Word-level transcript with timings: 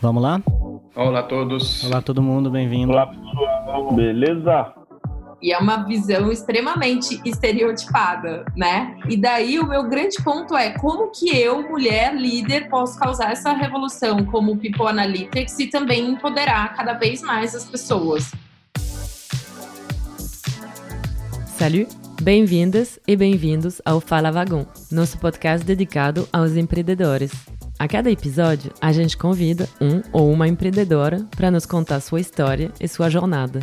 Vamos 0.00 0.22
lá? 0.22 0.40
Olá 0.94 1.20
a 1.20 1.22
todos. 1.24 1.84
Olá 1.84 2.00
todo 2.00 2.22
mundo, 2.22 2.50
bem-vindo. 2.50 2.92
Olá, 2.92 3.06
pessoal. 3.06 3.92
Beleza? 3.92 4.72
E 5.42 5.52
é 5.52 5.58
uma 5.58 5.84
visão 5.84 6.30
extremamente 6.30 7.20
estereotipada, 7.24 8.44
né? 8.56 8.96
E 9.08 9.16
daí 9.16 9.58
o 9.58 9.66
meu 9.66 9.88
grande 9.88 10.22
ponto 10.22 10.56
é 10.56 10.70
como 10.70 11.10
que 11.10 11.36
eu, 11.36 11.68
mulher 11.68 12.14
líder, 12.14 12.68
posso 12.68 12.98
causar 12.98 13.32
essa 13.32 13.52
revolução 13.52 14.24
como 14.26 14.56
People 14.56 14.86
Analytics 14.86 15.58
e 15.58 15.66
também 15.66 16.10
empoderar 16.10 16.74
cada 16.76 16.94
vez 16.94 17.20
mais 17.20 17.54
as 17.56 17.64
pessoas. 17.64 18.32
Salut, 21.56 21.88
bem-vindas 22.22 23.00
e 23.06 23.16
bem-vindos 23.16 23.82
ao 23.84 24.00
Fala 24.00 24.30
Vagão, 24.30 24.64
nosso 24.92 25.18
podcast 25.18 25.66
dedicado 25.66 26.28
aos 26.32 26.56
empreendedores. 26.56 27.57
A 27.78 27.86
cada 27.86 28.10
episódio, 28.10 28.72
a 28.80 28.90
gente 28.90 29.16
convida 29.16 29.68
um 29.80 30.02
ou 30.10 30.32
uma 30.32 30.48
empreendedora 30.48 31.24
para 31.36 31.48
nos 31.48 31.64
contar 31.64 32.00
sua 32.00 32.20
história 32.20 32.72
e 32.80 32.88
sua 32.88 33.08
jornada. 33.08 33.60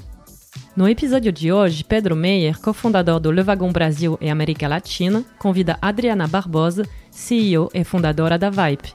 No 0.74 0.88
episódio 0.88 1.34
de 1.34 1.52
hoje, 1.52 1.84
Pedro 1.84 2.16
Meyer, 2.16 2.58
cofundador 2.62 3.20
do 3.20 3.30
Le 3.30 3.44
Wagon 3.44 3.74
Brasil 3.74 4.18
e 4.22 4.30
América 4.30 4.70
Latina, 4.70 5.26
convida 5.38 5.78
Adriana 5.82 6.28
Barbosa, 6.28 6.84
CEO 7.12 7.70
e 7.74 7.84
fundadora 7.84 8.38
da 8.38 8.50
Vipe. 8.50 8.94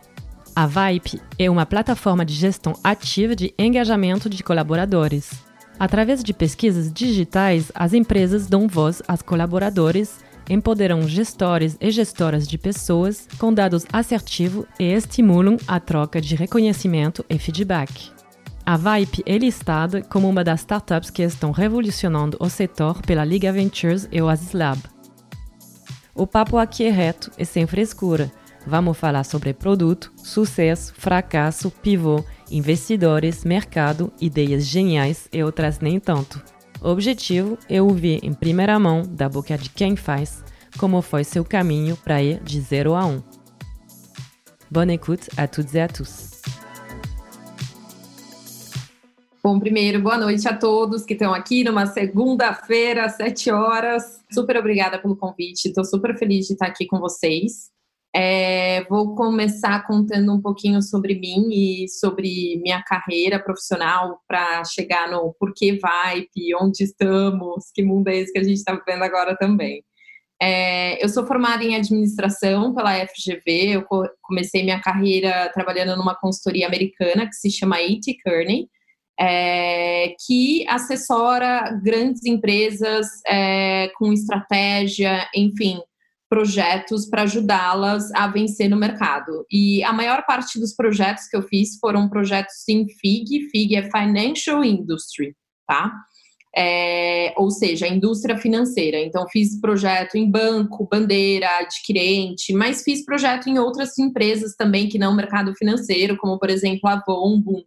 A 0.56 0.66
Vipe 0.66 1.20
é 1.38 1.50
uma 1.50 1.66
plataforma 1.66 2.24
de 2.24 2.32
gestão 2.32 2.72
ativa 2.82 3.36
de 3.36 3.52
engajamento 3.58 4.30
de 4.30 4.42
colaboradores. 4.42 5.32
Através 5.78 6.24
de 6.24 6.32
pesquisas 6.32 6.90
digitais, 6.90 7.70
as 7.74 7.92
empresas 7.92 8.46
dão 8.46 8.66
voz 8.66 9.02
aos 9.06 9.20
colaboradores 9.20 10.18
empoderam 10.50 11.06
gestores 11.06 11.76
e 11.80 11.90
gestoras 11.92 12.46
de 12.46 12.58
pessoas 12.58 13.28
com 13.38 13.54
dados 13.54 13.86
assertivos 13.92 14.66
e 14.78 14.84
estimulam 14.92 15.56
a 15.66 15.78
troca 15.78 16.20
de 16.20 16.34
reconhecimento 16.34 17.24
e 17.30 17.38
feedback. 17.38 18.10
A 18.66 18.76
Vipe 18.76 19.22
é 19.24 19.38
listada 19.38 20.02
como 20.02 20.28
uma 20.28 20.44
das 20.44 20.60
startups 20.60 21.08
que 21.08 21.22
estão 21.22 21.52
revolucionando 21.52 22.36
o 22.40 22.50
setor 22.50 23.00
pela 23.00 23.24
Liga 23.24 23.52
Ventures 23.52 24.08
e 24.10 24.20
Oasis 24.20 24.52
Lab. 24.52 24.80
O 26.14 26.26
papo 26.26 26.58
aqui 26.58 26.84
é 26.84 26.90
reto 26.90 27.30
e 27.38 27.44
sem 27.44 27.66
frescura. 27.66 28.30
Vamos 28.66 28.98
falar 28.98 29.24
sobre 29.24 29.54
produto, 29.54 30.12
sucesso, 30.16 30.92
fracasso, 30.94 31.70
pivô, 31.70 32.22
investidores, 32.50 33.44
mercado, 33.44 34.12
ideias 34.20 34.66
geniais 34.66 35.28
e 35.32 35.42
outras 35.42 35.78
nem 35.78 35.98
tanto. 35.98 36.42
Objetivo 36.82 37.58
é 37.68 37.82
ouvir 37.82 38.20
em 38.22 38.32
primeira 38.32 38.78
mão, 38.78 39.02
da 39.02 39.28
boca 39.28 39.58
de 39.58 39.68
quem 39.68 39.96
faz, 39.96 40.42
como 40.78 41.02
foi 41.02 41.24
seu 41.24 41.44
caminho 41.44 41.94
para 41.94 42.22
ir 42.22 42.42
de 42.42 42.58
0 42.58 42.94
a 42.94 43.04
1. 43.04 43.10
Um. 43.16 43.22
Bonne 44.70 44.94
écoute 44.94 45.28
à 45.36 45.46
toutes 45.46 45.74
et 45.74 45.80
à 45.80 45.88
tous. 45.88 46.40
Bom, 49.42 49.58
primeiro, 49.58 50.00
boa 50.00 50.16
noite 50.16 50.48
a 50.48 50.56
todos 50.56 51.04
que 51.04 51.12
estão 51.12 51.34
aqui 51.34 51.64
numa 51.64 51.84
segunda-feira, 51.84 53.04
às 53.04 53.16
7 53.16 53.50
horas. 53.50 54.24
Super 54.32 54.56
obrigada 54.56 54.98
pelo 54.98 55.16
convite, 55.16 55.66
estou 55.66 55.84
super 55.84 56.16
feliz 56.16 56.46
de 56.46 56.54
estar 56.54 56.66
aqui 56.66 56.86
com 56.86 56.98
vocês. 56.98 57.70
É, 58.14 58.82
vou 58.88 59.14
começar 59.14 59.86
contando 59.86 60.34
um 60.34 60.40
pouquinho 60.40 60.82
sobre 60.82 61.14
mim 61.14 61.48
e 61.52 61.88
sobre 61.88 62.60
minha 62.60 62.82
carreira 62.82 63.38
profissional 63.38 64.20
para 64.26 64.64
chegar 64.64 65.08
no 65.08 65.32
porquê 65.38 65.78
Vibe, 65.78 66.56
onde 66.60 66.82
estamos, 66.82 67.70
que 67.72 67.84
mundo 67.84 68.08
é 68.08 68.16
esse 68.16 68.32
que 68.32 68.38
a 68.38 68.42
gente 68.42 68.56
está 68.56 68.74
vivendo 68.74 69.02
agora 69.02 69.36
também. 69.36 69.84
É, 70.42 71.02
eu 71.04 71.08
sou 71.08 71.26
formada 71.26 71.62
em 71.62 71.76
administração 71.76 72.74
pela 72.74 72.94
FGV, 73.06 73.76
eu 73.76 73.86
comecei 74.22 74.64
minha 74.64 74.80
carreira 74.80 75.50
trabalhando 75.52 75.96
numa 75.96 76.16
consultoria 76.16 76.66
americana 76.66 77.26
que 77.26 77.34
se 77.34 77.50
chama 77.50 77.76
A.T. 77.76 78.16
Kearney, 78.24 78.66
é, 79.20 80.14
que 80.26 80.66
assessora 80.66 81.78
grandes 81.84 82.24
empresas 82.24 83.06
é, 83.28 83.90
com 83.98 84.12
estratégia, 84.12 85.28
enfim, 85.36 85.78
projetos 86.30 87.06
para 87.06 87.22
ajudá-las 87.22 88.12
a 88.12 88.28
vencer 88.28 88.70
no 88.70 88.76
mercado. 88.76 89.44
E 89.50 89.82
a 89.82 89.92
maior 89.92 90.24
parte 90.24 90.60
dos 90.60 90.72
projetos 90.72 91.26
que 91.26 91.36
eu 91.36 91.42
fiz 91.42 91.76
foram 91.80 92.08
projetos 92.08 92.66
em 92.68 92.88
FIG, 92.88 93.50
FIG 93.50 93.74
é 93.74 93.90
Financial 93.90 94.64
Industry, 94.64 95.34
tá? 95.66 95.92
É, 96.56 97.34
ou 97.36 97.50
seja, 97.50 97.88
indústria 97.88 98.38
financeira. 98.38 99.00
Então, 99.00 99.26
fiz 99.28 99.60
projeto 99.60 100.16
em 100.16 100.30
banco, 100.30 100.88
bandeira, 100.88 101.48
adquirente, 101.58 102.52
mas 102.52 102.84
fiz 102.84 103.04
projeto 103.04 103.48
em 103.48 103.58
outras 103.58 103.98
empresas 103.98 104.54
também 104.54 104.88
que 104.88 104.98
não 104.98 105.14
mercado 105.14 105.54
financeiro, 105.56 106.16
como, 106.16 106.38
por 106.38 106.48
exemplo, 106.48 106.88
a 106.88 106.92
Avon, 106.92 107.40
Bung. 107.40 107.64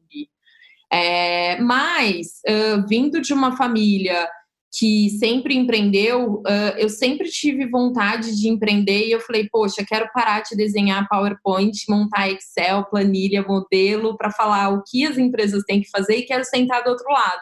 É, 0.91 1.59
mas, 1.59 2.27
uh, 2.47 2.87
vindo 2.87 3.19
de 3.19 3.33
uma 3.33 3.57
família 3.57 4.27
que 4.75 5.11
sempre 5.19 5.55
empreendeu, 5.55 6.41
uh, 6.41 6.77
eu 6.77 6.89
sempre 6.89 7.29
tive 7.29 7.69
vontade 7.69 8.35
de 8.35 8.49
empreender 8.49 9.05
e 9.05 9.11
eu 9.11 9.19
falei, 9.19 9.47
poxa, 9.51 9.85
quero 9.87 10.09
parar 10.11 10.41
de 10.41 10.55
desenhar 10.55 11.07
PowerPoint, 11.07 11.77
montar 11.87 12.29
Excel, 12.29 12.83
planilha, 12.85 13.43
modelo, 13.43 14.17
para 14.17 14.31
falar 14.31 14.69
o 14.69 14.83
que 14.83 15.05
as 15.05 15.15
empresas 15.15 15.63
têm 15.67 15.81
que 15.81 15.89
fazer 15.91 16.17
e 16.17 16.25
quero 16.25 16.43
sentar 16.43 16.83
do 16.83 16.89
outro 16.89 17.05
lado. 17.07 17.41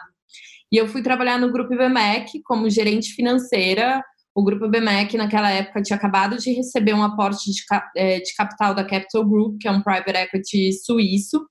E 0.70 0.76
eu 0.76 0.86
fui 0.86 1.02
trabalhar 1.02 1.38
no 1.38 1.50
Grupo 1.50 1.72
IBMEC 1.72 2.42
como 2.44 2.68
gerente 2.68 3.14
financeira. 3.14 4.02
O 4.34 4.44
Grupo 4.44 4.66
IBMEC, 4.66 5.16
naquela 5.16 5.50
época, 5.50 5.82
tinha 5.82 5.96
acabado 5.96 6.36
de 6.36 6.52
receber 6.52 6.94
um 6.94 7.02
aporte 7.02 7.50
de, 7.50 7.62
eh, 7.96 8.20
de 8.20 8.34
capital 8.34 8.74
da 8.74 8.84
Capital 8.84 9.24
Group, 9.24 9.56
que 9.60 9.68
é 9.68 9.70
um 9.70 9.82
private 9.82 10.16
equity 10.16 10.72
suíço. 10.72 11.46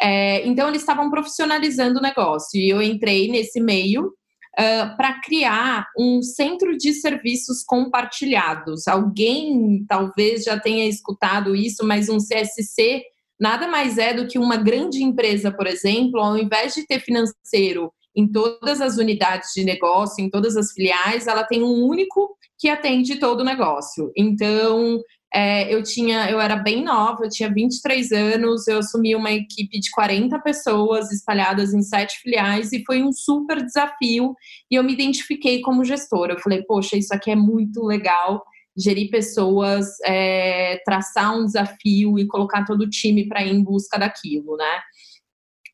É, 0.00 0.46
então, 0.46 0.68
eles 0.68 0.82
estavam 0.82 1.10
profissionalizando 1.10 1.98
o 1.98 2.02
negócio. 2.02 2.60
E 2.60 2.68
eu 2.68 2.82
entrei 2.82 3.28
nesse 3.28 3.60
meio 3.60 4.12
para 4.56 5.20
criar 5.20 5.86
um 5.98 6.22
centro 6.22 6.76
de 6.76 6.94
serviços 6.94 7.62
compartilhados. 7.62 8.88
Alguém 8.88 9.84
talvez 9.86 10.44
já 10.44 10.58
tenha 10.58 10.88
escutado 10.88 11.54
isso, 11.54 11.86
mas 11.86 12.08
um 12.08 12.16
CSC 12.16 13.02
nada 13.38 13.68
mais 13.68 13.98
é 13.98 14.14
do 14.14 14.26
que 14.26 14.38
uma 14.38 14.56
grande 14.56 15.02
empresa, 15.02 15.52
por 15.52 15.66
exemplo, 15.66 16.20
ao 16.20 16.38
invés 16.38 16.74
de 16.74 16.86
ter 16.86 17.00
financeiro 17.00 17.92
em 18.16 18.26
todas 18.26 18.80
as 18.80 18.96
unidades 18.96 19.50
de 19.54 19.62
negócio, 19.62 20.24
em 20.24 20.30
todas 20.30 20.56
as 20.56 20.72
filiais, 20.72 21.26
ela 21.26 21.44
tem 21.44 21.62
um 21.62 21.84
único 21.84 22.34
que 22.58 22.70
atende 22.70 23.16
todo 23.16 23.40
o 23.40 23.44
negócio. 23.44 24.10
Então, 24.16 24.98
é, 25.36 25.70
eu 25.70 25.82
tinha, 25.82 26.30
eu 26.30 26.40
era 26.40 26.56
bem 26.56 26.82
nova, 26.82 27.24
eu 27.24 27.28
tinha 27.28 27.52
23 27.52 28.10
anos, 28.10 28.66
eu 28.66 28.78
assumi 28.78 29.14
uma 29.14 29.30
equipe 29.30 29.78
de 29.78 29.90
40 29.90 30.38
pessoas 30.38 31.12
espalhadas 31.12 31.74
em 31.74 31.82
sete 31.82 32.20
filiais 32.20 32.72
e 32.72 32.82
foi 32.86 33.02
um 33.02 33.12
super 33.12 33.62
desafio 33.62 34.34
e 34.70 34.76
eu 34.76 34.82
me 34.82 34.94
identifiquei 34.94 35.60
como 35.60 35.84
gestora. 35.84 36.32
Eu 36.32 36.38
falei, 36.38 36.62
poxa, 36.62 36.96
isso 36.96 37.14
aqui 37.14 37.30
é 37.30 37.36
muito 37.36 37.84
legal, 37.84 38.42
gerir 38.74 39.10
pessoas, 39.10 39.88
é, 40.06 40.80
traçar 40.86 41.38
um 41.38 41.44
desafio 41.44 42.18
e 42.18 42.26
colocar 42.26 42.64
todo 42.64 42.80
o 42.80 42.88
time 42.88 43.28
para 43.28 43.44
ir 43.44 43.52
em 43.52 43.62
busca 43.62 43.98
daquilo, 43.98 44.56
né? 44.56 44.80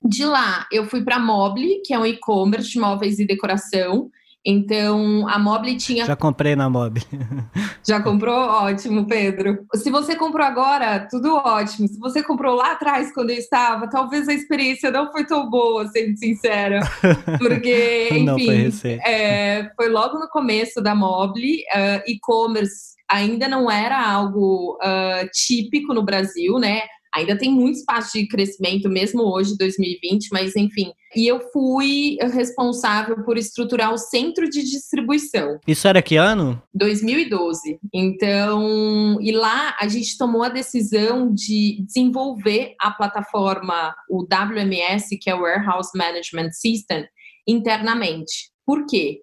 De 0.04 0.24
lá, 0.24 0.66
eu 0.72 0.86
fui 0.86 1.04
para 1.04 1.16
a 1.16 1.20
Mobile, 1.20 1.82
que 1.84 1.94
é 1.94 1.98
um 2.00 2.04
e-commerce 2.04 2.68
de 2.68 2.80
móveis 2.80 3.20
e 3.20 3.24
decoração. 3.24 4.10
Então, 4.44 5.28
a 5.28 5.38
Mobile 5.38 5.76
tinha. 5.76 6.04
Já 6.04 6.16
comprei 6.16 6.56
na 6.56 6.68
Mobile. 6.68 7.06
Já 7.86 8.02
comprou? 8.02 8.34
Ótimo, 8.34 9.06
Pedro. 9.06 9.64
Se 9.74 9.88
você 9.90 10.16
comprou 10.16 10.44
agora, 10.44 11.06
tudo 11.08 11.36
ótimo. 11.36 11.86
Se 11.86 11.98
você 11.98 12.22
comprou 12.22 12.54
lá 12.56 12.72
atrás, 12.72 13.12
quando 13.14 13.30
eu 13.30 13.36
estava, 13.36 13.88
talvez 13.88 14.28
a 14.28 14.34
experiência 14.34 14.90
não 14.90 15.12
foi 15.12 15.24
tão 15.24 15.48
boa, 15.48 15.86
sendo 15.88 16.16
sincera. 16.16 16.80
Porque, 17.38 18.08
enfim, 18.10 18.24
não, 18.24 18.38
foi, 18.38 18.98
é, 19.04 19.70
foi, 19.76 19.88
logo 19.88 20.18
no 20.18 20.28
começo 20.28 20.80
da 20.80 20.94
Mobile. 20.94 21.62
Uh, 21.74 22.02
e-commerce 22.10 22.92
ainda 23.08 23.46
não 23.46 23.70
era 23.70 24.00
algo 24.04 24.78
uh, 24.82 25.28
típico 25.32 25.94
no 25.94 26.02
Brasil, 26.02 26.58
né? 26.58 26.82
Ainda 27.14 27.36
tem 27.36 27.50
muito 27.50 27.76
espaço 27.76 28.18
de 28.18 28.26
crescimento, 28.26 28.88
mesmo 28.88 29.22
hoje, 29.22 29.56
2020, 29.58 30.28
mas 30.32 30.56
enfim. 30.56 30.92
E 31.14 31.30
eu 31.30 31.40
fui 31.52 32.16
responsável 32.32 33.22
por 33.22 33.36
estruturar 33.36 33.92
o 33.92 33.98
centro 33.98 34.48
de 34.48 34.62
distribuição. 34.62 35.58
Isso 35.66 35.86
era 35.86 36.00
que 36.00 36.16
ano? 36.16 36.62
2012. 36.72 37.78
Então, 37.92 39.18
e 39.20 39.30
lá 39.30 39.76
a 39.78 39.86
gente 39.88 40.16
tomou 40.16 40.42
a 40.42 40.48
decisão 40.48 41.32
de 41.32 41.82
desenvolver 41.84 42.74
a 42.80 42.90
plataforma, 42.90 43.94
o 44.08 44.22
WMS, 44.22 45.18
que 45.18 45.28
é 45.28 45.34
o 45.34 45.42
Warehouse 45.42 45.90
Management 45.94 46.52
System, 46.52 47.06
internamente. 47.46 48.50
Por 48.64 48.86
quê? 48.86 49.20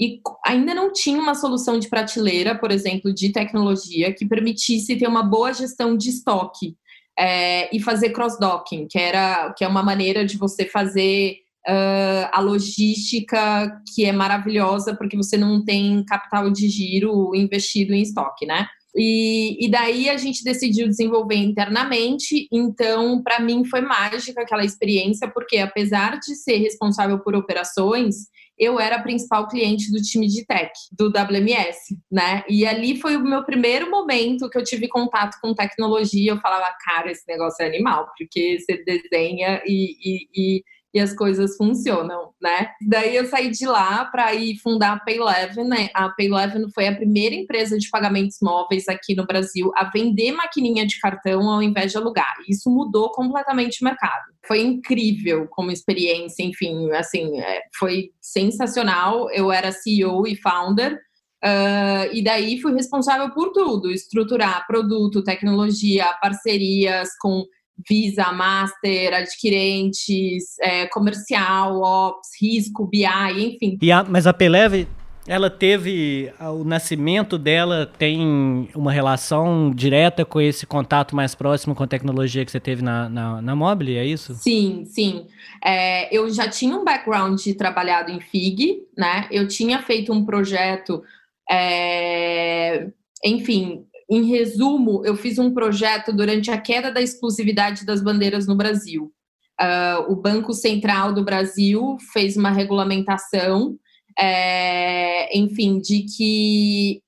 E 0.00 0.20
ainda 0.46 0.74
não 0.74 0.92
tinha 0.92 1.18
uma 1.18 1.34
solução 1.34 1.78
de 1.78 1.88
prateleira, 1.88 2.54
por 2.58 2.70
exemplo, 2.70 3.12
de 3.12 3.30
tecnologia 3.30 4.12
que 4.12 4.26
permitisse 4.26 4.96
ter 4.96 5.06
uma 5.06 5.22
boa 5.22 5.52
gestão 5.52 5.96
de 5.96 6.10
estoque 6.10 6.76
é, 7.18 7.74
e 7.74 7.80
fazer 7.80 8.10
cross-docking, 8.10 8.86
que, 8.88 8.98
era, 8.98 9.52
que 9.56 9.64
é 9.64 9.68
uma 9.68 9.82
maneira 9.82 10.24
de 10.24 10.36
você 10.36 10.66
fazer 10.66 11.38
uh, 11.66 12.28
a 12.32 12.40
logística 12.40 13.80
que 13.94 14.04
é 14.04 14.12
maravilhosa, 14.12 14.94
porque 14.94 15.16
você 15.16 15.36
não 15.36 15.64
tem 15.64 16.04
capital 16.04 16.50
de 16.50 16.68
giro 16.68 17.34
investido 17.34 17.94
em 17.94 18.02
estoque, 18.02 18.46
né? 18.46 18.66
E, 18.98 19.66
e 19.66 19.70
daí 19.70 20.08
a 20.08 20.16
gente 20.16 20.42
decidiu 20.42 20.88
desenvolver 20.88 21.36
internamente. 21.36 22.48
Então, 22.50 23.22
para 23.22 23.40
mim, 23.40 23.64
foi 23.64 23.82
mágica 23.82 24.40
aquela 24.40 24.64
experiência, 24.64 25.28
porque 25.28 25.58
apesar 25.58 26.18
de 26.18 26.34
ser 26.34 26.56
responsável 26.56 27.18
por 27.18 27.34
operações, 27.34 28.28
eu 28.58 28.80
era 28.80 28.96
a 28.96 29.02
principal 29.02 29.48
cliente 29.48 29.90
do 29.90 30.00
time 30.00 30.26
de 30.26 30.44
tech, 30.46 30.72
do 30.92 31.08
WMS, 31.08 31.96
né? 32.10 32.42
E 32.48 32.66
ali 32.66 32.98
foi 32.98 33.16
o 33.16 33.22
meu 33.22 33.44
primeiro 33.44 33.90
momento 33.90 34.48
que 34.48 34.58
eu 34.58 34.64
tive 34.64 34.88
contato 34.88 35.36
com 35.40 35.54
tecnologia. 35.54 36.32
Eu 36.32 36.40
falava, 36.40 36.66
cara, 36.84 37.10
esse 37.10 37.24
negócio 37.28 37.62
é 37.62 37.66
animal, 37.66 38.06
porque 38.16 38.58
você 38.58 38.82
desenha 38.84 39.62
e, 39.66 39.96
e, 40.02 40.28
e 40.34 40.64
e 40.96 41.00
as 41.00 41.12
coisas 41.12 41.58
funcionam, 41.58 42.30
né? 42.40 42.70
Daí 42.88 43.16
eu 43.16 43.26
saí 43.26 43.50
de 43.50 43.66
lá 43.66 44.06
para 44.06 44.32
ir 44.34 44.56
fundar 44.60 44.94
a 44.94 45.00
Payleven, 45.00 45.68
né? 45.68 45.90
A 45.92 46.08
Payleven 46.08 46.70
foi 46.74 46.88
a 46.88 46.96
primeira 46.96 47.34
empresa 47.34 47.76
de 47.76 47.90
pagamentos 47.90 48.38
móveis 48.40 48.88
aqui 48.88 49.14
no 49.14 49.26
Brasil 49.26 49.70
a 49.76 49.90
vender 49.90 50.32
maquininha 50.32 50.86
de 50.86 50.98
cartão 50.98 51.50
ao 51.50 51.62
invés 51.62 51.92
de 51.92 51.98
alugar. 51.98 52.34
Isso 52.48 52.70
mudou 52.70 53.10
completamente 53.10 53.82
o 53.82 53.84
mercado. 53.84 54.24
Foi 54.48 54.62
incrível 54.62 55.46
como 55.50 55.70
experiência, 55.70 56.42
enfim, 56.42 56.90
assim, 56.92 57.38
é, 57.42 57.60
foi 57.78 58.08
sensacional. 58.18 59.30
Eu 59.32 59.52
era 59.52 59.72
CEO 59.72 60.26
e 60.26 60.34
founder. 60.34 60.98
Uh, 61.44 62.08
e 62.14 62.24
daí 62.24 62.58
fui 62.62 62.72
responsável 62.72 63.30
por 63.34 63.52
tudo: 63.52 63.90
estruturar 63.90 64.66
produto, 64.66 65.22
tecnologia, 65.22 66.06
parcerias 66.22 67.10
com 67.20 67.44
Visa, 67.88 68.32
Master, 68.32 69.14
adquirentes, 69.14 70.58
é, 70.60 70.86
comercial, 70.86 71.80
Ops, 71.80 72.28
risco, 72.40 72.86
BI, 72.86 73.04
enfim. 73.04 73.78
E 73.82 73.92
a, 73.92 74.04
mas 74.04 74.26
a 74.26 74.32
Peleve, 74.32 74.88
ela 75.26 75.50
teve, 75.50 76.32
o 76.40 76.62
nascimento 76.62 77.36
dela 77.36 77.90
tem 77.98 78.68
uma 78.74 78.92
relação 78.92 79.72
direta 79.74 80.24
com 80.24 80.40
esse 80.40 80.66
contato 80.66 81.16
mais 81.16 81.34
próximo 81.34 81.74
com 81.74 81.82
a 81.82 81.86
tecnologia 81.86 82.44
que 82.44 82.50
você 82.50 82.60
teve 82.60 82.82
na, 82.82 83.08
na, 83.08 83.42
na 83.42 83.56
Mobile, 83.56 83.96
é 83.96 84.04
isso? 84.04 84.34
Sim, 84.34 84.84
sim. 84.86 85.26
É, 85.64 86.14
eu 86.16 86.30
já 86.30 86.48
tinha 86.48 86.76
um 86.76 86.84
background 86.84 87.40
de 87.40 87.54
trabalhado 87.54 88.10
em 88.10 88.20
FIG, 88.20 88.84
né? 88.96 89.26
Eu 89.30 89.48
tinha 89.48 89.82
feito 89.82 90.12
um 90.12 90.24
projeto, 90.24 91.02
é, 91.50 92.88
enfim, 93.24 93.84
em 94.08 94.24
resumo, 94.24 95.02
eu 95.04 95.16
fiz 95.16 95.38
um 95.38 95.52
projeto 95.52 96.12
durante 96.12 96.50
a 96.50 96.60
queda 96.60 96.92
da 96.92 97.02
exclusividade 97.02 97.84
das 97.84 98.00
bandeiras 98.00 98.46
no 98.46 98.54
Brasil. 98.54 99.12
Uh, 99.60 100.12
o 100.12 100.16
Banco 100.16 100.52
Central 100.52 101.12
do 101.12 101.24
Brasil 101.24 101.96
fez 102.12 102.36
uma 102.36 102.50
regulamentação, 102.50 103.76
é, 104.18 105.36
enfim, 105.36 105.78
de 105.78 106.04
que 106.04 107.02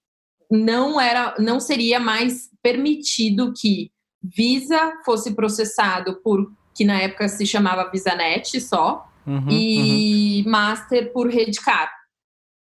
não 0.51 1.01
era, 1.01 1.35
não 1.39 1.61
seria 1.61 2.01
mais 2.01 2.49
permitido 2.63 3.53
que 3.55 3.91
Visa 4.21 4.95
fosse 5.05 5.35
processado 5.35 6.21
por 6.23 6.51
que 6.75 6.85
na 6.85 7.01
época 7.01 7.29
se 7.29 7.47
chamava 7.47 7.89
VisaNet 7.91 8.61
só 8.61 9.07
uhum, 9.27 9.49
e 9.49 10.43
uhum. 10.45 10.51
Master 10.51 11.13
por 11.13 11.29
Redcar 11.29 11.98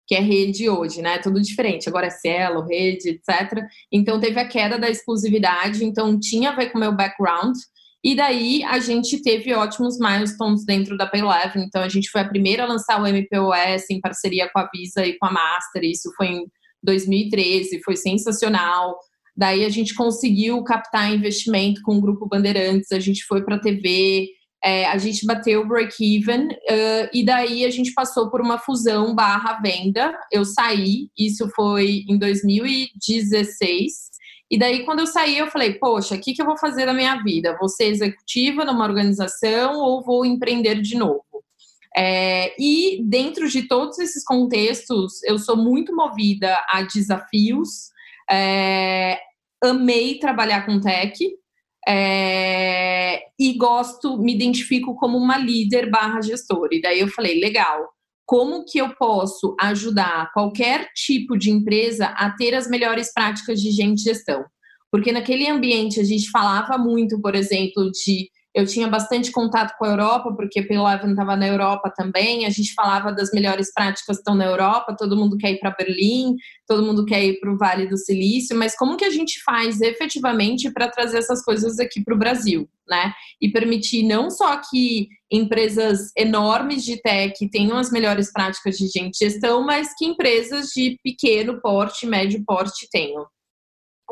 que 0.09 0.15
é 0.15 0.19
rede 0.19 0.67
hoje, 0.67 1.03
né? 1.03 1.19
Tudo 1.19 1.39
diferente. 1.39 1.87
Agora 1.87 2.07
é 2.07 2.09
Cielo, 2.09 2.65
rede, 2.65 3.09
etc. 3.09 3.63
Então 3.91 4.19
teve 4.19 4.39
a 4.39 4.47
queda 4.47 4.79
da 4.79 4.89
exclusividade, 4.89 5.85
então 5.85 6.19
tinha 6.19 6.49
a 6.49 6.55
ver 6.55 6.71
com 6.71 6.79
o 6.79 6.81
meu 6.81 6.91
background. 6.91 7.55
E 8.03 8.15
daí 8.15 8.63
a 8.63 8.79
gente 8.79 9.21
teve 9.21 9.53
ótimos 9.53 9.99
milestones 9.99 10.65
dentro 10.65 10.97
da 10.97 11.05
Paylevel. 11.05 11.61
Então 11.61 11.83
a 11.83 11.87
gente 11.87 12.09
foi 12.09 12.21
a 12.21 12.27
primeira 12.27 12.63
a 12.63 12.65
lançar 12.65 12.99
o 12.99 13.05
MPOS 13.05 13.91
em 13.91 14.01
parceria 14.01 14.49
com 14.51 14.57
a 14.57 14.67
Visa 14.73 15.05
e 15.05 15.15
com 15.15 15.27
a 15.27 15.31
Master. 15.31 15.83
Isso 15.83 16.11
foi 16.17 16.25
em 16.25 16.47
2013, 16.81 17.79
foi 17.83 17.95
sensacional. 17.95 18.97
Daí 19.37 19.63
a 19.63 19.69
gente 19.69 19.93
conseguiu 19.93 20.63
captar 20.63 21.13
investimento 21.13 21.83
com 21.83 21.97
o 21.97 22.01
Grupo 22.01 22.25
Bandeirantes, 22.25 22.91
a 22.91 22.99
gente 22.99 23.23
foi 23.25 23.43
para 23.43 23.57
a 23.57 23.59
TV, 23.59 24.27
é, 24.63 24.85
a 24.85 24.97
gente 24.97 25.25
bateu 25.25 25.61
o 25.61 25.67
break-even 25.67 26.47
uh, 26.47 27.09
e 27.13 27.23
daí 27.23 27.65
a 27.65 27.69
gente 27.69 27.93
passou 27.93 28.29
por 28.29 28.41
uma 28.41 28.57
fusão 28.57 29.15
barra 29.15 29.59
venda. 29.61 30.17
Eu 30.31 30.43
saí, 30.43 31.09
isso 31.17 31.49
foi 31.55 32.03
em 32.09 32.17
2016. 32.17 34.09
E 34.51 34.57
daí, 34.57 34.83
quando 34.83 34.99
eu 34.99 35.07
saí, 35.07 35.37
eu 35.37 35.47
falei, 35.47 35.75
poxa, 35.75 36.15
o 36.15 36.19
que, 36.19 36.33
que 36.33 36.41
eu 36.41 36.45
vou 36.45 36.57
fazer 36.57 36.85
da 36.85 36.93
minha 36.93 37.21
vida? 37.23 37.55
Vou 37.57 37.69
ser 37.69 37.85
executiva 37.85 38.65
numa 38.65 38.83
organização 38.83 39.77
ou 39.79 40.03
vou 40.03 40.25
empreender 40.25 40.81
de 40.81 40.97
novo? 40.97 41.23
É, 41.95 42.53
e 42.59 43.01
dentro 43.03 43.47
de 43.47 43.63
todos 43.67 43.97
esses 43.99 44.23
contextos, 44.23 45.23
eu 45.23 45.37
sou 45.37 45.55
muito 45.55 45.95
movida 45.95 46.59
a 46.67 46.81
desafios. 46.81 47.91
É, 48.29 49.19
amei 49.63 50.19
trabalhar 50.19 50.65
com 50.65 50.79
tech, 50.79 51.17
é, 51.89 53.21
e 53.39 53.57
gosto, 53.57 54.15
me 54.19 54.35
identifico 54.35 54.95
como 54.95 55.17
uma 55.17 55.37
líder 55.37 55.89
barra 55.89 56.21
gestora. 56.21 56.69
E 56.71 56.81
daí 56.81 56.99
eu 56.99 57.07
falei, 57.07 57.39
legal, 57.39 57.89
como 58.27 58.63
que 58.63 58.77
eu 58.77 58.95
posso 58.95 59.55
ajudar 59.59 60.31
qualquer 60.31 60.87
tipo 60.93 61.35
de 61.35 61.49
empresa 61.49 62.05
a 62.07 62.29
ter 62.29 62.53
as 62.53 62.69
melhores 62.69 63.11
práticas 63.11 63.59
de 63.59 63.71
gente 63.71 64.03
gestão? 64.03 64.45
Porque 64.91 65.11
naquele 65.11 65.47
ambiente 65.47 65.99
a 65.99 66.03
gente 66.03 66.29
falava 66.29 66.77
muito, 66.77 67.19
por 67.19 67.33
exemplo, 67.33 67.89
de 67.91 68.29
eu 68.59 68.65
tinha 68.65 68.87
bastante 68.87 69.31
contato 69.31 69.75
com 69.77 69.85
a 69.85 69.89
Europa, 69.89 70.33
porque 70.35 70.61
pelo 70.61 70.89
Evan 70.89 71.11
estava 71.11 71.35
na 71.35 71.47
Europa 71.47 71.91
também. 71.95 72.45
A 72.45 72.49
gente 72.49 72.73
falava 72.73 73.11
das 73.11 73.31
melhores 73.31 73.73
práticas 73.73 74.17
que 74.17 74.21
estão 74.21 74.35
na 74.35 74.45
Europa, 74.45 74.95
todo 74.97 75.17
mundo 75.17 75.37
quer 75.37 75.51
ir 75.51 75.59
para 75.59 75.75
Berlim, 75.77 76.35
todo 76.67 76.85
mundo 76.85 77.05
quer 77.05 77.23
ir 77.23 77.39
para 77.39 77.51
o 77.51 77.57
Vale 77.57 77.87
do 77.87 77.97
Silício, 77.97 78.57
mas 78.57 78.75
como 78.75 78.97
que 78.97 79.05
a 79.05 79.09
gente 79.09 79.41
faz 79.43 79.81
efetivamente 79.81 80.71
para 80.71 80.89
trazer 80.89 81.17
essas 81.17 81.43
coisas 81.43 81.79
aqui 81.79 82.03
para 82.03 82.13
o 82.13 82.19
Brasil, 82.19 82.69
né? 82.87 83.13
E 83.41 83.49
permitir 83.49 84.03
não 84.03 84.29
só 84.29 84.61
que 84.69 85.07
empresas 85.31 86.11
enormes 86.17 86.83
de 86.83 87.01
tech 87.01 87.33
tenham 87.49 87.77
as 87.77 87.91
melhores 87.91 88.31
práticas 88.31 88.77
de 88.77 88.87
gestão, 89.15 89.63
mas 89.65 89.95
que 89.97 90.05
empresas 90.05 90.69
de 90.69 90.97
pequeno 91.03 91.61
porte, 91.61 92.05
médio 92.05 92.43
porte 92.45 92.87
tenham. 92.91 93.25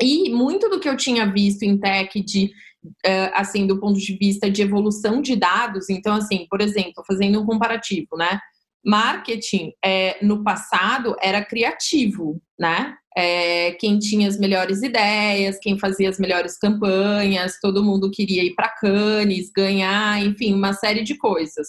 E 0.00 0.30
muito 0.30 0.68
do 0.68 0.80
que 0.80 0.88
eu 0.88 0.96
tinha 0.96 1.30
visto 1.30 1.62
em 1.62 1.78
tech 1.78 2.20
de 2.22 2.52
uh, 2.84 3.30
assim, 3.34 3.66
do 3.66 3.78
ponto 3.80 3.98
de 3.98 4.16
vista 4.16 4.50
de 4.50 4.62
evolução 4.62 5.20
de 5.20 5.36
dados. 5.36 5.88
Então, 5.90 6.14
assim, 6.14 6.46
por 6.48 6.60
exemplo, 6.60 7.04
fazendo 7.06 7.40
um 7.40 7.46
comparativo, 7.46 8.16
né? 8.16 8.40
Marketing 8.84 9.72
é, 9.84 10.16
no 10.24 10.42
passado 10.42 11.16
era 11.20 11.44
criativo, 11.44 12.40
né? 12.58 12.94
É, 13.16 13.72
quem 13.72 13.98
tinha 13.98 14.28
as 14.28 14.38
melhores 14.38 14.82
ideias, 14.82 15.58
quem 15.60 15.76
fazia 15.76 16.08
as 16.08 16.18
melhores 16.18 16.56
campanhas, 16.56 17.58
todo 17.60 17.82
mundo 17.82 18.10
queria 18.10 18.44
ir 18.44 18.54
para 18.54 18.68
Cannes, 18.68 19.50
ganhar, 19.50 20.24
enfim, 20.24 20.54
uma 20.54 20.72
série 20.72 21.02
de 21.02 21.16
coisas. 21.16 21.66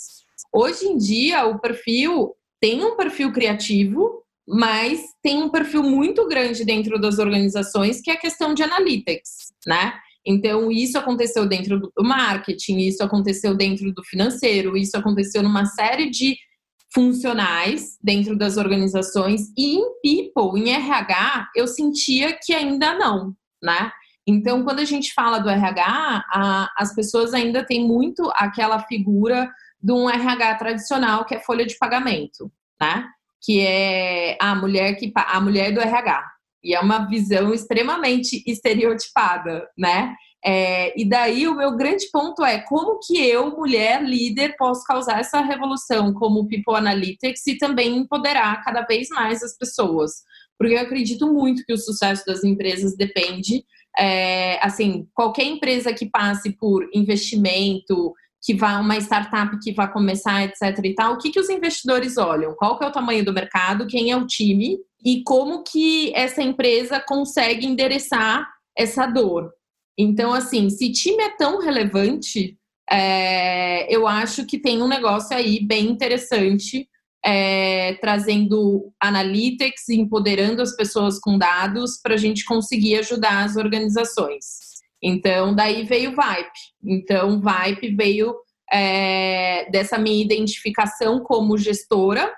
Hoje 0.54 0.86
em 0.86 0.98
dia, 0.98 1.46
o 1.48 1.60
perfil 1.60 2.36
tem 2.62 2.84
um 2.86 2.96
perfil 2.96 3.32
criativo, 3.32 4.24
mas 4.50 5.02
tem 5.22 5.44
um 5.44 5.50
perfil 5.50 5.84
muito 5.84 6.28
grande 6.28 6.66
dentro 6.66 7.00
das 7.00 7.20
organizações 7.20 8.02
que 8.02 8.10
é 8.10 8.16
a 8.16 8.20
questão 8.20 8.54
de 8.54 8.64
analytics, 8.64 9.54
né? 9.68 9.94
Então, 10.26 10.72
isso 10.72 10.98
aconteceu 10.98 11.48
dentro 11.48 11.80
do 11.80 12.04
marketing, 12.04 12.80
isso 12.80 13.04
aconteceu 13.04 13.56
dentro 13.56 13.94
do 13.94 14.04
financeiro, 14.04 14.76
isso 14.76 14.98
aconteceu 14.98 15.42
numa 15.42 15.66
série 15.66 16.10
de 16.10 16.36
funcionais 16.94 17.98
dentro 18.02 18.36
das 18.36 18.58
organizações 18.58 19.52
e 19.56 19.78
em 19.78 19.84
people, 20.02 20.60
em 20.60 20.72
RH, 20.72 21.50
eu 21.56 21.68
sentia 21.68 22.38
que 22.42 22.54
ainda 22.54 22.96
não, 22.96 23.36
né? 23.62 23.92
Então, 24.28 24.64
quando 24.64 24.80
a 24.80 24.86
gente 24.86 25.14
fala 25.14 25.40
do 25.40 25.50
RH, 25.50 26.24
a, 26.32 26.70
as 26.78 26.94
pessoas 26.94 27.34
ainda 27.34 27.64
têm 27.64 27.88
muito 27.88 28.30
aquela 28.36 28.80
figura 28.80 29.50
de 29.82 29.92
um 29.92 30.10
RH 30.10 30.56
tradicional 30.56 31.26
que 31.26 31.36
é 31.36 31.40
folha 31.40 31.66
de 31.66 31.78
pagamento, 31.78 32.52
né? 32.80 33.08
Que 33.44 33.62
é 33.62 34.38
a 34.40 34.56
mulher 34.56 34.96
que 34.96 35.12
a 35.16 35.40
mulher 35.40 35.74
do 35.74 35.80
RH. 35.80 36.24
E 36.64 36.76
é 36.76 36.80
uma 36.80 37.08
visão 37.08 37.54
extremamente 37.54 38.44
estereotipada, 38.46 39.68
né? 39.78 40.14
É, 40.44 41.00
e 41.00 41.08
daí 41.08 41.48
o 41.48 41.56
meu 41.56 41.76
grande 41.76 42.10
ponto 42.12 42.44
é 42.46 42.60
como 42.60 43.00
que 43.00 43.18
eu, 43.18 43.50
mulher 43.52 44.02
líder, 44.02 44.56
posso 44.58 44.84
causar 44.86 45.20
essa 45.20 45.42
revolução 45.42 46.14
como 46.14 46.48
People 46.48 46.76
Analytics 46.76 47.46
e 47.48 47.58
também 47.58 47.98
empoderar 47.98 48.64
cada 48.64 48.82
vez 48.84 49.10
mais 49.10 49.44
as 49.44 49.58
pessoas. 49.58 50.24
Porque 50.58 50.74
eu 50.74 50.80
acredito 50.80 51.32
muito 51.32 51.64
que 51.66 51.74
o 51.74 51.78
sucesso 51.78 52.26
das 52.26 52.44
empresas 52.44 52.96
depende, 52.96 53.64
é, 53.98 54.60
assim, 54.66 55.08
qualquer 55.14 55.44
empresa 55.44 55.94
que 55.94 56.10
passe 56.10 56.52
por 56.52 56.88
investimento, 56.94 58.14
que 58.42 58.54
vá 58.54 58.80
uma 58.80 58.98
startup 58.98 59.58
que 59.60 59.74
vai 59.74 59.92
começar, 59.92 60.44
etc 60.44 60.80
e 60.84 60.96
tal, 60.96 61.14
o 61.14 61.18
que, 61.18 61.32
que 61.32 61.40
os 61.40 61.50
investidores 61.50 62.18
olham? 62.18 62.56
Qual 62.56 62.78
que 62.78 62.86
é 62.86 62.88
o 62.88 62.92
tamanho 62.92 63.24
do 63.24 63.34
mercado? 63.34 63.88
Quem 63.88 64.12
é 64.12 64.18
o 64.18 64.26
time? 64.26 64.78
e 65.04 65.24
como 65.24 65.64
que 65.64 66.14
essa 66.14 66.42
empresa 66.42 67.00
consegue 67.00 67.66
endereçar 67.66 68.48
essa 68.78 69.06
dor. 69.06 69.52
Então, 69.98 70.34
assim, 70.34 70.70
se 70.70 70.92
time 70.92 71.22
é 71.24 71.36
tão 71.36 71.60
relevante, 71.60 72.58
é, 72.90 73.94
eu 73.94 74.08
acho 74.08 74.46
que 74.46 74.58
tem 74.58 74.82
um 74.82 74.88
negócio 74.88 75.36
aí 75.36 75.66
bem 75.66 75.88
interessante 75.90 76.88
é, 77.24 77.96
trazendo 77.96 78.94
analytics, 79.00 79.90
empoderando 79.90 80.62
as 80.62 80.76
pessoas 80.76 81.20
com 81.20 81.38
dados 81.38 82.00
para 82.02 82.14
a 82.14 82.18
gente 82.18 82.46
conseguir 82.46 82.96
ajudar 83.00 83.44
as 83.44 83.58
organizações. 83.58 84.79
Então, 85.02 85.56
daí 85.56 85.84
veio 85.84 86.12
o 86.12 86.16
Vipe. 86.16 86.60
Então, 86.84 87.38
o 87.38 87.42
Vipe 87.42 87.96
veio 87.96 88.36
é, 88.72 89.70
dessa 89.72 89.98
minha 89.98 90.24
identificação 90.24 91.22
como 91.22 91.58
gestora, 91.58 92.32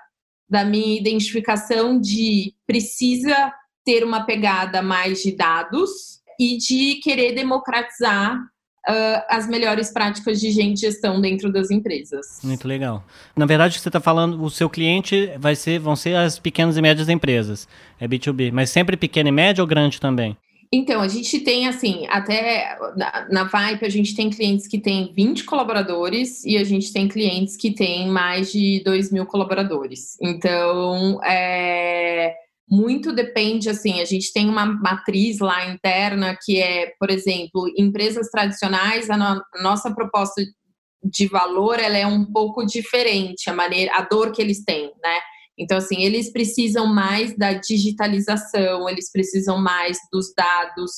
da 0.48 0.64
minha 0.64 0.98
identificação 0.98 2.00
de 2.00 2.54
precisa 2.66 3.52
ter 3.84 4.04
uma 4.04 4.24
pegada 4.24 4.82
mais 4.82 5.22
de 5.22 5.34
dados 5.34 6.20
e 6.38 6.56
de 6.56 7.00
querer 7.02 7.34
democratizar 7.34 8.36
uh, 8.36 9.22
as 9.28 9.48
melhores 9.48 9.90
práticas 9.92 10.40
de 10.40 10.50
gestão 10.76 11.20
dentro 11.20 11.52
das 11.52 11.70
empresas. 11.70 12.40
Muito 12.42 12.66
legal. 12.66 13.04
Na 13.36 13.46
verdade, 13.46 13.78
você 13.78 13.88
está 13.88 14.00
falando, 14.00 14.42
o 14.42 14.50
seu 14.50 14.68
cliente 14.68 15.32
vai 15.38 15.56
ser, 15.56 15.78
vão 15.78 15.96
ser 15.96 16.16
as 16.16 16.38
pequenas 16.38 16.76
e 16.76 16.82
médias 16.82 17.08
empresas. 17.08 17.68
É 17.98 18.06
B2B, 18.06 18.52
mas 18.52 18.70
sempre 18.70 18.96
pequena 18.96 19.28
e 19.28 19.32
média 19.32 19.62
ou 19.62 19.68
grande 19.68 20.00
também? 20.00 20.36
Então, 20.74 21.02
a 21.02 21.08
gente 21.08 21.38
tem, 21.40 21.68
assim, 21.68 22.06
até 22.08 22.78
na, 22.96 23.28
na 23.30 23.44
Vipe, 23.44 23.84
a 23.84 23.90
gente 23.90 24.16
tem 24.16 24.30
clientes 24.30 24.66
que 24.66 24.80
têm 24.80 25.12
20 25.12 25.44
colaboradores 25.44 26.42
e 26.46 26.56
a 26.56 26.64
gente 26.64 26.90
tem 26.94 27.06
clientes 27.06 27.58
que 27.58 27.72
têm 27.72 28.08
mais 28.08 28.50
de 28.50 28.82
2 28.82 29.12
mil 29.12 29.26
colaboradores. 29.26 30.16
Então, 30.18 31.22
é, 31.24 32.34
muito 32.66 33.12
depende, 33.12 33.68
assim, 33.68 34.00
a 34.00 34.06
gente 34.06 34.32
tem 34.32 34.48
uma 34.48 34.64
matriz 34.64 35.40
lá 35.40 35.66
interna 35.66 36.38
que 36.42 36.58
é, 36.58 36.94
por 36.98 37.10
exemplo, 37.10 37.70
empresas 37.76 38.30
tradicionais, 38.30 39.10
a, 39.10 39.16
no, 39.18 39.24
a 39.24 39.62
nossa 39.62 39.94
proposta 39.94 40.42
de 41.04 41.26
valor 41.26 41.78
ela 41.78 41.98
é 41.98 42.06
um 42.06 42.24
pouco 42.24 42.64
diferente, 42.64 43.50
a 43.50 43.52
maneira, 43.52 43.92
a 43.94 44.02
dor 44.02 44.32
que 44.32 44.40
eles 44.40 44.64
têm, 44.64 44.90
né? 45.02 45.18
Então, 45.58 45.78
assim, 45.78 46.02
eles 46.02 46.32
precisam 46.32 46.86
mais 46.86 47.36
da 47.36 47.52
digitalização, 47.52 48.88
eles 48.88 49.10
precisam 49.10 49.58
mais 49.58 49.98
dos 50.12 50.32
dados. 50.34 50.92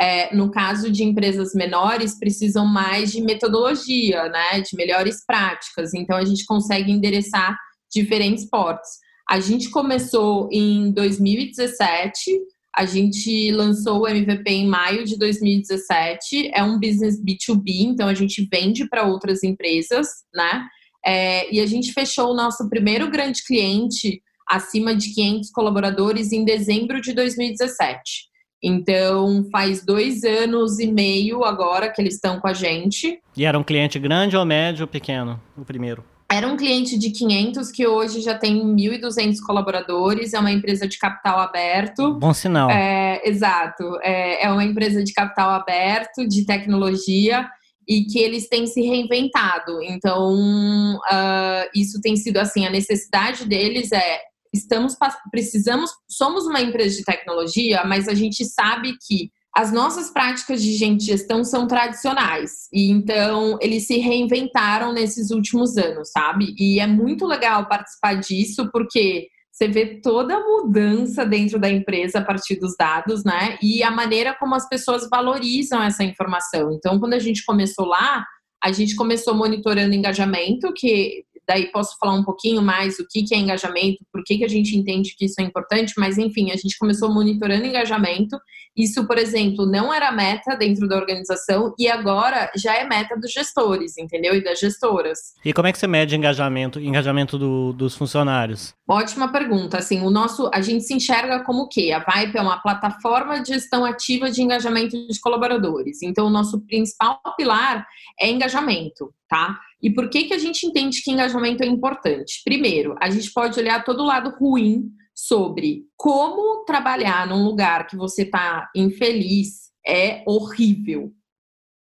É, 0.00 0.34
no 0.34 0.50
caso 0.50 0.90
de 0.90 1.04
empresas 1.04 1.52
menores, 1.54 2.18
precisam 2.18 2.66
mais 2.66 3.12
de 3.12 3.20
metodologia, 3.20 4.28
né? 4.28 4.60
De 4.60 4.76
melhores 4.76 5.24
práticas. 5.26 5.94
Então, 5.94 6.16
a 6.16 6.24
gente 6.24 6.44
consegue 6.44 6.90
endereçar 6.90 7.56
diferentes 7.92 8.48
portos. 8.48 8.88
A 9.28 9.38
gente 9.38 9.70
começou 9.70 10.48
em 10.50 10.90
2017, 10.92 12.40
a 12.74 12.84
gente 12.86 13.50
lançou 13.52 14.00
o 14.00 14.08
MVP 14.08 14.50
em 14.50 14.66
maio 14.66 15.04
de 15.04 15.16
2017. 15.18 16.50
É 16.54 16.62
um 16.62 16.78
business 16.78 17.20
B2B, 17.22 17.62
então 17.80 18.08
a 18.08 18.14
gente 18.14 18.48
vende 18.50 18.88
para 18.88 19.04
outras 19.04 19.42
empresas, 19.42 20.08
né? 20.34 20.66
É, 21.04 21.52
e 21.52 21.60
a 21.60 21.66
gente 21.66 21.92
fechou 21.92 22.30
o 22.30 22.34
nosso 22.34 22.68
primeiro 22.68 23.10
grande 23.10 23.42
cliente 23.44 24.22
acima 24.48 24.94
de 24.94 25.14
500 25.14 25.50
colaboradores 25.50 26.32
em 26.32 26.44
dezembro 26.44 27.00
de 27.00 27.12
2017. 27.12 28.30
Então, 28.62 29.48
faz 29.50 29.84
dois 29.84 30.22
anos 30.22 30.78
e 30.78 30.86
meio 30.86 31.44
agora 31.44 31.90
que 31.90 32.00
eles 32.02 32.14
estão 32.14 32.38
com 32.38 32.46
a 32.46 32.52
gente. 32.52 33.18
E 33.36 33.44
era 33.44 33.58
um 33.58 33.62
cliente 33.62 33.98
grande 33.98 34.36
ou 34.36 34.44
médio 34.44 34.82
ou 34.82 34.88
pequeno, 34.88 35.40
o 35.56 35.64
primeiro? 35.64 36.04
Era 36.30 36.46
um 36.46 36.56
cliente 36.56 36.96
de 36.96 37.10
500 37.10 37.72
que 37.72 37.86
hoje 37.86 38.20
já 38.20 38.38
tem 38.38 38.62
1.200 38.62 39.38
colaboradores, 39.44 40.32
é 40.32 40.38
uma 40.38 40.52
empresa 40.52 40.86
de 40.86 40.96
capital 40.96 41.40
aberto. 41.40 42.14
Bom 42.14 42.32
sinal. 42.32 42.70
É, 42.70 43.20
exato. 43.24 43.98
É, 44.00 44.44
é 44.44 44.52
uma 44.52 44.62
empresa 44.62 45.02
de 45.02 45.12
capital 45.12 45.50
aberto, 45.50 46.28
de 46.28 46.46
tecnologia, 46.46 47.48
e 47.90 48.04
que 48.04 48.20
eles 48.20 48.48
têm 48.48 48.68
se 48.68 48.80
reinventado. 48.80 49.82
Então, 49.82 50.94
uh, 50.94 51.68
isso 51.74 52.00
tem 52.00 52.14
sido 52.14 52.36
assim: 52.36 52.64
a 52.64 52.70
necessidade 52.70 53.44
deles 53.44 53.90
é. 53.90 54.20
Estamos 54.52 54.96
precisamos, 55.30 55.92
somos 56.08 56.44
uma 56.44 56.60
empresa 56.60 56.96
de 56.96 57.04
tecnologia, 57.04 57.84
mas 57.84 58.08
a 58.08 58.14
gente 58.14 58.44
sabe 58.44 58.96
que 59.06 59.30
as 59.54 59.72
nossas 59.72 60.10
práticas 60.10 60.60
de 60.60 60.76
gestão 60.98 61.44
são 61.44 61.68
tradicionais. 61.68 62.68
E 62.72 62.90
então 62.90 63.56
eles 63.60 63.86
se 63.86 63.98
reinventaram 63.98 64.92
nesses 64.92 65.30
últimos 65.30 65.76
anos, 65.76 66.10
sabe? 66.10 66.52
E 66.58 66.80
é 66.80 66.86
muito 66.88 67.26
legal 67.26 67.68
participar 67.68 68.14
disso, 68.14 68.68
porque 68.72 69.28
você 69.60 69.68
vê 69.68 70.00
toda 70.00 70.34
a 70.34 70.40
mudança 70.40 71.26
dentro 71.26 71.58
da 71.58 71.68
empresa 71.68 72.20
a 72.20 72.24
partir 72.24 72.56
dos 72.56 72.74
dados, 72.78 73.24
né? 73.24 73.58
E 73.62 73.82
a 73.82 73.90
maneira 73.90 74.34
como 74.34 74.54
as 74.54 74.66
pessoas 74.66 75.06
valorizam 75.10 75.82
essa 75.82 76.02
informação. 76.02 76.72
Então, 76.72 76.98
quando 76.98 77.12
a 77.12 77.18
gente 77.18 77.44
começou 77.44 77.84
lá, 77.84 78.24
a 78.64 78.72
gente 78.72 78.96
começou 78.96 79.34
monitorando 79.34 79.94
engajamento, 79.94 80.72
que 80.72 81.24
daí 81.50 81.66
posso 81.72 81.98
falar 81.98 82.14
um 82.14 82.22
pouquinho 82.22 82.62
mais 82.62 83.00
o 83.00 83.06
que, 83.08 83.24
que 83.24 83.34
é 83.34 83.38
engajamento, 83.38 83.98
por 84.12 84.22
que, 84.24 84.38
que 84.38 84.44
a 84.44 84.48
gente 84.48 84.76
entende 84.76 85.16
que 85.18 85.24
isso 85.24 85.40
é 85.40 85.42
importante, 85.42 85.94
mas 85.98 86.16
enfim, 86.16 86.52
a 86.52 86.56
gente 86.56 86.78
começou 86.78 87.12
monitorando 87.12 87.66
engajamento. 87.66 88.38
Isso, 88.76 89.04
por 89.04 89.18
exemplo, 89.18 89.66
não 89.66 89.92
era 89.92 90.12
meta 90.12 90.54
dentro 90.54 90.88
da 90.88 90.96
organização 90.96 91.74
e 91.76 91.88
agora 91.88 92.52
já 92.54 92.76
é 92.76 92.84
meta 92.84 93.16
dos 93.18 93.32
gestores, 93.32 93.98
entendeu? 93.98 94.32
E 94.32 94.44
das 94.44 94.60
gestoras. 94.60 95.18
E 95.44 95.52
como 95.52 95.66
é 95.66 95.72
que 95.72 95.78
você 95.78 95.88
mede 95.88 96.14
engajamento, 96.14 96.78
engajamento 96.78 97.36
do, 97.36 97.72
dos 97.72 97.96
funcionários? 97.96 98.72
Ótima 98.88 99.32
pergunta. 99.32 99.78
Assim, 99.78 100.02
o 100.02 100.10
nosso, 100.10 100.48
a 100.54 100.60
gente 100.60 100.84
se 100.84 100.94
enxerga 100.94 101.42
como 101.42 101.64
o 101.64 101.68
quê? 101.68 101.90
A 101.92 101.98
Vipe 101.98 102.38
é 102.38 102.40
uma 102.40 102.62
plataforma 102.62 103.40
de 103.40 103.48
gestão 103.48 103.84
ativa 103.84 104.30
de 104.30 104.40
engajamento 104.40 104.96
de 105.08 105.20
colaboradores. 105.20 106.00
Então, 106.02 106.26
o 106.26 106.30
nosso 106.30 106.60
principal 106.60 107.20
pilar 107.36 107.84
é 108.20 108.30
engajamento, 108.30 109.12
tá? 109.30 109.58
E 109.80 109.88
por 109.88 110.10
que, 110.10 110.24
que 110.24 110.34
a 110.34 110.38
gente 110.38 110.66
entende 110.66 111.00
que 111.02 111.10
engajamento 111.10 111.62
é 111.62 111.66
importante? 111.66 112.42
Primeiro, 112.44 112.96
a 113.00 113.08
gente 113.08 113.32
pode 113.32 113.58
olhar 113.58 113.84
todo 113.84 114.02
o 114.02 114.06
lado 114.06 114.34
ruim 114.38 114.90
sobre 115.14 115.84
como 115.96 116.64
trabalhar 116.64 117.26
num 117.26 117.44
lugar 117.44 117.86
que 117.86 117.96
você 117.96 118.22
está 118.22 118.68
infeliz 118.74 119.70
é 119.86 120.22
horrível, 120.26 121.12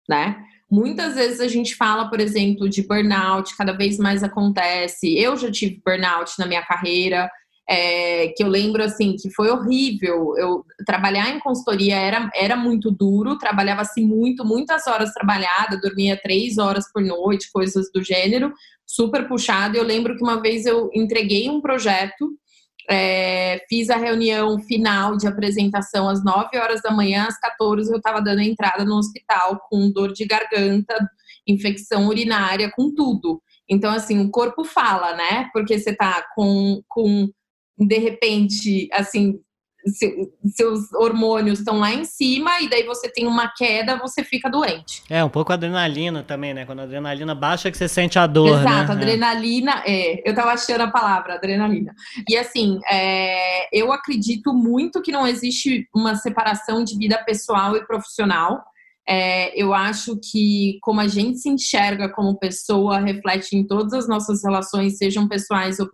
né? 0.10 0.44
Muitas 0.70 1.16
vezes 1.16 1.40
a 1.40 1.48
gente 1.48 1.76
fala, 1.76 2.10
por 2.10 2.20
exemplo, 2.20 2.68
de 2.68 2.86
burnout, 2.86 3.56
cada 3.56 3.72
vez 3.72 3.98
mais 3.98 4.22
acontece. 4.22 5.18
Eu 5.18 5.38
já 5.38 5.50
tive 5.50 5.82
burnout 5.86 6.34
na 6.38 6.46
minha 6.46 6.62
carreira, 6.66 7.30
é, 7.70 8.30
que 8.30 8.44
eu 8.44 8.48
lembro 8.48 8.82
assim 8.82 9.16
que 9.16 9.30
foi 9.30 9.50
horrível. 9.50 10.34
Eu 10.38 10.64
trabalhar 10.86 11.30
em 11.30 11.40
consultoria 11.40 11.98
era, 11.98 12.30
era 12.34 12.56
muito 12.56 12.90
duro, 12.90 13.38
trabalhava-se 13.38 14.02
muito, 14.02 14.46
muitas 14.46 14.88
horas 14.88 15.12
trabalhada, 15.14 15.80
dormia 15.80 16.20
três 16.22 16.58
horas 16.58 16.92
por 16.92 17.04
noite, 17.04 17.52
coisas 17.52 17.92
do 17.92 18.02
gênero, 18.02 18.54
super 18.86 19.28
puxado. 19.28 19.76
Eu 19.76 19.84
lembro 19.84 20.16
que 20.16 20.24
uma 20.24 20.42
vez 20.42 20.66
eu 20.66 20.90
entreguei 20.94 21.50
um 21.50 21.60
projeto, 21.60 22.30
é, 22.90 23.62
fiz 23.68 23.90
a 23.90 23.98
reunião 23.98 24.58
final 24.60 25.18
de 25.18 25.28
apresentação 25.28 26.08
às 26.08 26.24
9 26.24 26.58
horas 26.58 26.82
da 26.82 26.90
manhã, 26.90 27.26
às 27.28 27.38
14 27.38 27.92
eu 27.92 27.98
estava 27.98 28.22
dando 28.22 28.42
entrada 28.42 28.86
no 28.86 28.96
hospital 28.96 29.60
com 29.70 29.92
dor 29.92 30.14
de 30.14 30.26
garganta, 30.26 30.96
infecção 31.46 32.08
urinária, 32.08 32.72
com 32.74 32.94
tudo. 32.96 33.42
Então, 33.70 33.92
assim, 33.92 34.22
o 34.22 34.32
corpo 34.32 34.64
fala, 34.64 35.16
né? 35.16 35.50
Porque 35.52 35.78
você 35.78 35.94
tá 35.94 36.26
com, 36.34 36.82
com 36.88 37.30
de 37.78 37.98
repente, 37.98 38.90
assim, 38.92 39.40
seus 40.56 40.92
hormônios 40.94 41.60
estão 41.60 41.80
lá 41.80 41.94
em 41.94 42.04
cima 42.04 42.60
e 42.62 42.70
daí 42.70 42.84
você 42.84 43.10
tem 43.10 43.26
uma 43.26 43.48
queda, 43.56 43.98
você 43.98 44.24
fica 44.24 44.50
doente. 44.50 45.04
É, 45.10 45.24
um 45.24 45.30
pouco 45.30 45.54
adrenalina 45.54 46.24
também, 46.24 46.54
né? 46.54 46.66
Quando 46.66 46.80
a 46.80 46.84
adrenalina 46.84 47.34
baixa 47.34 47.72
que 47.72 47.78
você 47.78 47.88
sente 47.88 48.20
a 48.20 48.28
dor, 48.28 48.60
Exato, 48.60 48.94
né? 48.94 49.02
adrenalina, 49.02 49.84
é. 49.86 50.30
Eu 50.30 50.36
tava 50.36 50.52
achando 50.52 50.82
a 50.82 50.92
palavra, 50.92 51.36
adrenalina. 51.36 51.94
E 52.30 52.38
assim, 52.38 52.80
é, 52.90 53.68
eu 53.72 53.92
acredito 53.92 54.54
muito 54.54 55.02
que 55.02 55.12
não 55.12 55.28
existe 55.28 55.88
uma 55.96 56.16
separação 56.16 56.84
de 56.84 56.98
vida 56.98 57.18
pessoal 57.26 57.76
e 57.76 57.86
profissional. 57.86 58.64
É, 59.10 59.58
eu 59.60 59.74
acho 59.74 60.20
que 60.20 60.80
como 60.82 61.00
a 61.00 61.08
gente 61.08 61.38
se 61.38 61.48
enxerga 61.48 62.10
como 62.10 62.38
pessoa 62.38 63.00
reflete 63.00 63.56
em 63.56 63.66
todas 63.66 63.94
as 63.94 64.08
nossas 64.08 64.44
relações, 64.44 64.98
sejam 64.98 65.30
pessoais 65.30 65.80
ou 65.80 65.88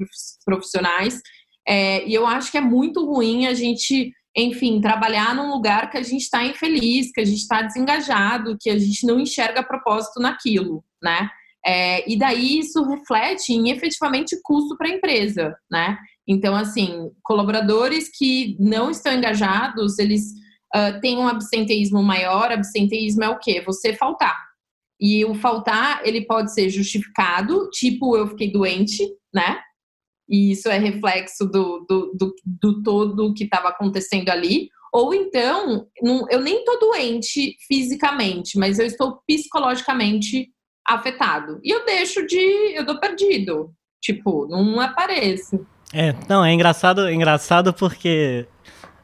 profissionais. 0.44 1.22
É, 1.68 2.08
e 2.08 2.14
eu 2.14 2.28
acho 2.28 2.52
que 2.52 2.58
é 2.58 2.62
muito 2.62 3.06
ruim 3.06 3.46
a 3.48 3.54
gente, 3.54 4.12
enfim, 4.36 4.82
trabalhar 4.82 5.36
num 5.36 5.52
lugar 5.52 5.90
que 5.90 5.98
a 5.98 6.04
gente 6.04 6.22
está 6.22 6.44
infeliz, 6.44 7.12
que 7.12 7.22
a 7.22 7.26
gente 7.26 7.40
está 7.40 7.62
desengajado, 7.62 8.58
que 8.60 8.70
a 8.70 8.78
gente 8.78 9.06
não 9.06 9.20
enxerga 9.20 9.64
propósito 9.64 10.20
naquilo, 10.20 10.84
né? 11.02 11.30
É, 11.66 12.10
e 12.12 12.18
daí 12.18 12.60
isso 12.60 12.84
reflete 12.84 13.54
em 13.54 13.70
efetivamente 13.70 14.38
custo 14.44 14.78
para 14.78 14.90
a 14.90 14.92
empresa, 14.92 15.56
né? 15.72 15.98
Então, 16.28 16.56
assim, 16.56 17.10
colaboradores 17.22 18.10
que 18.10 18.56
não 18.60 18.90
estão 18.90 19.14
engajados, 19.14 19.98
eles 20.00 20.32
uh, 20.76 21.00
têm 21.02 21.18
um 21.18 21.28
absenteísmo 21.28 22.02
maior. 22.02 22.52
Absenteísmo 22.52 23.24
é 23.24 23.30
o 23.30 23.40
quê? 23.40 23.62
Você 23.66 23.94
faltar. 23.94 24.38
E 25.00 25.26
o 25.26 25.36
faltar, 25.36 26.02
ele 26.06 26.26
pode 26.26 26.54
ser 26.54 26.70
justificado, 26.70 27.70
tipo, 27.72 28.16
eu 28.16 28.28
fiquei 28.28 28.52
doente, 28.52 29.06
né? 29.34 29.60
E 30.28 30.52
isso 30.52 30.70
é 30.70 30.78
reflexo 30.78 31.46
do, 31.46 31.86
do, 31.88 32.14
do, 32.14 32.36
do 32.46 32.84
todo 32.84 33.34
que 33.34 33.44
estava 33.44 33.70
acontecendo 33.70 34.30
ali. 34.30 34.70
Ou 34.92 35.14
então, 35.14 35.88
não, 36.02 36.28
eu 36.30 36.40
nem 36.40 36.60
estou 36.60 36.80
doente 36.80 37.56
fisicamente, 37.68 38.58
mas 38.58 38.78
eu 38.78 38.86
estou 38.86 39.20
psicologicamente 39.28 40.50
afetado. 40.88 41.60
E 41.64 41.74
eu 41.74 41.86
deixo 41.86 42.26
de. 42.26 42.76
Eu 42.76 42.86
tô 42.86 43.00
perdido. 43.00 43.72
Tipo, 44.02 44.48
não 44.48 44.80
apareço. 44.80 45.66
É, 45.94 46.14
não, 46.28 46.44
é 46.44 46.52
engraçado, 46.52 47.08
é 47.08 47.14
engraçado 47.14 47.74
porque 47.74 48.46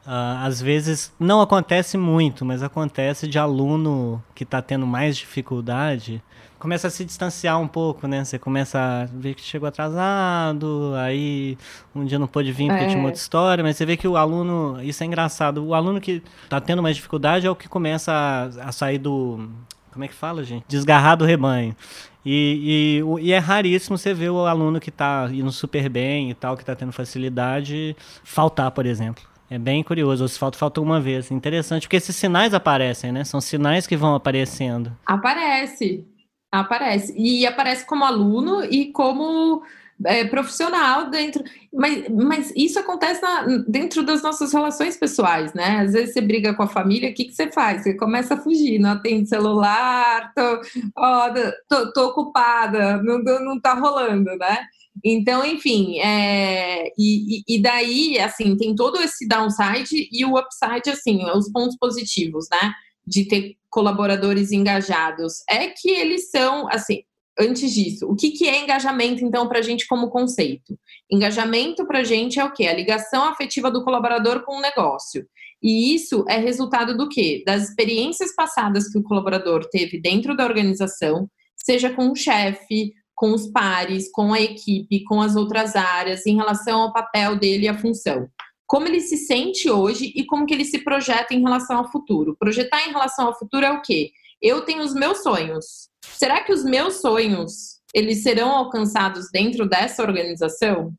uh, 0.06 0.44
às 0.44 0.62
vezes 0.62 1.14
não 1.20 1.40
acontece 1.40 1.98
muito, 1.98 2.44
mas 2.44 2.62
acontece 2.64 3.28
de 3.28 3.40
aluno 3.40 4.24
que 4.36 4.44
está 4.44 4.62
tendo 4.62 4.86
mais 4.86 5.16
dificuldade 5.16 6.22
começa 6.60 6.88
a 6.88 6.90
se 6.92 7.06
distanciar 7.06 7.60
um 7.60 7.68
pouco, 7.68 8.08
né? 8.08 8.24
Você 8.24 8.38
começa 8.38 8.78
a 8.78 9.06
ver 9.06 9.34
que 9.34 9.42
chegou 9.42 9.68
atrasado, 9.68 10.94
aí 10.98 11.58
um 11.96 12.06
dia 12.06 12.20
não 12.20 12.28
pôde 12.28 12.52
vir 12.52 12.68
porque 12.68 12.84
é. 12.84 12.88
tinha 12.88 13.00
uma 13.00 13.08
outra 13.08 13.20
história, 13.20 13.64
mas 13.64 13.78
você 13.78 13.86
vê 13.86 13.96
que 13.96 14.08
o 14.08 14.18
aluno, 14.18 14.82
isso 14.84 15.02
é 15.02 15.06
engraçado, 15.06 15.66
o 15.66 15.74
aluno 15.74 16.02
que 16.02 16.22
está 16.44 16.60
tendo 16.60 16.84
mais 16.84 16.96
dificuldade 16.96 17.48
é 17.48 17.50
o 17.50 17.56
que 17.56 17.70
começa 17.70 18.12
a, 18.12 18.70
a 18.70 18.72
sair 18.72 18.98
do 18.98 19.50
como 19.92 20.06
é 20.06 20.08
que 20.08 20.14
fala, 20.14 20.44
gente? 20.44 20.66
Desgarrar 20.68 21.16
do 21.16 21.26
rebanho. 21.26 21.76
E, 22.24 23.02
e, 23.02 23.26
e, 23.28 23.34
é 23.34 23.38
raríssimo 23.38 23.98
você 23.98 24.14
ver 24.14 24.30
o 24.30 24.46
aluno 24.46 24.80
que 24.80 24.90
está 24.90 25.28
indo 25.32 25.52
super 25.52 25.90
bem 25.90 26.30
e 26.30 26.34
tal, 26.34 26.56
que 26.56 26.62
está 26.64 26.76
tendo 26.76 26.92
facilidade, 26.92 27.96
faltar, 28.24 28.70
por 28.72 28.86
exemplo. 28.86 29.24
É 29.50 29.58
bem 29.58 29.82
curioso, 29.82 30.28
se 30.28 30.38
falta, 30.38 30.58
falta 30.58 30.80
uma 30.80 31.02
vez. 31.02 31.32
Interessante, 31.32 31.88
porque 31.88 31.98
esses 31.98 32.16
sinais 32.16 32.54
aparecem, 32.54 33.12
né? 33.12 33.24
São 33.24 33.42
sinais 33.42 33.88
que 33.88 33.98
vão 33.98 34.14
aparecendo. 34.14 34.96
Aparece, 35.06 36.06
aparece. 36.52 37.14
E 37.18 37.46
aparece 37.46 37.86
como 37.86 38.06
aluno 38.06 38.64
e 38.64 38.92
como 38.92 39.64
é, 40.06 40.26
profissional 40.26 41.10
dentro. 41.10 41.44
Mas, 41.74 42.08
mas 42.10 42.54
isso 42.56 42.80
acontece 42.80 43.22
na, 43.22 43.42
dentro 43.68 44.04
das 44.04 44.22
nossas 44.22 44.54
relações 44.54 44.98
pessoais, 44.98 45.54
né? 45.54 45.82
Às 45.82 45.94
vezes 45.94 46.14
você 46.14 46.22
briga 46.22 46.54
com 46.54 46.64
a 46.64 46.68
família, 46.68 47.10
o 47.10 47.14
que, 47.14 47.26
que 47.26 47.34
você 47.34 47.52
faz? 47.52 47.84
Você 47.84 47.94
começa 47.96 48.34
a 48.36 48.42
fugir, 48.42 48.80
não 48.80 48.92
atende 48.92 49.28
celular, 49.28 50.32
tô, 50.34 50.62
ó, 50.96 51.30
tô, 51.68 51.94
tô 51.94 52.08
ocupada, 52.08 53.02
não, 53.04 53.20
não 53.20 53.60
tá 53.60 53.74
rolando, 53.74 54.36
né? 54.38 54.60
Então, 55.04 55.46
enfim, 55.46 56.00
é, 56.00 56.88
e, 56.98 57.44
e 57.48 57.62
daí, 57.62 58.20
assim, 58.20 58.58
tem 58.58 58.76
todo 58.76 59.00
esse 59.02 59.28
downside 59.28 60.10
e 60.12 60.26
o 60.26 60.38
upside, 60.38 60.90
assim, 60.90 61.24
os 61.32 61.50
pontos 61.52 61.78
positivos, 61.78 62.48
né? 62.52 62.74
De 63.06 63.26
ter 63.28 63.59
colaboradores 63.70 64.52
engajados. 64.52 65.36
É 65.50 65.68
que 65.68 65.90
eles 65.90 66.30
são, 66.30 66.68
assim, 66.70 67.04
antes 67.40 67.74
disso, 67.74 68.06
o 68.08 68.16
que, 68.16 68.32
que 68.32 68.48
é 68.48 68.62
engajamento, 68.62 69.24
então, 69.24 69.48
para 69.48 69.60
a 69.60 69.62
gente 69.62 69.88
como 69.88 70.10
conceito? 70.10 70.78
Engajamento 71.10 71.86
para 71.88 72.00
a 72.00 72.04
gente 72.04 72.40
é 72.40 72.44
o 72.44 72.52
quê? 72.52 72.68
A 72.68 72.74
ligação 72.74 73.24
afetiva 73.24 73.72
do 73.72 73.84
colaborador 73.84 74.44
com 74.44 74.58
o 74.58 74.62
negócio. 74.62 75.26
E 75.62 75.94
isso 75.94 76.26
é 76.28 76.38
resultado 76.38 76.98
do 76.98 77.08
quê? 77.08 77.44
Das 77.46 77.70
experiências 77.70 78.34
passadas 78.36 78.90
que 78.90 78.98
o 78.98 79.04
colaborador 79.04 79.68
teve 79.70 80.00
dentro 80.00 80.36
da 80.36 80.46
organização, 80.46 81.30
seja 81.56 81.90
com 81.90 82.12
o 82.12 82.16
chefe, 82.16 82.94
com 83.16 83.34
os 83.34 83.48
pares, 83.48 84.10
com 84.12 84.34
a 84.34 84.40
equipe, 84.40 85.04
com 85.04 85.22
as 85.22 85.36
outras 85.36 85.76
áreas, 85.76 86.26
em 86.26 86.36
relação 86.36 86.84
ao 86.84 86.94
papel 86.94 87.38
dele 87.38 87.66
e 87.66 87.68
a 87.68 87.78
função. 87.78 88.30
Como 88.70 88.88
ele 88.88 89.02
se 89.02 89.18
sente 89.18 89.68
hoje 89.68 90.14
e 90.16 90.24
como 90.24 90.46
que 90.46 90.54
ele 90.54 90.64
se 90.64 90.84
projeta 90.84 91.34
em 91.34 91.42
relação 91.42 91.80
ao 91.80 91.92
futuro. 91.92 92.38
Projetar 92.38 92.88
em 92.88 92.92
relação 92.92 93.26
ao 93.26 93.38
futuro 93.38 93.66
é 93.66 93.72
o 93.72 93.82
quê? 93.82 94.12
Eu 94.40 94.62
tenho 94.62 94.84
os 94.84 94.94
meus 94.94 95.24
sonhos, 95.24 95.90
será 96.04 96.44
que 96.44 96.54
os 96.54 96.64
meus 96.64 97.02
sonhos 97.02 97.80
eles 97.96 98.22
serão 98.22 98.52
alcançados 98.52 99.32
dentro 99.32 99.68
dessa 99.68 100.04
organização? 100.04 100.94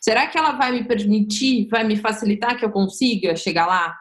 Será 0.00 0.28
que 0.28 0.38
ela 0.38 0.52
vai 0.52 0.70
me 0.70 0.84
permitir, 0.84 1.66
vai 1.68 1.82
me 1.82 1.96
facilitar 1.96 2.56
que 2.56 2.64
eu 2.64 2.70
consiga 2.70 3.34
chegar 3.34 3.66
lá? 3.66 3.96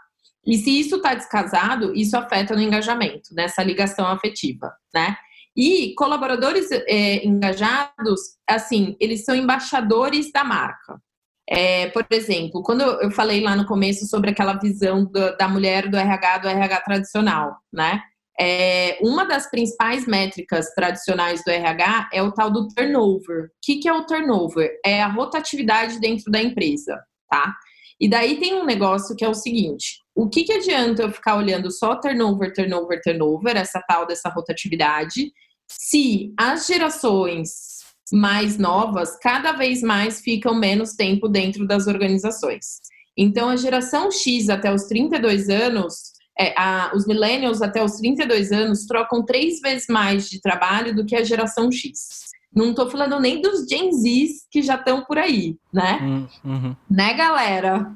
E 0.45 0.55
se 0.55 0.79
isso 0.79 0.97
está 0.97 1.15
descasado, 1.15 1.95
isso 1.95 2.15
afeta 2.15 2.55
no 2.55 2.61
engajamento, 2.61 3.33
nessa 3.33 3.63
ligação 3.63 4.05
afetiva, 4.05 4.71
né? 4.93 5.17
E 5.55 5.95
colaboradores 5.95 6.69
é, 6.71 7.25
engajados, 7.25 8.21
assim, 8.47 8.95
eles 8.99 9.25
são 9.25 9.35
embaixadores 9.35 10.31
da 10.31 10.43
marca. 10.43 11.01
É, 11.49 11.87
por 11.87 12.05
exemplo, 12.11 12.61
quando 12.61 12.81
eu 12.81 13.09
falei 13.11 13.41
lá 13.41 13.55
no 13.55 13.65
começo 13.65 14.05
sobre 14.05 14.31
aquela 14.31 14.53
visão 14.53 15.05
do, 15.05 15.37
da 15.37 15.47
mulher 15.47 15.89
do 15.89 15.95
RH, 15.95 16.39
do 16.39 16.47
RH 16.47 16.81
tradicional, 16.81 17.55
né? 17.71 18.01
É, 18.39 18.99
uma 19.01 19.25
das 19.25 19.49
principais 19.49 20.05
métricas 20.05 20.67
tradicionais 20.75 21.43
do 21.43 21.49
RH 21.49 22.09
é 22.13 22.21
o 22.21 22.31
tal 22.31 22.51
do 22.51 22.67
turnover. 22.67 23.45
O 23.45 23.49
que, 23.63 23.77
que 23.77 23.87
é 23.87 23.93
o 23.93 24.05
turnover? 24.05 24.79
É 24.85 25.01
a 25.01 25.07
rotatividade 25.07 25.99
dentro 25.99 26.31
da 26.31 26.39
empresa, 26.39 27.01
tá? 27.29 27.55
E 27.99 28.07
daí 28.07 28.39
tem 28.39 28.53
um 28.53 28.65
negócio 28.65 29.15
que 29.15 29.25
é 29.25 29.29
o 29.29 29.33
seguinte: 29.33 30.01
o 30.13 30.29
que, 30.29 30.43
que 30.43 30.53
adianta 30.53 31.01
eu 31.01 31.11
ficar 31.11 31.35
olhando 31.37 31.71
só 31.71 31.95
turnover, 31.95 32.53
turnover, 32.53 33.01
turnover, 33.01 33.57
essa 33.57 33.81
tal 33.87 34.05
dessa 34.05 34.29
rotatividade, 34.29 35.31
se 35.67 36.31
as 36.37 36.67
gerações 36.67 37.76
mais 38.11 38.57
novas 38.57 39.17
cada 39.19 39.53
vez 39.53 39.81
mais 39.81 40.21
ficam 40.21 40.55
menos 40.55 40.93
tempo 40.93 41.27
dentro 41.27 41.67
das 41.67 41.87
organizações? 41.87 42.79
Então, 43.17 43.49
a 43.49 43.55
geração 43.55 44.11
X 44.11 44.49
até 44.49 44.73
os 44.73 44.83
32 44.83 45.49
anos 45.49 46.17
é, 46.39 46.53
a, 46.55 46.91
os 46.95 47.07
millennials 47.07 47.61
até 47.61 47.83
os 47.83 47.93
32 47.93 48.51
anos 48.51 48.85
trocam 48.85 49.25
três 49.25 49.59
vezes 49.59 49.87
mais 49.89 50.29
de 50.29 50.39
trabalho 50.39 50.95
do 50.95 51.05
que 51.05 51.15
a 51.15 51.23
geração 51.23 51.71
X. 51.71 52.27
Não 52.55 52.71
estou 52.71 52.89
falando 52.89 53.19
nem 53.19 53.41
dos 53.41 53.67
Gen 53.67 53.91
Zs 53.91 54.47
que 54.49 54.61
já 54.61 54.75
estão 54.75 55.03
por 55.03 55.17
aí, 55.17 55.55
né? 55.71 55.99
Hum, 56.01 56.27
uhum. 56.43 56.75
Né, 56.89 57.13
galera? 57.13 57.91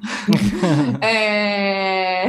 é... 1.00 2.26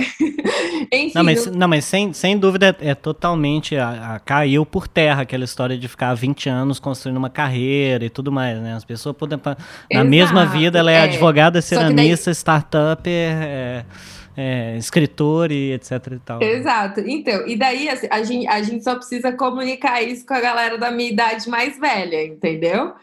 Enfim, 0.92 1.12
não, 1.14 1.24
mas, 1.24 1.46
não, 1.48 1.68
mas 1.68 1.86
sem, 1.86 2.12
sem 2.14 2.38
dúvida 2.38 2.76
é 2.80 2.96
totalmente. 2.96 3.76
A, 3.76 4.16
a, 4.16 4.20
caiu 4.20 4.66
por 4.66 4.88
terra 4.88 5.22
aquela 5.22 5.44
história 5.44 5.78
de 5.78 5.88
ficar 5.88 6.14
20 6.16 6.50
anos 6.50 6.80
construindo 6.80 7.18
uma 7.18 7.30
carreira 7.30 8.06
e 8.06 8.10
tudo 8.10 8.32
mais, 8.32 8.60
né? 8.60 8.74
As 8.74 8.86
pessoas 8.86 9.16
podem. 9.16 9.40
Na 9.44 9.56
Exato, 9.92 10.10
mesma 10.10 10.46
vida, 10.46 10.80
ela 10.80 10.92
é, 10.92 10.96
é 10.96 11.02
advogada, 11.04 11.62
ceramista, 11.62 12.26
daí... 12.32 12.36
startup. 12.36 13.10
É, 13.10 13.86
é, 14.36 14.76
escritor 14.78 15.52
e 15.52 15.74
etc 15.74 15.92
e 16.12 16.20
tal. 16.20 16.42
Exato. 16.42 17.02
Então, 17.02 17.48
e 17.48 17.56
daí 17.56 17.90
assim, 17.90 18.08
a, 18.10 18.24
gente, 18.24 18.48
a 18.48 18.62
gente 18.62 18.84
só 18.84 18.96
precisa 18.96 19.32
comunicar 19.32 20.02
isso 20.02 20.26
com 20.26 20.34
a 20.34 20.42
galera 20.42 20.78
da 20.78 20.92
minha 20.92 21.12
idade 21.12 21.50
mais 21.50 21.80
velha, 21.80 22.26
entendeu? 22.26 22.94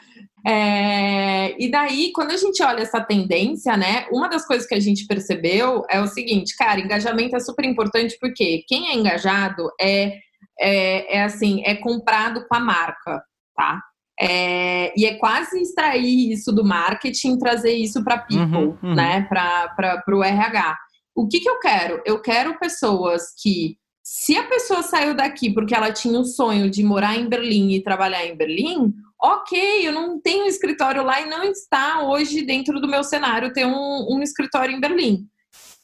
É, 0.46 1.54
e 1.62 1.70
daí, 1.70 2.12
quando 2.14 2.30
a 2.30 2.36
gente 2.36 2.62
olha 2.62 2.80
essa 2.80 3.00
tendência, 3.00 3.76
né, 3.76 4.06
uma 4.10 4.28
das 4.28 4.46
coisas 4.46 4.66
que 4.66 4.74
a 4.74 4.80
gente 4.80 5.06
percebeu 5.06 5.84
é 5.88 6.00
o 6.00 6.06
seguinte, 6.06 6.56
cara, 6.56 6.80
engajamento 6.80 7.36
é 7.36 7.40
super 7.40 7.64
importante 7.64 8.16
porque 8.18 8.64
quem 8.66 8.88
é 8.88 8.94
engajado 8.94 9.70
é, 9.80 10.18
é, 10.58 11.16
é 11.18 11.22
assim, 11.22 11.62
é 11.64 11.74
comprado 11.74 12.46
com 12.48 12.56
a 12.56 12.60
marca, 12.60 13.22
tá? 13.54 13.82
É, 14.18 14.92
e 14.98 15.06
é 15.06 15.14
quase 15.14 15.60
extrair 15.60 16.32
isso 16.32 16.52
do 16.52 16.62
marketing, 16.64 17.38
trazer 17.38 17.72
isso 17.72 18.04
para 18.04 18.18
people, 18.18 18.56
uhum, 18.56 18.78
uhum. 18.82 18.94
né, 18.94 19.26
para 19.28 20.02
o 20.08 20.22
RH. 20.22 20.76
O 21.14 21.28
que, 21.28 21.40
que 21.40 21.48
eu 21.48 21.58
quero? 21.58 22.02
Eu 22.04 22.20
quero 22.20 22.58
pessoas 22.58 23.34
que, 23.40 23.76
se 24.02 24.36
a 24.36 24.46
pessoa 24.48 24.82
saiu 24.82 25.14
daqui 25.14 25.52
porque 25.52 25.74
ela 25.74 25.92
tinha 25.92 26.18
o 26.18 26.24
sonho 26.24 26.70
de 26.70 26.82
morar 26.82 27.16
em 27.16 27.28
Berlim 27.28 27.72
e 27.72 27.82
trabalhar 27.82 28.26
em 28.26 28.36
Berlim, 28.36 28.92
ok, 29.22 29.86
eu 29.86 29.92
não 29.92 30.20
tenho 30.20 30.46
escritório 30.46 31.02
lá 31.02 31.20
e 31.20 31.28
não 31.28 31.44
está 31.44 32.02
hoje 32.02 32.42
dentro 32.42 32.80
do 32.80 32.88
meu 32.88 33.04
cenário 33.04 33.52
ter 33.52 33.66
um, 33.66 34.06
um 34.10 34.22
escritório 34.22 34.74
em 34.74 34.80
Berlim. 34.80 35.26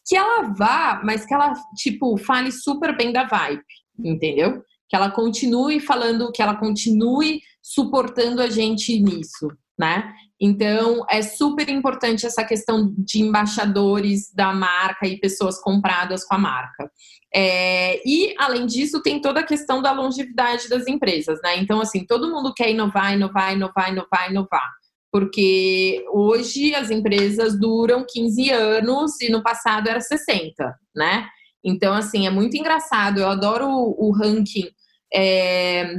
Que 0.09 0.17
ela 0.17 0.43
vá, 0.57 1.01
mas 1.05 1.27
que 1.27 1.35
ela, 1.35 1.53
tipo, 1.77 2.17
fale 2.17 2.51
super 2.53 2.97
bem 2.97 3.13
da 3.13 3.25
vibe, 3.25 3.65
entendeu? 3.99 4.63
Que 4.89 4.97
ela 4.97 5.11
continue 5.11 5.81
falando, 5.81 6.31
que 6.33 6.41
ela 6.41 6.57
continue 6.57 7.41
suportando 7.61 8.41
a 8.41 8.49
gente 8.49 8.99
nisso, 9.01 9.49
né? 9.79 10.15
Então, 10.41 11.05
é 11.09 11.23
super 11.23 11.69
importante 11.69 12.27
essa 12.27 12.45
questão 12.45 12.95
de 12.99 13.23
embaixadores 13.23 14.33
da 14.35 14.53
marca 14.53 15.07
e 15.07 15.19
pessoas 15.19 15.59
compradas 15.61 16.25
com 16.25 16.35
a 16.35 16.39
marca. 16.39 16.91
É, 17.35 18.01
e, 18.07 18.35
além 18.39 18.67
disso, 18.67 19.03
tem 19.03 19.21
toda 19.21 19.41
a 19.41 19.47
questão 19.47 19.81
da 19.81 19.93
longevidade 19.93 20.69
das 20.69 20.87
empresas, 20.87 21.41
né? 21.43 21.57
Então, 21.59 21.81
assim, 21.81 22.05
todo 22.05 22.31
mundo 22.31 22.53
quer 22.55 22.71
inovar, 22.71 23.15
inovar, 23.15 23.55
inovar, 23.55 23.91
inovar, 23.91 24.31
inovar. 24.31 24.71
Porque 25.11 26.05
hoje 26.13 26.75
as 26.75 26.91
empresas 26.91 27.59
duram 27.59 28.05
15 28.07 28.51
anos 28.51 29.21
e 29.23 29.31
no 29.31 29.43
passado 29.43 29.89
era 29.89 30.01
60, 30.01 30.75
né? 30.95 31.27
Então, 31.65 31.95
assim, 31.95 32.27
é 32.27 32.31
muito 32.31 32.57
engraçado. 32.57 33.21
Eu 33.21 33.29
adoro 33.29 33.67
o, 33.67 34.09
o 34.09 34.13
ranking 34.13 34.69
é, 35.13 35.95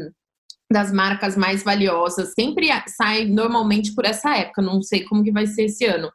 das 0.72 0.92
marcas 0.92 1.38
mais 1.38 1.64
valiosas 1.64 2.34
sempre 2.34 2.68
sai 2.88 3.26
normalmente 3.26 3.94
por 3.96 4.06
essa 4.06 4.36
época, 4.36 4.62
não 4.62 4.82
sei 4.82 5.04
como 5.04 5.24
que 5.24 5.32
vai 5.32 5.48
ser 5.48 5.66
esse 5.66 5.86
ano. 5.86 6.12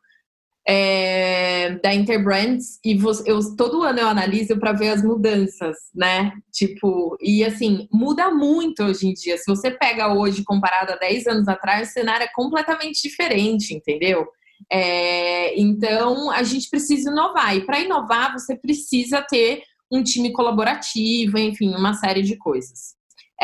É, 0.64 1.70
da 1.82 1.92
Interbrands 1.92 2.78
e 2.84 2.96
você, 2.96 3.28
eu, 3.28 3.40
todo 3.56 3.82
ano 3.82 3.98
eu 3.98 4.06
analiso 4.06 4.56
para 4.60 4.72
ver 4.72 4.90
as 4.90 5.02
mudanças, 5.02 5.76
né? 5.92 6.32
Tipo, 6.52 7.16
e 7.20 7.44
assim, 7.44 7.88
muda 7.92 8.30
muito 8.30 8.84
hoje 8.84 9.08
em 9.08 9.12
dia. 9.12 9.36
Se 9.38 9.44
você 9.46 9.72
pega 9.72 10.14
hoje 10.14 10.44
comparado 10.44 10.92
a 10.92 10.96
10 10.96 11.26
anos 11.26 11.48
atrás, 11.48 11.88
o 11.88 11.92
cenário 11.92 12.24
é 12.24 12.30
completamente 12.32 13.02
diferente, 13.02 13.74
entendeu? 13.74 14.28
É, 14.70 15.58
então 15.58 16.30
a 16.30 16.44
gente 16.44 16.70
precisa 16.70 17.10
inovar, 17.10 17.56
e 17.56 17.66
para 17.66 17.80
inovar 17.80 18.32
você 18.32 18.56
precisa 18.56 19.20
ter 19.20 19.64
um 19.90 20.02
time 20.02 20.32
colaborativo, 20.32 21.38
enfim, 21.38 21.74
uma 21.74 21.94
série 21.94 22.22
de 22.22 22.36
coisas. 22.36 22.94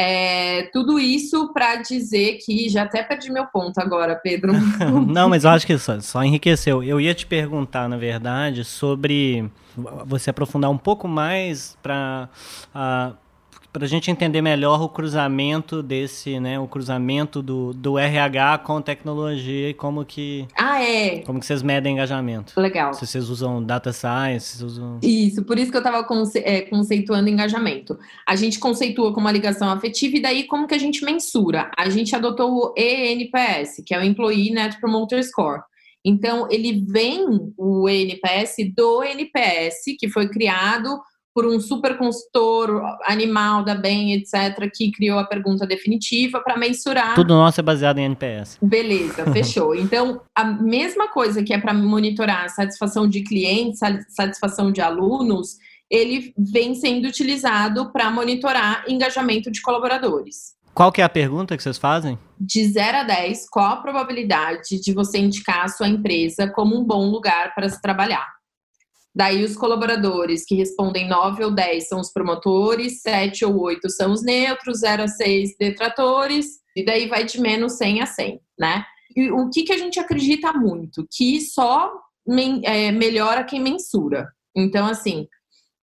É, 0.00 0.70
tudo 0.72 0.96
isso 1.00 1.52
para 1.52 1.74
dizer 1.76 2.38
que 2.44 2.68
já 2.68 2.84
até 2.84 3.02
perdi 3.02 3.32
meu 3.32 3.46
ponto 3.46 3.80
agora, 3.80 4.14
Pedro. 4.14 4.52
Não, 5.08 5.28
mas 5.28 5.42
eu 5.42 5.50
acho 5.50 5.66
que 5.66 5.76
só, 5.76 5.98
só 5.98 6.22
enriqueceu. 6.22 6.84
Eu 6.84 7.00
ia 7.00 7.12
te 7.12 7.26
perguntar, 7.26 7.88
na 7.88 7.96
verdade, 7.96 8.64
sobre 8.64 9.50
você 10.06 10.30
aprofundar 10.30 10.70
um 10.70 10.78
pouco 10.78 11.08
mais 11.08 11.76
para 11.82 12.28
uh, 12.72 13.16
para 13.78 13.86
a 13.86 13.88
gente 13.88 14.10
entender 14.10 14.42
melhor 14.42 14.82
o 14.82 14.88
cruzamento 14.88 15.82
desse, 15.82 16.40
né, 16.40 16.58
o 16.58 16.66
cruzamento 16.66 17.40
do, 17.40 17.72
do 17.72 17.96
RH 17.96 18.58
com 18.58 18.82
tecnologia 18.82 19.70
e 19.70 19.74
como 19.74 20.04
que 20.04 20.48
ah 20.56 20.82
é 20.82 21.20
como 21.20 21.38
que 21.38 21.46
vocês 21.46 21.62
medem 21.62 21.92
engajamento. 21.92 22.58
Legal. 22.60 22.92
Se 22.92 23.06
vocês 23.06 23.28
usam 23.30 23.62
data 23.62 23.92
science, 23.92 24.58
se 24.58 24.64
usam 24.64 24.98
isso, 25.00 25.44
por 25.44 25.58
isso 25.58 25.70
que 25.70 25.76
eu 25.76 25.80
estava 25.80 26.02
conce 26.02 26.40
é, 26.40 26.62
conceituando 26.62 27.28
engajamento. 27.28 27.96
A 28.26 28.34
gente 28.34 28.58
conceitua 28.58 29.12
como 29.14 29.26
uma 29.26 29.32
ligação 29.32 29.70
afetiva 29.70 30.16
e 30.16 30.22
daí 30.22 30.44
como 30.44 30.66
que 30.66 30.74
a 30.74 30.78
gente 30.78 31.04
mensura? 31.04 31.70
A 31.76 31.88
gente 31.88 32.16
adotou 32.16 32.50
o 32.52 32.74
ENPS, 32.76 33.82
que 33.86 33.94
é 33.94 33.98
o 33.98 34.02
Employee 34.02 34.50
Net 34.50 34.80
Promoter 34.80 35.22
Score. 35.22 35.62
Então, 36.04 36.48
ele 36.50 36.84
vem, 36.88 37.52
o 37.56 37.88
ENPS, 37.88 38.56
do 38.74 39.02
NPS, 39.02 39.96
que 39.98 40.08
foi 40.08 40.28
criado 40.28 40.98
por 41.38 41.46
um 41.46 41.60
super 41.60 41.96
consultor 41.96 42.82
animal 43.04 43.62
da 43.62 43.72
bem, 43.72 44.12
etc., 44.12 44.68
que 44.74 44.90
criou 44.90 45.20
a 45.20 45.24
pergunta 45.24 45.64
definitiva 45.64 46.40
para 46.40 46.58
mensurar. 46.58 47.14
Tudo 47.14 47.32
nosso 47.32 47.60
é 47.60 47.62
baseado 47.62 47.98
em 47.98 48.06
NPS. 48.06 48.58
Beleza, 48.60 49.24
fechou. 49.30 49.72
Então, 49.72 50.20
a 50.34 50.42
mesma 50.42 51.06
coisa 51.06 51.40
que 51.44 51.54
é 51.54 51.58
para 51.60 51.72
monitorar 51.72 52.46
a 52.46 52.48
satisfação 52.48 53.08
de 53.08 53.22
clientes, 53.22 53.78
satisfação 54.08 54.72
de 54.72 54.80
alunos, 54.80 55.58
ele 55.88 56.34
vem 56.36 56.74
sendo 56.74 57.06
utilizado 57.06 57.92
para 57.92 58.10
monitorar 58.10 58.82
engajamento 58.88 59.48
de 59.48 59.62
colaboradores. 59.62 60.56
Qual 60.74 60.90
que 60.90 61.00
é 61.00 61.04
a 61.04 61.08
pergunta 61.08 61.56
que 61.56 61.62
vocês 61.62 61.78
fazem? 61.78 62.18
De 62.40 62.64
0 62.64 62.98
a 62.98 63.02
10, 63.04 63.48
qual 63.48 63.74
a 63.74 63.76
probabilidade 63.76 64.80
de 64.82 64.92
você 64.92 65.18
indicar 65.18 65.66
a 65.66 65.68
sua 65.68 65.86
empresa 65.86 66.48
como 66.48 66.76
um 66.76 66.82
bom 66.82 67.08
lugar 67.08 67.54
para 67.54 67.68
se 67.68 67.80
trabalhar? 67.80 68.37
Daí 69.14 69.44
os 69.44 69.56
colaboradores 69.56 70.44
que 70.44 70.54
respondem 70.54 71.08
9 71.08 71.44
ou 71.44 71.50
10 71.50 71.88
são 71.88 72.00
os 72.00 72.12
promotores, 72.12 73.00
7 73.00 73.44
ou 73.44 73.58
8 73.60 73.90
são 73.90 74.12
os 74.12 74.22
neutros, 74.22 74.80
0 74.80 75.02
a 75.02 75.08
6 75.08 75.56
detratores, 75.58 76.60
e 76.76 76.84
daí 76.84 77.08
vai 77.08 77.24
de 77.24 77.40
menos 77.40 77.72
100 77.74 78.02
a 78.02 78.06
100, 78.06 78.40
né? 78.58 78.84
E 79.16 79.30
o 79.30 79.50
que, 79.50 79.64
que 79.64 79.72
a 79.72 79.78
gente 79.78 79.98
acredita 79.98 80.52
muito? 80.52 81.06
Que 81.10 81.40
só 81.40 81.92
é, 82.62 82.92
melhora 82.92 83.42
quem 83.42 83.60
mensura. 83.60 84.28
Então, 84.54 84.86
assim, 84.86 85.26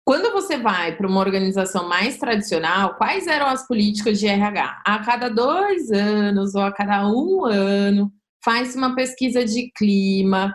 quando 0.05 0.33
você 0.33 0.57
vai 0.57 0.97
para 0.97 1.07
uma 1.07 1.21
organização 1.21 1.89
mais 1.89 2.19
tradicional, 2.19 2.97
quais 2.97 3.27
eram 3.27 3.47
as 3.47 3.67
políticas 3.67 4.19
de 4.19 4.27
RH? 4.27 4.83
A 4.85 4.99
cada 4.99 5.29
dois 5.29 5.91
anos 5.93 6.55
ou 6.55 6.63
a 6.63 6.73
cada 6.73 7.09
um 7.09 7.45
ano, 7.45 8.13
faz 8.45 8.75
uma 8.75 8.95
pesquisa 8.97 9.45
de 9.45 9.71
clima, 9.77 10.55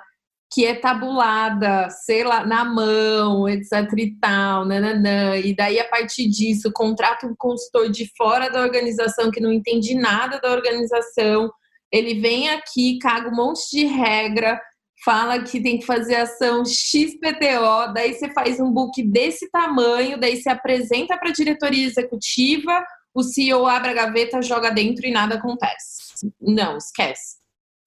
que 0.52 0.66
é 0.66 0.76
tabulada, 0.76 1.90
sei 1.90 2.24
lá, 2.24 2.46
na 2.46 2.64
mão, 2.64 3.50
etc 3.50 3.92
e 3.98 4.16
tal, 4.20 4.66
nananã. 4.66 5.36
E 5.38 5.56
daí, 5.56 5.80
a 5.80 5.88
partir 5.88 6.28
disso, 6.30 6.72
contrata 6.72 7.28
um 7.28 7.36
consultor 7.38 7.90
de 7.90 8.10
fora 8.18 8.50
da 8.50 8.62
organização 8.62 9.30
que 9.30 9.42
não 9.42 9.52
entende 9.52 9.94
nada 9.94 10.40
da 10.40 10.52
organização. 10.52 11.52
Ele 11.92 12.20
vem 12.22 12.50
aqui, 12.50 12.98
caga 13.00 13.30
um 13.30 13.36
monte 13.36 13.70
de 13.72 13.86
regra, 13.86 14.60
fala 15.04 15.44
que 15.44 15.62
tem 15.62 15.80
que 15.80 15.86
fazer 15.86 16.16
ação 16.16 16.64
XPTO, 16.66 17.94
daí 17.94 18.14
você 18.14 18.32
faz 18.34 18.60
um 18.60 18.72
book 18.72 19.02
desse 19.04 19.50
tamanho, 19.52 20.20
daí 20.20 20.38
você 20.38 20.50
apresenta 20.50 21.18
para 21.18 21.30
a 21.30 21.34
diretoria 21.34 21.86
executiva, 21.86 22.84
o 23.14 23.24
CEO 23.24 23.66
abre 23.66 23.92
a 23.92 23.94
gaveta, 23.94 24.42
joga 24.42 24.70
dentro 24.70 25.06
e 25.06 25.12
nada 25.12 25.36
acontece. 25.36 26.28
Não, 26.42 26.78
esquece. 26.78 27.38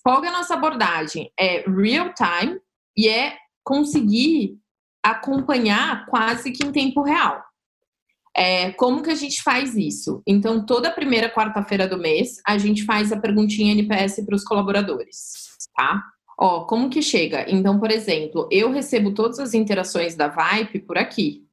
Qual 0.02 0.24
é 0.24 0.28
a 0.28 0.32
nossa 0.32 0.54
abordagem? 0.54 1.30
É 1.38 1.60
real 1.68 2.12
time 2.14 2.60
e 2.96 3.08
é 3.08 3.36
conseguir 3.62 4.58
acompanhar 5.02 6.06
quase 6.06 6.52
que 6.52 6.64
em 6.64 6.72
tempo 6.72 7.02
real. 7.02 7.42
É, 8.36 8.70
como 8.72 9.02
que 9.02 9.10
a 9.10 9.14
gente 9.14 9.42
faz 9.42 9.76
isso? 9.76 10.22
Então, 10.26 10.64
toda 10.64 10.90
primeira 10.90 11.28
quarta-feira 11.28 11.88
do 11.88 11.98
mês, 11.98 12.40
a 12.46 12.56
gente 12.58 12.84
faz 12.84 13.12
a 13.12 13.18
perguntinha 13.18 13.72
NPS 13.72 14.24
para 14.24 14.36
os 14.36 14.44
colaboradores, 14.44 15.56
tá? 15.74 16.02
Ó, 16.38 16.64
como 16.64 16.88
que 16.88 17.02
chega? 17.02 17.44
Então, 17.50 17.78
por 17.78 17.90
exemplo, 17.90 18.48
eu 18.50 18.70
recebo 18.70 19.12
todas 19.12 19.38
as 19.38 19.52
interações 19.52 20.14
da 20.14 20.28
Vibe 20.28 20.80
por 20.86 20.96
aqui, 20.96 21.44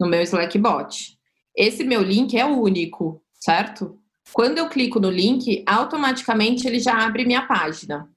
no 0.00 0.08
meu 0.08 0.22
Slackbot. 0.22 1.18
Esse 1.54 1.84
meu 1.84 2.02
link 2.02 2.36
é 2.38 2.44
único, 2.44 3.22
certo? 3.34 3.98
Quando 4.32 4.58
eu 4.58 4.68
clico 4.68 5.00
no 5.00 5.10
link, 5.10 5.62
automaticamente 5.66 6.66
ele 6.66 6.78
já 6.78 7.06
abre 7.06 7.24
minha 7.24 7.46
página. 7.46 8.08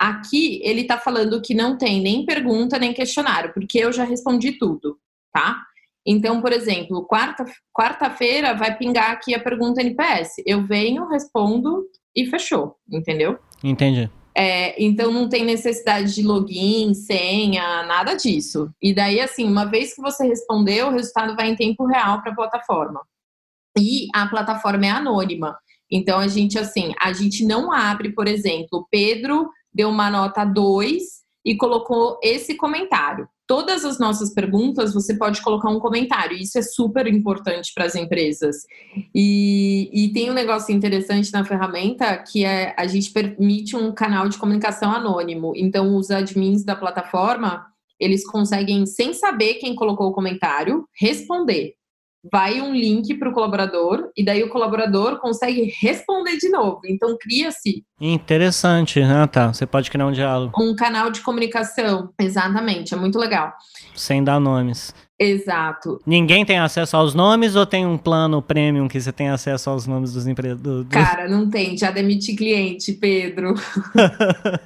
Aqui 0.00 0.60
ele 0.64 0.80
está 0.80 0.98
falando 0.98 1.40
que 1.40 1.54
não 1.54 1.78
tem 1.78 2.00
nem 2.00 2.26
pergunta 2.26 2.78
nem 2.78 2.92
questionário, 2.92 3.52
porque 3.54 3.78
eu 3.78 3.92
já 3.92 4.04
respondi 4.04 4.52
tudo, 4.52 4.98
tá? 5.32 5.62
Então, 6.04 6.40
por 6.40 6.52
exemplo, 6.52 7.06
quarta-feira 7.06 7.60
quarta 7.72 8.54
vai 8.54 8.76
pingar 8.76 9.12
aqui 9.12 9.34
a 9.34 9.40
pergunta 9.40 9.80
NPS. 9.80 10.42
Eu 10.44 10.66
venho, 10.66 11.06
respondo 11.06 11.84
e 12.14 12.26
fechou, 12.26 12.76
entendeu? 12.90 13.38
Entendi. 13.62 14.10
É, 14.34 14.82
então 14.82 15.12
não 15.12 15.28
tem 15.28 15.44
necessidade 15.44 16.14
de 16.14 16.22
login, 16.22 16.94
senha, 16.94 17.82
nada 17.84 18.14
disso. 18.14 18.70
E 18.80 18.94
daí, 18.94 19.20
assim, 19.20 19.44
uma 19.44 19.66
vez 19.66 19.94
que 19.94 20.00
você 20.00 20.26
respondeu, 20.26 20.88
o 20.88 20.92
resultado 20.92 21.36
vai 21.36 21.50
em 21.50 21.56
tempo 21.56 21.86
real 21.86 22.20
para 22.22 22.32
a 22.32 22.34
plataforma. 22.34 23.00
E 23.78 24.06
a 24.14 24.26
plataforma 24.26 24.86
é 24.86 24.90
anônima. 24.90 25.56
Então, 25.90 26.18
a 26.18 26.26
gente, 26.26 26.58
assim, 26.58 26.94
a 26.98 27.12
gente 27.12 27.44
não 27.44 27.70
abre, 27.70 28.12
por 28.12 28.26
exemplo, 28.26 28.86
Pedro 28.90 29.50
deu 29.72 29.90
uma 29.90 30.10
nota 30.10 30.44
2 30.44 31.02
e 31.44 31.56
colocou 31.56 32.18
esse 32.22 32.54
comentário. 32.54 33.28
Todas 33.46 33.84
as 33.84 33.98
nossas 33.98 34.32
perguntas 34.32 34.94
você 34.94 35.14
pode 35.14 35.42
colocar 35.42 35.68
um 35.68 35.80
comentário, 35.80 36.36
isso 36.36 36.56
é 36.56 36.62
super 36.62 37.06
importante 37.06 37.72
para 37.74 37.84
as 37.84 37.94
empresas. 37.94 38.56
E, 39.14 39.90
e, 39.92 40.12
tem 40.12 40.30
um 40.30 40.34
negócio 40.34 40.74
interessante 40.74 41.30
na 41.32 41.44
ferramenta 41.44 42.16
que 42.16 42.44
é 42.44 42.74
a 42.78 42.86
gente 42.86 43.10
permite 43.10 43.76
um 43.76 43.92
canal 43.92 44.28
de 44.28 44.38
comunicação 44.38 44.90
anônimo. 44.92 45.52
Então, 45.56 45.96
os 45.96 46.10
admins 46.10 46.64
da 46.64 46.76
plataforma 46.76 47.66
eles 48.00 48.26
conseguem, 48.26 48.84
sem 48.84 49.12
saber 49.12 49.54
quem 49.54 49.76
colocou 49.76 50.08
o 50.08 50.12
comentário, 50.12 50.88
responder 50.98 51.74
vai 52.30 52.60
um 52.60 52.74
link 52.74 53.14
para 53.14 53.28
o 53.28 53.32
colaborador 53.32 54.10
e 54.16 54.24
daí 54.24 54.42
o 54.42 54.48
colaborador 54.48 55.18
consegue 55.18 55.72
responder 55.80 56.36
de 56.36 56.48
novo. 56.48 56.80
Então 56.86 57.16
cria-se. 57.20 57.84
Interessante, 58.00 59.00
ah 59.00 59.26
tá. 59.26 59.52
Você 59.52 59.66
pode 59.66 59.90
criar 59.90 60.06
um 60.06 60.12
diálogo. 60.12 60.52
Um 60.60 60.74
canal 60.74 61.10
de 61.10 61.20
comunicação, 61.20 62.10
exatamente, 62.20 62.94
é 62.94 62.96
muito 62.96 63.18
legal. 63.18 63.52
Sem 63.94 64.22
dar 64.22 64.40
nomes. 64.40 64.94
Exato. 65.18 66.00
Ninguém 66.06 66.44
tem 66.44 66.58
acesso 66.58 66.96
aos 66.96 67.14
nomes 67.14 67.54
ou 67.54 67.64
tem 67.64 67.86
um 67.86 67.96
plano 67.96 68.42
premium 68.42 68.88
que 68.88 69.00
você 69.00 69.12
tem 69.12 69.28
acesso 69.28 69.70
aos 69.70 69.86
nomes 69.86 70.12
dos 70.12 70.26
empreendedores? 70.26 70.88
Cara, 70.90 71.28
não 71.28 71.48
tem. 71.48 71.76
Já 71.76 71.90
demiti 71.90 72.34
cliente, 72.34 72.92
Pedro. 72.92 73.54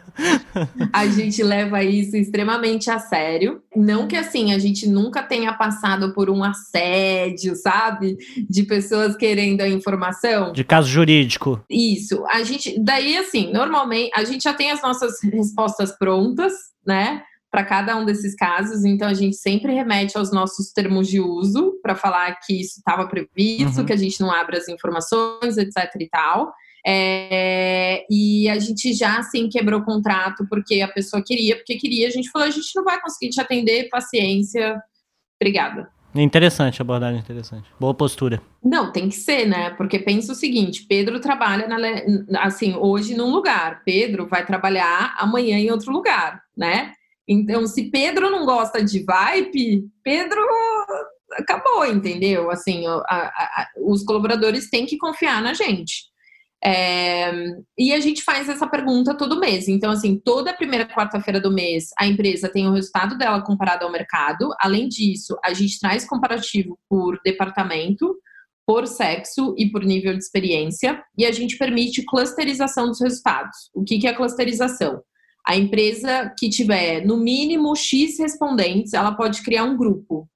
a 0.93 1.07
gente 1.09 1.43
leva 1.43 1.85
isso 1.85 2.17
extremamente 2.17 2.91
a 2.91 2.99
sério. 2.99 3.61
Não 3.75 4.09
que 4.09 4.17
assim, 4.17 4.55
a 4.55 4.59
gente 4.59 4.89
nunca 4.89 5.23
tenha 5.23 5.53
passado 5.53 6.15
por 6.15 6.31
um 6.31 6.43
assédio, 6.43 7.55
sabe? 7.55 8.17
De 8.49 8.63
pessoas 8.63 9.15
querendo 9.17 9.61
a 9.61 9.69
informação. 9.69 10.53
De 10.53 10.65
caso 10.65 10.89
jurídico. 10.89 11.61
Isso. 11.69 12.25
A 12.31 12.43
gente, 12.43 12.83
daí 12.83 13.19
assim, 13.19 13.53
normalmente, 13.53 14.11
a 14.15 14.25
gente 14.25 14.45
já 14.45 14.55
tem 14.55 14.71
as 14.71 14.81
nossas 14.81 15.21
respostas 15.23 15.93
prontas, 15.99 16.53
né? 16.87 17.23
Para 17.57 17.65
cada 17.65 17.97
um 17.97 18.05
desses 18.05 18.35
casos, 18.35 18.85
então 18.85 19.09
a 19.09 19.15
gente 19.15 19.35
sempre 19.35 19.73
remete 19.73 20.19
aos 20.19 20.31
nossos 20.31 20.73
termos 20.73 21.09
de 21.09 21.19
uso 21.19 21.81
para 21.83 21.95
falar 21.95 22.39
que 22.45 22.61
isso 22.61 22.81
estava 22.81 23.09
previsto, 23.09 23.81
uhum. 23.81 23.87
que 23.87 23.95
a 23.95 23.97
gente 23.97 24.21
não 24.21 24.31
abre 24.31 24.59
as 24.59 24.69
informações, 24.69 25.57
etc 25.57 25.91
e 25.99 26.07
tal. 26.07 26.53
É, 26.87 28.05
e 28.11 28.47
a 28.51 28.59
gente 28.59 28.93
já 28.93 29.21
assim 29.21 29.49
quebrou 29.49 29.81
o 29.81 29.85
contrato 29.87 30.47
porque 30.51 30.83
a 30.83 30.89
pessoa 30.89 31.25
queria, 31.25 31.57
porque 31.57 31.77
queria, 31.77 32.09
a 32.09 32.11
gente 32.11 32.29
falou, 32.31 32.47
a 32.47 32.51
gente 32.51 32.77
não 32.77 32.85
vai 32.85 33.01
conseguir 33.01 33.31
te 33.31 33.41
atender, 33.41 33.89
paciência, 33.89 34.79
obrigada. 35.41 35.89
Interessante, 36.15 36.83
abordagem 36.83 37.21
interessante. 37.21 37.71
Boa 37.81 37.95
postura. 37.95 38.43
Não, 38.63 38.93
tem 38.93 39.09
que 39.09 39.17
ser, 39.17 39.47
né? 39.47 39.71
Porque 39.71 39.99
pensa 39.99 40.33
o 40.33 40.37
seguinte: 40.37 40.85
Pedro 40.87 41.21
trabalha 41.21 41.67
na, 41.67 42.43
assim 42.43 42.75
hoje 42.77 43.17
num 43.17 43.31
lugar, 43.31 43.83
Pedro 43.83 44.27
vai 44.29 44.45
trabalhar 44.45 45.15
amanhã 45.19 45.59
em 45.59 45.71
outro 45.71 45.91
lugar, 45.91 46.43
né? 46.55 46.93
Então, 47.29 47.67
se 47.67 47.91
Pedro 47.91 48.31
não 48.31 48.45
gosta 48.47 48.85
de 48.85 49.03
vibe, 49.05 49.89
Pedro 50.03 50.41
acabou, 51.33 51.85
entendeu? 51.85 52.51
Assim, 52.51 52.87
a, 52.87 53.03
a, 53.09 53.69
os 53.85 54.05
colaboradores 54.05 54.71
têm 54.71 54.87
que 54.87 54.97
confiar 54.97 55.43
na 55.43 55.53
gente. 55.53 56.05
É, 56.65 57.31
e 57.79 57.93
a 57.93 58.01
gente 58.01 58.23
faz 58.23 58.49
essa 58.49 58.67
pergunta 58.67 59.17
todo 59.17 59.39
mês. 59.41 59.69
Então, 59.69 59.91
assim, 59.91 60.21
toda 60.25 60.55
primeira 60.55 60.87
quarta-feira 60.87 61.41
do 61.41 61.53
mês, 61.53 61.91
a 61.99 62.07
empresa 62.07 62.49
tem 62.49 62.67
o 62.67 62.73
resultado 62.73 63.19
dela 63.19 63.43
comparado 63.43 63.85
ao 63.85 63.93
mercado. 63.93 64.55
Além 64.61 64.89
disso, 64.89 65.37
a 65.45 65.53
gente 65.53 65.79
traz 65.79 66.05
comparativo 66.05 66.79
por 66.89 67.21
departamento. 67.25 68.17
por 68.67 68.85
sexo 68.89 69.55
e 69.57 69.71
por 69.71 69.85
nível 69.85 70.13
de 70.13 70.19
experiência, 70.19 71.01
e 71.17 71.25
a 71.25 71.31
gente 71.31 71.57
permite 71.57 72.05
clusterização 72.05 72.89
dos 72.89 73.01
resultados. 73.01 73.71
O 73.73 73.85
que, 73.85 73.97
que 73.97 74.09
é 74.09 74.13
clusterização? 74.13 75.01
A 75.47 75.57
empresa 75.57 76.35
que 76.39 76.49
tiver 76.49 77.05
no 77.07 77.17
mínimo 77.17 77.75
X 77.77 78.19
respondentes, 78.19 78.93
ela 78.93 79.13
pode 79.13 79.43
criar 79.43 79.65
um 79.65 79.77
grupo. 79.77 80.29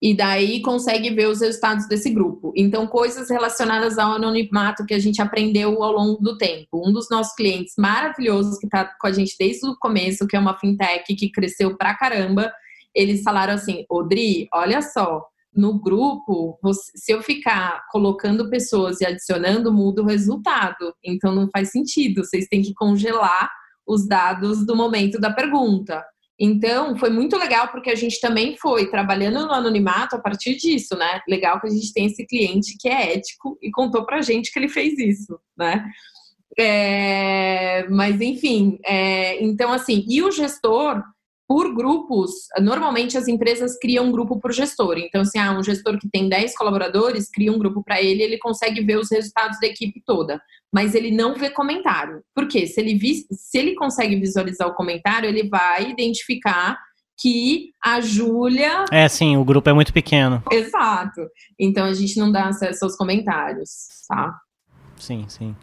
E 0.00 0.16
daí 0.16 0.60
consegue 0.60 1.10
ver 1.10 1.28
os 1.28 1.40
resultados 1.40 1.86
desse 1.86 2.10
grupo. 2.10 2.52
Então, 2.56 2.88
coisas 2.88 3.30
relacionadas 3.30 3.98
ao 3.98 4.14
anonimato 4.14 4.84
que 4.84 4.92
a 4.92 4.98
gente 4.98 5.22
aprendeu 5.22 5.80
ao 5.82 5.92
longo 5.92 6.20
do 6.20 6.36
tempo. 6.36 6.86
Um 6.86 6.92
dos 6.92 7.08
nossos 7.08 7.34
clientes 7.36 7.74
maravilhosos, 7.78 8.58
que 8.58 8.66
está 8.66 8.84
com 9.00 9.06
a 9.06 9.12
gente 9.12 9.36
desde 9.38 9.64
o 9.64 9.76
começo, 9.78 10.26
que 10.26 10.36
é 10.36 10.40
uma 10.40 10.58
fintech 10.58 11.14
que 11.14 11.30
cresceu 11.30 11.76
pra 11.76 11.96
caramba, 11.96 12.52
eles 12.92 13.22
falaram 13.22 13.54
assim: 13.54 13.86
Odri, 13.88 14.48
olha 14.52 14.82
só, 14.82 15.24
no 15.54 15.78
grupo, 15.78 16.58
se 16.96 17.12
eu 17.12 17.22
ficar 17.22 17.84
colocando 17.90 18.50
pessoas 18.50 19.00
e 19.00 19.06
adicionando, 19.06 19.72
muda 19.72 20.02
o 20.02 20.06
resultado. 20.06 20.94
Então 21.04 21.34
não 21.34 21.48
faz 21.50 21.70
sentido. 21.70 22.24
Vocês 22.24 22.46
têm 22.48 22.62
que 22.62 22.74
congelar 22.74 23.48
os 23.92 24.06
dados 24.06 24.64
do 24.64 24.74
momento 24.74 25.20
da 25.20 25.32
pergunta. 25.32 26.04
Então, 26.38 26.96
foi 26.96 27.10
muito 27.10 27.36
legal 27.36 27.68
porque 27.68 27.90
a 27.90 27.94
gente 27.94 28.20
também 28.20 28.56
foi 28.56 28.90
trabalhando 28.90 29.46
no 29.46 29.52
anonimato 29.52 30.16
a 30.16 30.18
partir 30.18 30.56
disso, 30.56 30.96
né? 30.96 31.20
Legal 31.28 31.60
que 31.60 31.68
a 31.68 31.70
gente 31.70 31.92
tem 31.92 32.06
esse 32.06 32.26
cliente 32.26 32.76
que 32.80 32.88
é 32.88 33.14
ético 33.14 33.56
e 33.62 33.70
contou 33.70 34.04
pra 34.04 34.22
gente 34.22 34.50
que 34.52 34.58
ele 34.58 34.68
fez 34.68 34.98
isso, 34.98 35.38
né? 35.56 35.84
É, 36.58 37.86
mas 37.88 38.20
enfim, 38.20 38.78
é, 38.84 39.42
então 39.42 39.72
assim, 39.72 40.04
e 40.06 40.22
o 40.22 40.30
gestor 40.30 41.02
por 41.46 41.74
grupos, 41.74 42.30
normalmente 42.60 43.18
as 43.18 43.28
empresas 43.28 43.78
criam 43.78 44.06
um 44.06 44.12
grupo 44.12 44.40
por 44.40 44.52
gestor. 44.52 44.96
Então, 44.98 45.20
assim, 45.20 45.38
ah, 45.38 45.52
um 45.52 45.62
gestor 45.62 45.98
que 45.98 46.08
tem 46.08 46.28
10 46.28 46.56
colaboradores, 46.56 47.28
cria 47.30 47.52
um 47.52 47.58
grupo 47.58 47.82
para 47.82 48.00
ele, 48.00 48.22
ele 48.22 48.38
consegue 48.38 48.82
ver 48.82 48.98
os 48.98 49.10
resultados 49.10 49.58
da 49.60 49.66
equipe 49.66 50.02
toda. 50.06 50.40
Mas 50.72 50.94
ele 50.94 51.10
não 51.10 51.34
vê 51.34 51.50
comentário. 51.50 52.22
Por 52.34 52.48
quê? 52.48 52.66
Se 52.66 52.80
ele, 52.80 52.96
vi, 52.96 53.26
se 53.30 53.58
ele 53.58 53.74
consegue 53.74 54.16
visualizar 54.16 54.66
o 54.66 54.74
comentário, 54.74 55.28
ele 55.28 55.48
vai 55.48 55.90
identificar 55.90 56.78
que 57.20 57.70
a 57.84 58.00
Júlia. 58.00 58.86
É, 58.90 59.06
sim, 59.08 59.36
o 59.36 59.44
grupo 59.44 59.68
é 59.68 59.72
muito 59.72 59.92
pequeno. 59.92 60.42
Exato. 60.50 61.20
Então 61.58 61.84
a 61.84 61.92
gente 61.92 62.18
não 62.18 62.32
dá 62.32 62.48
acesso 62.48 62.84
aos 62.84 62.96
comentários, 62.96 63.70
tá? 64.08 64.34
Sim, 64.96 65.24
sim. 65.28 65.54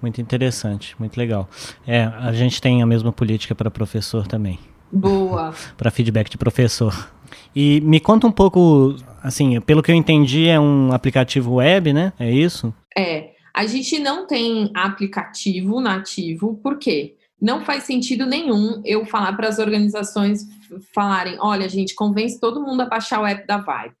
Muito 0.00 0.20
interessante, 0.20 0.94
muito 0.98 1.16
legal. 1.16 1.48
É, 1.86 2.04
a 2.04 2.32
gente 2.32 2.60
tem 2.60 2.82
a 2.82 2.86
mesma 2.86 3.12
política 3.12 3.54
para 3.54 3.70
professor 3.70 4.26
também. 4.26 4.58
Boa. 4.92 5.54
para 5.76 5.90
feedback 5.90 6.30
de 6.30 6.38
professor. 6.38 7.10
E 7.54 7.80
me 7.80 8.00
conta 8.00 8.26
um 8.26 8.32
pouco, 8.32 8.96
assim, 9.22 9.60
pelo 9.60 9.82
que 9.82 9.90
eu 9.90 9.94
entendi, 9.96 10.48
é 10.48 10.58
um 10.58 10.92
aplicativo 10.92 11.54
web, 11.54 11.92
né? 11.92 12.12
É 12.18 12.30
isso? 12.30 12.72
É. 12.96 13.32
A 13.54 13.66
gente 13.66 13.98
não 13.98 14.26
tem 14.26 14.70
aplicativo 14.74 15.80
nativo, 15.80 16.60
por 16.62 16.78
quê? 16.78 17.16
Não 17.40 17.60
faz 17.60 17.84
sentido 17.84 18.26
nenhum 18.26 18.80
eu 18.84 19.04
falar 19.04 19.32
para 19.32 19.48
as 19.48 19.58
organizações 19.58 20.46
falarem: 20.94 21.36
olha, 21.40 21.68
gente, 21.68 21.94
convence 21.94 22.38
todo 22.38 22.62
mundo 22.62 22.82
a 22.82 22.86
baixar 22.86 23.20
o 23.20 23.26
app 23.26 23.46
da 23.46 23.58
Vibe 23.58 23.96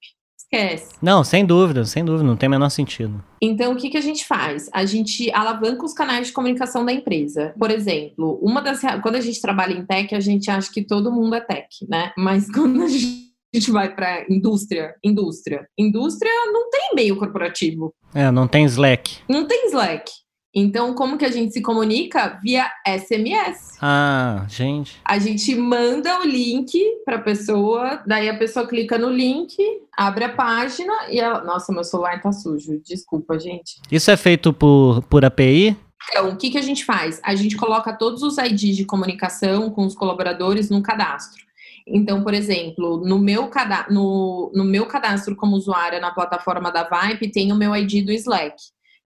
esquece. 0.50 0.94
Não, 1.00 1.22
sem 1.22 1.44
dúvida, 1.44 1.84
sem 1.84 2.04
dúvida, 2.04 2.24
não 2.24 2.36
tem 2.36 2.48
o 2.48 2.50
menor 2.50 2.70
sentido. 2.70 3.22
Então, 3.40 3.72
o 3.72 3.76
que, 3.76 3.90
que 3.90 3.96
a 3.96 4.02
gente 4.02 4.26
faz? 4.26 4.68
A 4.72 4.84
gente 4.84 5.30
alavanca 5.32 5.84
os 5.84 5.92
canais 5.92 6.28
de 6.28 6.32
comunicação 6.32 6.84
da 6.84 6.92
empresa. 6.92 7.54
Por 7.58 7.70
exemplo, 7.70 8.38
uma 8.42 8.60
das 8.60 8.80
quando 9.02 9.16
a 9.16 9.20
gente 9.20 9.40
trabalha 9.40 9.74
em 9.74 9.84
tech, 9.84 10.14
a 10.14 10.20
gente 10.20 10.50
acha 10.50 10.70
que 10.72 10.82
todo 10.82 11.12
mundo 11.12 11.34
é 11.34 11.40
tech, 11.40 11.68
né? 11.88 12.12
Mas 12.16 12.50
quando 12.50 12.82
a 12.82 12.88
gente 12.88 13.70
vai 13.70 13.94
para 13.94 14.24
indústria, 14.28 14.94
indústria, 15.04 15.66
indústria 15.78 16.30
não 16.46 16.70
tem 16.70 16.90
e-mail 16.92 17.16
corporativo. 17.16 17.94
É, 18.14 18.30
não 18.30 18.48
tem 18.48 18.64
Slack. 18.64 19.18
Não 19.28 19.46
tem 19.46 19.66
Slack. 19.66 20.10
Então, 20.58 20.92
como 20.92 21.16
que 21.16 21.24
a 21.24 21.30
gente 21.30 21.52
se 21.52 21.62
comunica? 21.62 22.36
Via 22.42 22.68
SMS. 22.84 23.78
Ah, 23.80 24.44
gente. 24.48 25.00
A 25.04 25.16
gente 25.16 25.54
manda 25.54 26.20
o 26.20 26.26
link 26.26 26.76
para 27.04 27.16
a 27.16 27.20
pessoa, 27.20 28.02
daí 28.04 28.28
a 28.28 28.36
pessoa 28.36 28.66
clica 28.66 28.98
no 28.98 29.08
link, 29.08 29.56
abre 29.96 30.24
a 30.24 30.28
página 30.28 30.92
e 31.10 31.20
ela. 31.20 31.44
Nossa, 31.44 31.72
meu 31.72 31.84
celular 31.84 32.20
tá 32.20 32.32
sujo. 32.32 32.80
Desculpa, 32.84 33.38
gente. 33.38 33.80
Isso 33.90 34.10
é 34.10 34.16
feito 34.16 34.52
por, 34.52 35.00
por 35.02 35.24
API? 35.24 35.76
Então, 36.10 36.30
o 36.30 36.36
que, 36.36 36.50
que 36.50 36.58
a 36.58 36.62
gente 36.62 36.84
faz? 36.84 37.20
A 37.22 37.36
gente 37.36 37.56
coloca 37.56 37.92
todos 37.92 38.22
os 38.22 38.36
IDs 38.36 38.76
de 38.76 38.84
comunicação 38.84 39.70
com 39.70 39.86
os 39.86 39.94
colaboradores 39.94 40.70
no 40.70 40.82
cadastro. 40.82 41.40
Então, 41.86 42.24
por 42.24 42.34
exemplo, 42.34 43.00
no 43.04 43.18
meu, 43.18 43.48
no, 43.90 44.50
no 44.54 44.64
meu 44.64 44.86
cadastro 44.86 45.36
como 45.36 45.56
usuária 45.56 46.00
na 46.00 46.10
plataforma 46.10 46.72
da 46.72 46.82
Vibe, 46.82 47.30
tem 47.30 47.52
o 47.52 47.56
meu 47.56 47.74
ID 47.76 48.04
do 48.04 48.12
Slack 48.12 48.56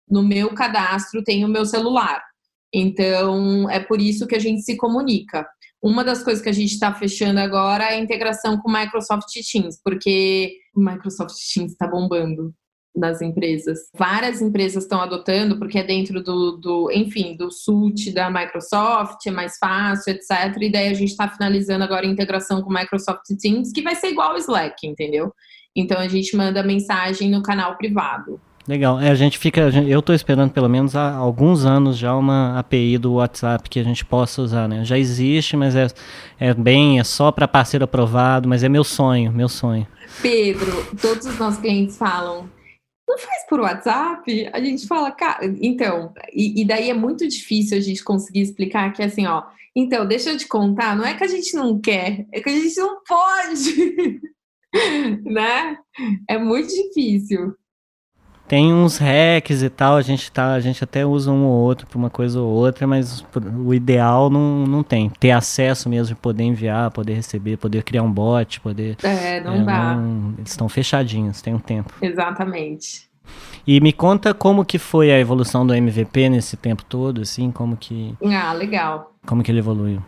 no 0.09 0.23
meu 0.23 0.55
cadastro 0.55 1.23
tem 1.23 1.45
o 1.45 1.49
meu 1.49 1.65
celular. 1.65 2.23
Então, 2.73 3.69
é 3.69 3.79
por 3.79 4.01
isso 4.01 4.27
que 4.27 4.35
a 4.35 4.39
gente 4.39 4.63
se 4.63 4.77
comunica. 4.77 5.47
Uma 5.83 6.05
das 6.05 6.23
coisas 6.23 6.43
que 6.43 6.49
a 6.49 6.55
gente 6.55 6.73
está 6.73 6.95
fechando 6.95 7.41
agora 7.41 7.85
é 7.85 7.95
a 7.95 8.01
integração 8.01 8.57
com 8.59 8.71
o 8.71 8.73
Microsoft 8.73 9.27
Teams, 9.33 9.81
porque 9.85 10.55
o 10.75 10.81
Microsoft 10.81 11.35
Teams 11.53 11.73
está 11.73 11.87
bombando 11.87 12.55
nas 12.95 13.23
empresas. 13.23 13.79
Várias 13.97 14.41
empresas 14.41 14.85
estão 14.85 15.01
adotando, 15.01 15.59
porque 15.59 15.79
é 15.79 15.83
dentro 15.83 16.23
do, 16.23 16.53
do, 16.59 16.91
enfim, 16.93 17.37
do 17.37 17.51
suite 17.51 18.13
da 18.13 18.31
Microsoft, 18.31 19.27
é 19.27 19.31
mais 19.31 19.57
fácil, 19.59 20.13
etc. 20.13 20.57
E 20.61 20.71
daí 20.71 20.89
a 20.89 20.95
gente 20.95 21.11
está 21.11 21.29
finalizando 21.29 21.85
agora 21.85 22.07
a 22.07 22.11
integração 22.11 22.63
com 22.63 22.71
o 22.71 22.75
Microsoft 22.75 23.23
Teams, 23.41 23.73
que 23.73 23.83
vai 23.83 23.95
ser 23.95 24.09
igual 24.09 24.33
ao 24.33 24.39
Slack, 24.39 24.87
entendeu? 24.87 25.33
Então 25.75 25.99
a 25.99 26.07
gente 26.07 26.37
manda 26.37 26.63
mensagem 26.63 27.31
no 27.31 27.43
canal 27.43 27.77
privado. 27.77 28.41
Legal. 28.67 29.01
É, 29.01 29.11
a 29.11 29.15
gente 29.15 29.39
fica. 29.39 29.71
Eu 29.87 30.01
estou 30.01 30.15
esperando 30.15 30.53
pelo 30.53 30.69
menos 30.69 30.95
há 30.95 31.13
alguns 31.15 31.65
anos 31.65 31.99
já 31.99 32.15
uma 32.15 32.59
API 32.59 32.97
do 32.97 33.15
WhatsApp 33.15 33.69
que 33.69 33.81
a 33.81 33.83
gente 33.83 34.05
possa 34.05 34.41
usar, 34.41 34.69
né? 34.69 34.85
Já 34.85 34.97
existe, 34.97 35.57
mas 35.57 35.75
é, 35.75 35.89
é 36.39 36.55
bem, 36.55 37.01
é 37.01 37.05
só 37.05 37.33
para 37.33 37.49
parceiro 37.49 37.85
aprovado, 37.85 38.49
mas 38.49 38.63
é 38.63 38.69
meu 38.69 38.85
sonho, 38.85 39.33
meu 39.33 39.49
sonho. 39.49 39.87
Pedro, 40.21 40.87
todos 41.01 41.27
os 41.27 41.39
nossos 41.39 41.61
clientes 41.61 41.97
falam. 41.97 42.49
Não 43.09 43.19
faz 43.19 43.45
por 43.49 43.61
WhatsApp? 43.61 44.49
A 44.53 44.61
gente 44.61 44.87
fala, 44.87 45.11
cara, 45.11 45.45
então, 45.61 46.15
e, 46.33 46.63
e 46.63 46.65
daí 46.65 46.89
é 46.89 46.95
muito 46.95 47.29
difícil 47.29 47.77
a 47.77 47.81
gente 47.81 48.03
conseguir 48.03 48.41
explicar 48.41 48.93
que 48.93 49.03
assim, 49.03 49.27
ó, 49.27 49.43
então, 49.75 50.07
deixa 50.07 50.31
eu 50.31 50.37
te 50.37 50.47
contar, 50.47 50.97
não 50.97 51.05
é 51.05 51.15
que 51.15 51.25
a 51.25 51.29
gente 51.29 51.55
não 51.55 51.81
quer, 51.81 52.27
é 52.31 52.41
que 52.41 52.49
a 52.49 52.53
gente 52.53 52.77
não 52.79 53.03
pode, 53.03 54.21
né? 55.25 55.79
É 56.29 56.39
muito 56.39 56.69
difícil. 56.69 57.55
Tem 58.53 58.71
uns 58.71 58.99
hacks 58.99 59.63
e 59.63 59.71
tal, 59.71 59.97
a 59.97 60.03
gente, 60.03 60.31
tá, 60.31 60.53
a 60.53 60.61
gente 60.61 60.85
até 60.85 61.07
usa 61.07 61.33
um 61.33 61.47
ou 61.47 61.59
outro 61.63 61.87
para 61.87 61.97
uma 61.97 62.11
coisa 62.11 62.39
ou 62.39 62.51
outra, 62.51 62.87
mas 62.87 63.25
o 63.65 63.73
ideal 63.73 64.29
não, 64.29 64.67
não 64.67 64.83
tem. 64.83 65.09
Ter 65.09 65.31
acesso 65.31 65.89
mesmo, 65.89 66.15
poder 66.17 66.45
enviar, 66.45 66.91
poder 66.91 67.15
receber, 67.15 67.57
poder 67.57 67.83
criar 67.83 68.03
um 68.03 68.13
bot, 68.13 68.61
poder. 68.61 68.99
É, 69.03 69.41
não 69.41 69.55
é, 69.55 69.65
dá. 69.65 69.95
Não, 69.95 70.35
eles 70.37 70.51
estão 70.51 70.69
fechadinhos, 70.69 71.41
tem 71.41 71.55
um 71.55 71.59
tempo. 71.59 71.95
Exatamente. 72.03 73.09
E 73.67 73.81
me 73.81 73.91
conta 73.91 74.35
como 74.35 74.67
que 74.67 74.79
foi 74.79 75.11
a 75.11 75.19
evolução 75.19 75.67
do 75.67 75.75
MVP 75.75 76.29
nesse 76.29 76.55
tempo 76.55 76.85
todo, 76.85 77.23
assim, 77.23 77.51
como 77.51 77.75
que. 77.75 78.15
Ah, 78.23 78.53
legal. 78.53 79.15
Como 79.27 79.43
que 79.43 79.51
ele 79.51 79.61
evoluiu? 79.61 80.03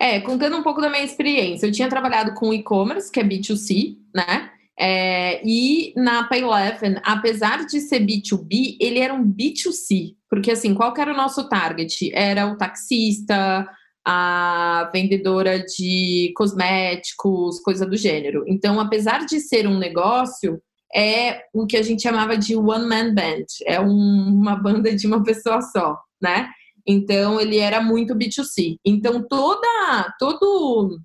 É, 0.00 0.20
contando 0.20 0.56
um 0.56 0.62
pouco 0.62 0.80
da 0.80 0.88
minha 0.88 1.04
experiência, 1.04 1.66
eu 1.66 1.72
tinha 1.72 1.90
trabalhado 1.90 2.32
com 2.32 2.54
e-commerce, 2.54 3.12
que 3.12 3.20
é 3.20 3.22
B2C, 3.22 3.98
né? 4.14 4.48
É, 4.82 5.42
e 5.44 5.92
na 5.94 6.24
Payleven, 6.24 6.96
apesar 7.04 7.66
de 7.66 7.80
ser 7.80 8.00
B2B, 8.00 8.78
ele 8.80 8.98
era 8.98 9.12
um 9.12 9.30
B2C. 9.30 10.16
Porque, 10.28 10.50
assim, 10.50 10.74
qual 10.74 10.94
era 10.96 11.12
o 11.12 11.16
nosso 11.16 11.48
target? 11.50 12.10
Era 12.14 12.46
o 12.46 12.56
taxista, 12.56 13.68
a 14.06 14.88
vendedora 14.90 15.62
de 15.62 16.32
cosméticos, 16.34 17.60
coisa 17.60 17.84
do 17.84 17.94
gênero. 17.94 18.42
Então, 18.46 18.80
apesar 18.80 19.26
de 19.26 19.38
ser 19.40 19.66
um 19.68 19.78
negócio, 19.78 20.58
é 20.94 21.42
o 21.52 21.66
que 21.66 21.76
a 21.76 21.82
gente 21.82 22.02
chamava 22.02 22.38
de 22.38 22.56
one 22.56 22.88
man 22.88 23.14
band. 23.14 23.44
É 23.66 23.78
um, 23.78 23.86
uma 23.86 24.56
banda 24.56 24.96
de 24.96 25.06
uma 25.06 25.22
pessoa 25.24 25.60
só, 25.60 25.98
né? 26.22 26.48
Então, 26.86 27.38
ele 27.38 27.58
era 27.58 27.82
muito 27.82 28.14
B2C. 28.14 28.76
Então, 28.82 29.22
toda, 29.28 30.14
todo, 30.18 30.98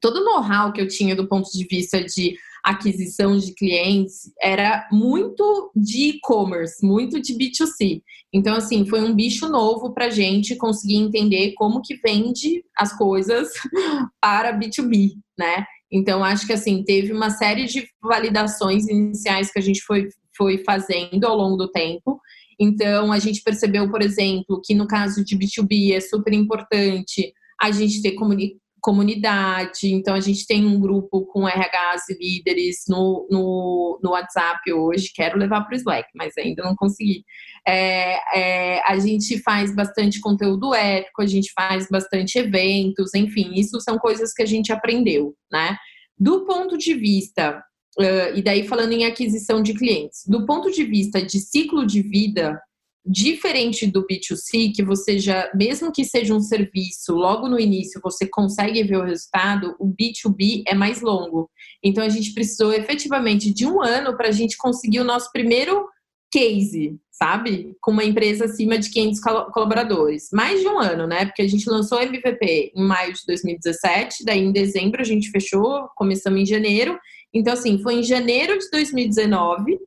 todo 0.00 0.24
know-how 0.24 0.72
que 0.72 0.80
eu 0.80 0.88
tinha 0.88 1.14
do 1.14 1.28
ponto 1.28 1.50
de 1.52 1.66
vista 1.66 2.02
de 2.02 2.34
aquisição 2.64 3.36
de 3.36 3.54
clientes 3.54 4.32
era 4.40 4.88
muito 4.90 5.70
de 5.76 6.08
e-commerce, 6.08 6.84
muito 6.84 7.20
de 7.20 7.34
B2C. 7.34 8.02
Então, 8.32 8.56
assim, 8.56 8.86
foi 8.86 9.02
um 9.02 9.14
bicho 9.14 9.48
novo 9.48 9.92
para 9.92 10.06
a 10.06 10.10
gente 10.10 10.56
conseguir 10.56 10.96
entender 10.96 11.52
como 11.52 11.82
que 11.82 11.96
vende 11.96 12.64
as 12.76 12.96
coisas 12.96 13.50
para 14.20 14.58
B2B, 14.58 15.10
né? 15.38 15.66
Então, 15.92 16.24
acho 16.24 16.46
que, 16.46 16.52
assim, 16.54 16.82
teve 16.82 17.12
uma 17.12 17.30
série 17.30 17.66
de 17.66 17.86
validações 18.02 18.88
iniciais 18.88 19.52
que 19.52 19.58
a 19.58 19.62
gente 19.62 19.82
foi, 19.82 20.08
foi 20.36 20.58
fazendo 20.58 21.24
ao 21.24 21.36
longo 21.36 21.56
do 21.56 21.70
tempo. 21.70 22.18
Então, 22.58 23.12
a 23.12 23.18
gente 23.18 23.42
percebeu, 23.42 23.90
por 23.90 24.02
exemplo, 24.02 24.60
que 24.64 24.74
no 24.74 24.86
caso 24.88 25.22
de 25.22 25.36
B2B 25.36 25.92
é 25.92 26.00
super 26.00 26.32
importante 26.32 27.32
a 27.60 27.70
gente 27.70 28.02
ter 28.02 28.12
comunidade. 28.84 29.86
Então, 29.86 30.14
a 30.14 30.20
gente 30.20 30.46
tem 30.46 30.66
um 30.66 30.78
grupo 30.78 31.24
com 31.24 31.46
RHs 31.46 32.10
e 32.10 32.18
líderes 32.20 32.84
no, 32.86 33.26
no, 33.30 33.98
no 34.02 34.10
WhatsApp 34.10 34.70
hoje. 34.70 35.10
Quero 35.14 35.38
levar 35.38 35.62
para 35.62 35.72
o 35.72 35.76
Slack, 35.76 36.06
mas 36.14 36.36
ainda 36.36 36.62
não 36.62 36.76
consegui. 36.76 37.24
É, 37.66 38.18
é, 38.38 38.82
a 38.84 38.98
gente 38.98 39.38
faz 39.38 39.74
bastante 39.74 40.20
conteúdo 40.20 40.74
ético, 40.74 41.22
a 41.22 41.26
gente 41.26 41.50
faz 41.54 41.88
bastante 41.88 42.38
eventos, 42.38 43.14
enfim, 43.14 43.54
isso 43.54 43.80
são 43.80 43.96
coisas 43.96 44.34
que 44.34 44.42
a 44.42 44.46
gente 44.46 44.70
aprendeu, 44.70 45.34
né? 45.50 45.78
Do 46.18 46.44
ponto 46.44 46.76
de 46.76 46.92
vista, 46.92 47.64
uh, 47.98 48.36
e 48.36 48.42
daí 48.42 48.68
falando 48.68 48.92
em 48.92 49.06
aquisição 49.06 49.62
de 49.62 49.72
clientes, 49.72 50.24
do 50.28 50.44
ponto 50.44 50.70
de 50.70 50.84
vista 50.84 51.22
de 51.22 51.40
ciclo 51.40 51.86
de 51.86 52.02
vida, 52.02 52.60
diferente 53.04 53.86
do 53.86 54.06
B2C, 54.06 54.72
que 54.74 54.82
você 54.82 55.18
já, 55.18 55.50
mesmo 55.54 55.92
que 55.92 56.04
seja 56.04 56.34
um 56.34 56.40
serviço, 56.40 57.12
logo 57.14 57.48
no 57.48 57.60
início 57.60 58.00
você 58.02 58.26
consegue 58.26 58.82
ver 58.82 58.96
o 58.96 59.04
resultado, 59.04 59.76
o 59.78 59.86
B2B 59.86 60.62
é 60.66 60.74
mais 60.74 61.02
longo. 61.02 61.50
Então 61.82 62.02
a 62.02 62.08
gente 62.08 62.32
precisou 62.32 62.72
efetivamente 62.72 63.52
de 63.52 63.66
um 63.66 63.82
ano 63.82 64.16
para 64.16 64.28
a 64.28 64.32
gente 64.32 64.56
conseguir 64.56 65.00
o 65.00 65.04
nosso 65.04 65.30
primeiro 65.32 65.86
case, 66.32 66.98
sabe? 67.12 67.76
Com 67.80 67.92
uma 67.92 68.04
empresa 68.04 68.46
acima 68.46 68.78
de 68.78 68.90
500 68.90 69.20
colaboradores. 69.52 70.28
Mais 70.32 70.60
de 70.60 70.66
um 70.66 70.80
ano, 70.80 71.06
né? 71.06 71.26
Porque 71.26 71.42
a 71.42 71.48
gente 71.48 71.68
lançou 71.68 71.98
o 71.98 72.02
MVP 72.02 72.72
em 72.74 72.82
maio 72.82 73.12
de 73.12 73.20
2017, 73.26 74.24
daí 74.24 74.40
em 74.40 74.50
dezembro 74.50 75.00
a 75.00 75.04
gente 75.04 75.30
fechou, 75.30 75.88
começamos 75.94 76.40
em 76.40 76.46
janeiro. 76.46 76.98
Então, 77.32 77.52
assim, 77.52 77.80
foi 77.82 77.96
em 77.96 78.02
janeiro 78.02 78.58
de 78.58 78.68
2019 78.70 79.78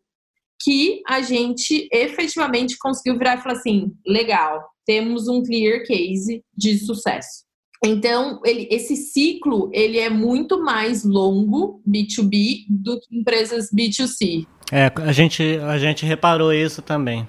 que 0.60 1.02
a 1.08 1.22
gente 1.22 1.88
efetivamente 1.92 2.78
conseguiu 2.78 3.18
virar 3.18 3.38
e 3.38 3.42
falar 3.42 3.56
assim: 3.56 3.92
legal, 4.06 4.64
temos 4.86 5.28
um 5.28 5.44
clear 5.44 5.86
case 5.86 6.44
de 6.56 6.78
sucesso. 6.78 7.46
Então, 7.86 8.42
ele, 8.44 8.68
esse 8.72 8.96
ciclo 8.96 9.70
ele 9.72 10.00
é 10.00 10.10
muito 10.10 10.60
mais 10.64 11.04
longo 11.04 11.82
B2B 11.88 12.66
do 12.68 13.00
que 13.00 13.16
empresas 13.16 13.70
B2C. 13.72 14.48
É, 14.72 14.92
a 14.96 15.12
gente, 15.12 15.44
a 15.44 15.78
gente 15.78 16.06
reparou 16.06 16.52
isso 16.52 16.82
também. 16.82 17.28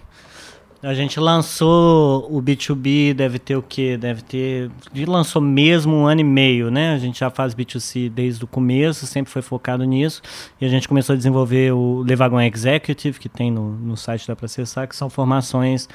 A 0.81 0.95
gente 0.95 1.19
lançou 1.19 2.29
o 2.31 2.41
B2B, 2.41 3.13
deve 3.13 3.41
ter 3.41 3.57
o 3.57 3.63
quê? 3.63 3.97
Deve 3.97 4.23
ter. 4.23 4.71
A 4.95 5.11
lançou 5.11 5.43
mesmo 5.43 5.93
um 5.93 6.07
ano 6.07 6.21
e 6.21 6.25
meio, 6.25 6.71
né? 6.71 6.95
A 6.95 6.99
gente 6.99 7.19
já 7.19 7.31
faz 7.31 7.53
B2C 7.53 8.09
desde 8.09 8.45
o 8.45 8.47
começo, 8.47 9.05
sempre 9.05 9.33
foi 9.33 9.43
focado 9.43 9.83
nisso. 9.85 10.23
E 10.61 10.65
a 10.65 10.69
gente 10.69 10.87
começou 10.87 11.15
a 11.15 11.17
desenvolver 11.17 11.73
o 11.73 12.05
Levagon 12.07 12.41
Executive, 12.41 13.19
que 13.19 13.29
tem 13.29 13.51
no, 13.51 13.73
no 13.73 13.97
site, 13.97 14.29
dá 14.29 14.37
para 14.37 14.47
acessar, 14.47 14.87
que 14.87 14.95
são 14.95 15.11
formações 15.11 15.89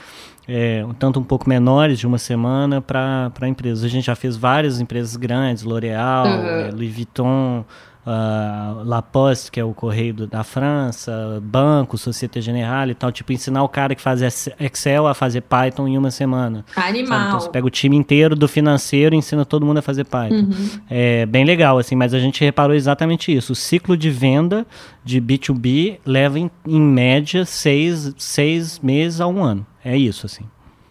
é, 0.46 0.84
um 0.86 0.94
tanto 0.94 1.18
um 1.18 1.24
pouco 1.24 1.48
menores, 1.48 1.98
de 1.98 2.06
uma 2.06 2.18
semana, 2.18 2.82
para 2.82 3.32
empresas. 3.48 3.86
A 3.86 3.88
gente 3.88 4.06
já 4.06 4.16
fez 4.16 4.36
várias 4.36 4.82
empresas 4.82 5.16
grandes, 5.16 5.64
L'Oréal, 5.64 6.28
uhum. 6.28 6.76
Louis 6.76 6.94
Vuitton 6.94 7.64
uh, 8.06 8.84
La 8.84 9.02
Poste, 9.02 9.52
que 9.52 9.60
é 9.60 9.64
o 9.64 9.74
correio 9.74 10.14
do, 10.14 10.28
da 10.28 10.44
França, 10.44 11.42
banco, 11.44 11.98
Societe 11.98 12.42
Generale 12.42 12.92
e 12.92 12.96
tal, 12.96 13.12
tipo, 13.12 13.32
ensinar 13.34 13.64
o 13.64 13.70
cara 13.70 13.96
que 13.96 14.02
faz 14.02 14.22
Excel 14.60 15.08
a 15.08 15.14
fazer 15.14 15.42
Python 15.42 15.88
em 15.88 15.98
uma 15.98 16.12
semana. 16.12 16.66
Animal. 16.76 17.28
Então 17.28 17.40
você 17.40 17.50
pega 17.50 17.66
o 17.66 17.70
time 17.70 17.96
inteiro 17.96 18.36
do 18.36 18.48
financeiro 18.48 19.16
e 19.16 19.18
ensina 19.18 19.46
todo 19.46 19.66
mundo 19.66 19.78
a 19.78 19.82
fazer 19.82 20.06
Python. 20.06 20.36
Uhum. 20.36 20.70
É 20.90 21.26
bem 21.26 21.46
legal, 21.46 21.78
assim, 21.78 21.96
mas 21.96 22.14
a 22.14 22.20
gente 22.20 22.44
reparou 22.44 22.76
exatamente 22.76 23.36
isso. 23.36 23.54
O 23.54 23.56
ciclo 23.56 23.96
de 23.98 24.10
venda 24.10 24.66
de 25.04 25.22
B2B 25.22 26.00
leva, 26.06 26.40
em, 26.40 26.50
em 26.68 26.82
média, 26.82 27.46
seis, 27.46 28.14
seis 28.18 28.80
meses 28.80 29.20
a 29.20 29.28
um 29.28 29.44
ano. 29.44 29.66
É 29.84 29.98
isso, 29.98 30.26
assim. 30.26 30.46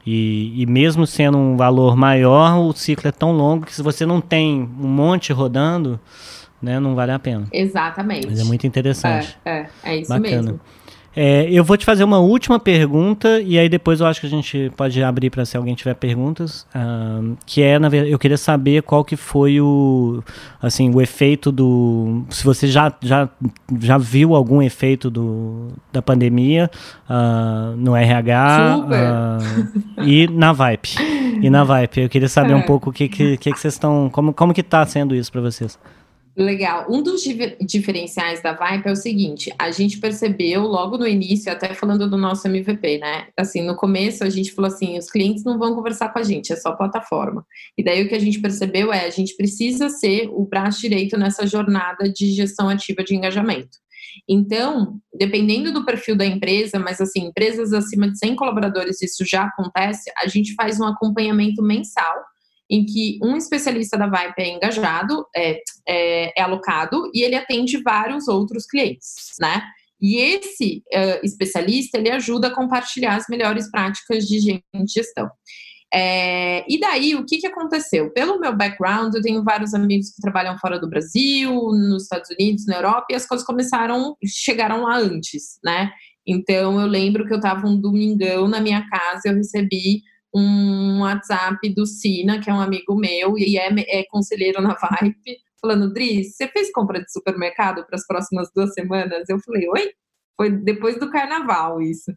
E, 0.04 0.52
e, 0.60 0.66
mesmo 0.66 1.06
sendo 1.06 1.38
um 1.38 1.56
valor 1.56 1.96
maior, 1.96 2.58
o 2.58 2.72
ciclo 2.72 3.08
é 3.08 3.12
tão 3.12 3.30
longo 3.32 3.64
que 3.64 3.74
se 3.74 3.82
você 3.82 4.04
não 4.04 4.20
tem 4.20 4.68
um 4.80 4.88
monte 4.88 5.32
rodando, 5.32 5.98
né, 6.62 6.78
não 6.78 6.94
vale 6.94 7.12
a 7.12 7.18
pena. 7.18 7.46
Exatamente. 7.52 8.28
Mas 8.28 8.40
é 8.40 8.44
muito 8.44 8.66
interessante. 8.66 9.36
É, 9.44 9.50
é, 9.58 9.68
é 9.84 9.96
isso 9.96 10.08
Bacana. 10.08 10.42
mesmo. 10.42 10.60
É, 11.14 11.46
eu 11.50 11.62
vou 11.62 11.76
te 11.76 11.84
fazer 11.84 12.04
uma 12.04 12.18
última 12.18 12.58
pergunta 12.58 13.38
e 13.40 13.58
aí 13.58 13.68
depois 13.68 14.00
eu 14.00 14.06
acho 14.06 14.18
que 14.18 14.26
a 14.26 14.30
gente 14.30 14.72
pode 14.76 15.02
abrir 15.02 15.28
para 15.28 15.44
se 15.44 15.58
alguém 15.58 15.74
tiver 15.74 15.94
perguntas, 15.94 16.66
uh, 16.74 17.36
que 17.44 17.62
é 17.62 17.78
na 17.78 17.90
verdade, 17.90 18.12
eu 18.12 18.18
queria 18.18 18.38
saber 18.38 18.82
qual 18.82 19.04
que 19.04 19.14
foi 19.14 19.60
o 19.60 20.22
assim 20.60 20.90
o 20.94 21.02
efeito 21.02 21.52
do 21.52 22.24
se 22.30 22.42
você 22.44 22.66
já, 22.66 22.90
já, 23.02 23.28
já 23.78 23.98
viu 23.98 24.34
algum 24.34 24.62
efeito 24.62 25.10
do, 25.10 25.68
da 25.92 26.00
pandemia 26.00 26.70
uh, 27.10 27.76
no 27.76 27.94
RH 27.94 28.78
uh, 28.78 30.02
e 30.02 30.26
na 30.28 30.54
Vibe 30.54 30.94
e 31.42 31.50
na 31.50 31.62
Vibe 31.62 32.04
eu 32.04 32.08
queria 32.08 32.28
saber 32.28 32.52
é. 32.52 32.56
um 32.56 32.62
pouco 32.62 32.88
o 32.88 32.92
que 32.92 33.06
que, 33.06 33.36
que, 33.36 33.52
que 33.52 33.60
vocês 33.60 33.74
estão 33.74 34.08
como 34.10 34.32
como 34.32 34.54
que 34.54 34.62
está 34.62 34.84
sendo 34.86 35.14
isso 35.14 35.30
para 35.30 35.42
vocês 35.42 35.78
Legal. 36.34 36.86
Um 36.88 37.02
dos 37.02 37.22
diferenciais 37.60 38.42
da 38.42 38.52
Vipe 38.52 38.88
é 38.88 38.92
o 38.92 38.96
seguinte: 38.96 39.52
a 39.58 39.70
gente 39.70 39.98
percebeu 39.98 40.62
logo 40.62 40.96
no 40.96 41.06
início, 41.06 41.52
até 41.52 41.74
falando 41.74 42.08
do 42.08 42.16
nosso 42.16 42.48
MVP, 42.48 42.98
né? 42.98 43.26
Assim, 43.36 43.62
no 43.62 43.76
começo 43.76 44.24
a 44.24 44.30
gente 44.30 44.52
falou 44.52 44.68
assim: 44.68 44.96
os 44.96 45.10
clientes 45.10 45.44
não 45.44 45.58
vão 45.58 45.74
conversar 45.74 46.10
com 46.10 46.18
a 46.18 46.22
gente, 46.22 46.50
é 46.50 46.56
só 46.56 46.72
plataforma. 46.72 47.44
E 47.76 47.84
daí 47.84 48.02
o 48.02 48.08
que 48.08 48.14
a 48.14 48.18
gente 48.18 48.40
percebeu 48.40 48.90
é: 48.90 49.04
a 49.04 49.10
gente 49.10 49.36
precisa 49.36 49.90
ser 49.90 50.30
o 50.32 50.46
braço 50.46 50.80
direito 50.80 51.18
nessa 51.18 51.46
jornada 51.46 52.10
de 52.10 52.32
gestão 52.32 52.70
ativa 52.70 53.04
de 53.04 53.14
engajamento. 53.14 53.82
Então, 54.28 55.00
dependendo 55.14 55.72
do 55.72 55.84
perfil 55.84 56.16
da 56.16 56.24
empresa, 56.24 56.78
mas 56.78 57.00
assim, 57.00 57.26
empresas 57.26 57.72
acima 57.72 58.10
de 58.10 58.18
100 58.18 58.36
colaboradores, 58.36 59.02
isso 59.02 59.24
já 59.24 59.44
acontece, 59.44 60.10
a 60.16 60.26
gente 60.26 60.54
faz 60.54 60.80
um 60.80 60.84
acompanhamento 60.84 61.62
mensal 61.62 62.22
em 62.72 62.86
que 62.86 63.18
um 63.22 63.36
especialista 63.36 63.98
da 63.98 64.06
Vipe 64.06 64.40
é 64.40 64.48
engajado, 64.48 65.26
é, 65.36 65.60
é, 65.86 66.40
é 66.40 66.42
alocado 66.42 67.10
e 67.12 67.22
ele 67.22 67.34
atende 67.34 67.82
vários 67.82 68.28
outros 68.28 68.64
clientes, 68.64 69.34
né? 69.38 69.62
E 70.00 70.16
esse 70.16 70.82
uh, 70.92 71.24
especialista 71.24 71.98
ele 71.98 72.10
ajuda 72.10 72.48
a 72.48 72.54
compartilhar 72.54 73.14
as 73.14 73.26
melhores 73.28 73.70
práticas 73.70 74.24
de 74.24 74.62
gestão. 74.88 75.30
É, 75.94 76.64
e 76.66 76.80
daí, 76.80 77.14
o 77.14 77.26
que, 77.26 77.36
que 77.36 77.46
aconteceu? 77.46 78.10
Pelo 78.10 78.40
meu 78.40 78.56
background, 78.56 79.14
eu 79.14 79.20
tenho 79.20 79.44
vários 79.44 79.74
amigos 79.74 80.08
que 80.08 80.22
trabalham 80.22 80.56
fora 80.58 80.80
do 80.80 80.88
Brasil, 80.88 81.52
nos 81.52 82.04
Estados 82.04 82.30
Unidos, 82.30 82.66
na 82.66 82.76
Europa, 82.76 83.08
e 83.10 83.14
as 83.14 83.26
coisas 83.26 83.46
começaram, 83.46 84.16
chegaram 84.24 84.84
lá 84.84 84.96
antes, 84.96 85.58
né? 85.62 85.92
Então, 86.26 86.80
eu 86.80 86.86
lembro 86.86 87.26
que 87.26 87.34
eu 87.34 87.36
estava 87.36 87.66
um 87.66 87.78
domingão 87.78 88.48
na 88.48 88.58
minha 88.58 88.88
casa, 88.88 89.22
eu 89.26 89.34
recebi 89.34 90.00
um 90.34 91.00
WhatsApp 91.00 91.68
do 91.74 91.86
Sina, 91.86 92.40
que 92.40 92.50
é 92.50 92.54
um 92.54 92.60
amigo 92.60 92.94
meu 92.94 93.38
e 93.38 93.58
é, 93.58 93.68
é 93.88 94.04
conselheiro 94.10 94.60
na 94.62 94.74
Vibe, 94.74 95.38
falando: 95.60 95.92
Dri, 95.92 96.24
você 96.24 96.48
fez 96.48 96.70
compra 96.72 97.00
de 97.00 97.10
supermercado 97.10 97.84
para 97.86 97.96
as 97.96 98.06
próximas 98.06 98.50
duas 98.54 98.72
semanas? 98.72 99.28
Eu 99.28 99.38
falei: 99.40 99.68
Oi? 99.68 99.92
Foi 100.36 100.50
depois 100.50 100.98
do 100.98 101.10
carnaval 101.10 101.80
isso. 101.80 102.10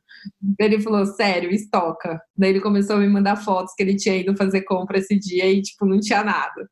Ele 0.59 0.79
falou, 0.79 1.05
sério, 1.05 1.51
estoca. 1.51 2.19
Daí 2.35 2.51
ele 2.51 2.61
começou 2.61 2.95
a 2.95 2.99
me 2.99 3.07
mandar 3.07 3.35
fotos 3.35 3.73
que 3.75 3.83
ele 3.83 3.95
tinha 3.95 4.15
ido 4.15 4.35
fazer 4.37 4.61
compra 4.61 4.97
esse 4.97 5.19
dia 5.19 5.45
e, 5.51 5.61
tipo, 5.61 5.85
não 5.85 5.99
tinha 5.99 6.23
nada. 6.23 6.67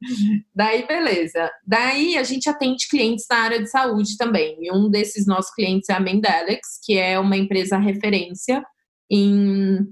Daí, 0.55 0.87
beleza. 0.87 1.51
Daí 1.67 2.17
a 2.17 2.23
gente 2.23 2.49
atende 2.49 2.87
clientes 2.89 3.25
na 3.29 3.37
área 3.37 3.61
de 3.61 3.69
saúde 3.69 4.17
também. 4.17 4.57
E 4.61 4.71
um 4.71 4.89
desses 4.89 5.27
nossos 5.27 5.53
clientes 5.53 5.89
é 5.89 5.93
a 5.93 5.99
Mendelex, 5.99 6.79
que 6.83 6.97
é 6.97 7.19
uma 7.19 7.37
empresa 7.37 7.77
referência 7.77 8.63
em 9.11 9.85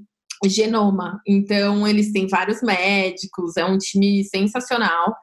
genoma. 0.45 1.21
Então, 1.27 1.87
eles 1.87 2.11
têm 2.11 2.27
vários 2.27 2.61
médicos, 2.61 3.57
é 3.57 3.65
um 3.65 3.77
time 3.77 4.23
sensacional. 4.23 5.15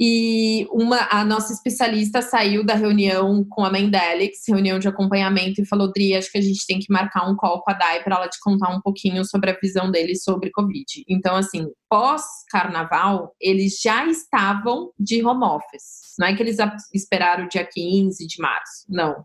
E 0.00 0.64
uma, 0.70 1.08
a 1.10 1.24
nossa 1.24 1.52
especialista 1.52 2.22
saiu 2.22 2.64
da 2.64 2.74
reunião 2.74 3.44
com 3.50 3.64
a 3.64 3.70
Mendelix, 3.70 4.42
reunião 4.46 4.78
de 4.78 4.86
acompanhamento, 4.86 5.60
e 5.60 5.66
falou: 5.66 5.90
Dri, 5.92 6.14
acho 6.14 6.30
que 6.30 6.38
a 6.38 6.42
gente 6.42 6.64
tem 6.68 6.78
que 6.78 6.92
marcar 6.92 7.28
um 7.28 7.34
call 7.34 7.60
com 7.62 7.70
a 7.72 7.74
Dai 7.74 8.04
para 8.04 8.14
ela 8.14 8.28
te 8.28 8.38
contar 8.40 8.70
um 8.70 8.80
pouquinho 8.80 9.24
sobre 9.24 9.50
a 9.50 9.58
visão 9.60 9.90
deles 9.90 10.22
sobre 10.22 10.52
Covid. 10.52 10.84
Então, 11.08 11.34
assim, 11.34 11.66
pós-carnaval, 11.90 13.34
eles 13.40 13.80
já 13.82 14.06
estavam 14.06 14.92
de 14.96 15.24
home 15.24 15.44
office. 15.44 16.14
Não 16.16 16.28
é 16.28 16.36
que 16.36 16.42
eles 16.44 16.58
esperaram 16.94 17.46
o 17.46 17.48
dia 17.48 17.66
15 17.68 18.24
de 18.24 18.40
março. 18.40 18.84
Não. 18.88 19.24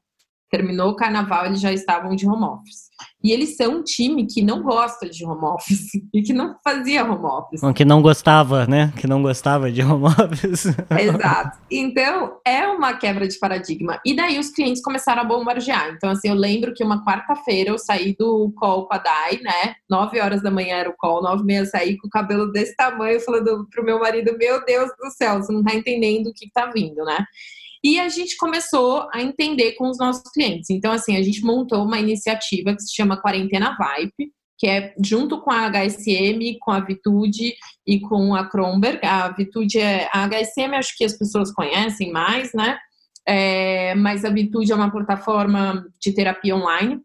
Terminou 0.53 0.91
o 0.91 0.95
carnaval, 0.95 1.47
eles 1.47 1.59
já 1.59 1.73
estavam 1.73 2.15
de 2.15 2.27
home 2.27 2.43
office. 2.43 2.83
E 3.23 3.31
eles 3.31 3.57
são 3.57 3.77
um 3.77 3.83
time 3.83 4.27
que 4.27 4.43
não 4.43 4.61
gosta 4.61 5.09
de 5.09 5.25
home 5.25 5.43
office 5.45 5.89
e 6.13 6.21
que 6.21 6.31
não 6.31 6.55
fazia 6.63 7.03
home 7.03 7.25
office. 7.25 7.61
Que 7.73 7.83
não 7.83 8.03
gostava, 8.03 8.67
né? 8.67 8.93
Que 8.95 9.07
não 9.07 9.23
gostava 9.23 9.71
de 9.71 9.81
home 9.81 10.05
office. 10.13 10.67
Exato. 10.91 11.57
Então, 11.71 12.37
é 12.45 12.67
uma 12.67 12.93
quebra 12.93 13.27
de 13.27 13.39
paradigma. 13.39 13.99
E 14.05 14.15
daí 14.15 14.37
os 14.37 14.51
clientes 14.51 14.83
começaram 14.83 15.23
a 15.23 15.25
bombardear. 15.25 15.89
Então, 15.95 16.11
assim, 16.11 16.29
eu 16.29 16.35
lembro 16.35 16.71
que 16.71 16.83
uma 16.83 17.03
quarta-feira 17.03 17.71
eu 17.71 17.79
saí 17.79 18.15
do 18.15 18.53
call 18.55 18.87
com 18.87 18.93
a 18.93 18.99
Dai, 18.99 19.39
né? 19.41 19.73
Nove 19.89 20.21
horas 20.21 20.43
da 20.43 20.51
manhã 20.51 20.75
era 20.75 20.89
o 20.91 20.95
call, 20.95 21.23
nove 21.23 21.41
e 21.41 21.45
meia 21.47 21.65
saí 21.65 21.97
com 21.97 22.05
o 22.05 22.11
cabelo 22.11 22.51
desse 22.51 22.75
tamanho, 22.75 23.19
falando 23.21 23.67
pro 23.71 23.83
meu 23.83 23.99
marido, 23.99 24.37
meu 24.37 24.63
Deus 24.63 24.91
do 24.99 25.09
céu, 25.09 25.41
você 25.41 25.51
não 25.51 25.63
tá 25.63 25.73
entendendo 25.73 26.27
o 26.27 26.33
que, 26.33 26.45
que 26.45 26.53
tá 26.53 26.67
vindo, 26.67 27.03
né? 27.03 27.25
E 27.83 27.99
a 27.99 28.07
gente 28.07 28.37
começou 28.37 29.09
a 29.13 29.21
entender 29.21 29.73
com 29.73 29.89
os 29.89 29.97
nossos 29.97 30.31
clientes. 30.31 30.69
Então, 30.69 30.91
assim, 30.91 31.17
a 31.17 31.21
gente 31.21 31.43
montou 31.43 31.83
uma 31.83 31.99
iniciativa 31.99 32.73
que 32.73 32.81
se 32.81 32.95
chama 32.95 33.21
Quarentena 33.21 33.75
Vibe, 33.77 34.31
que 34.57 34.67
é 34.67 34.93
junto 35.03 35.41
com 35.41 35.51
a 35.51 35.69
HSM, 35.69 36.57
com 36.61 36.71
a 36.71 36.79
Vitude 36.79 37.53
e 37.85 37.99
com 37.99 38.33
a 38.33 38.47
Kronberg. 38.47 39.05
A 39.05 39.29
Vitude 39.29 39.79
é 39.79 40.09
a 40.13 40.25
HSM, 40.25 40.73
acho 40.75 40.95
que 40.97 41.03
as 41.03 41.17
pessoas 41.17 41.51
conhecem 41.51 42.11
mais, 42.11 42.53
né? 42.53 42.77
É, 43.27 43.93
mas 43.95 44.23
a 44.23 44.29
Vitude 44.29 44.71
é 44.71 44.75
uma 44.75 44.91
plataforma 44.91 45.85
de 46.01 46.13
terapia 46.13 46.55
online, 46.55 47.01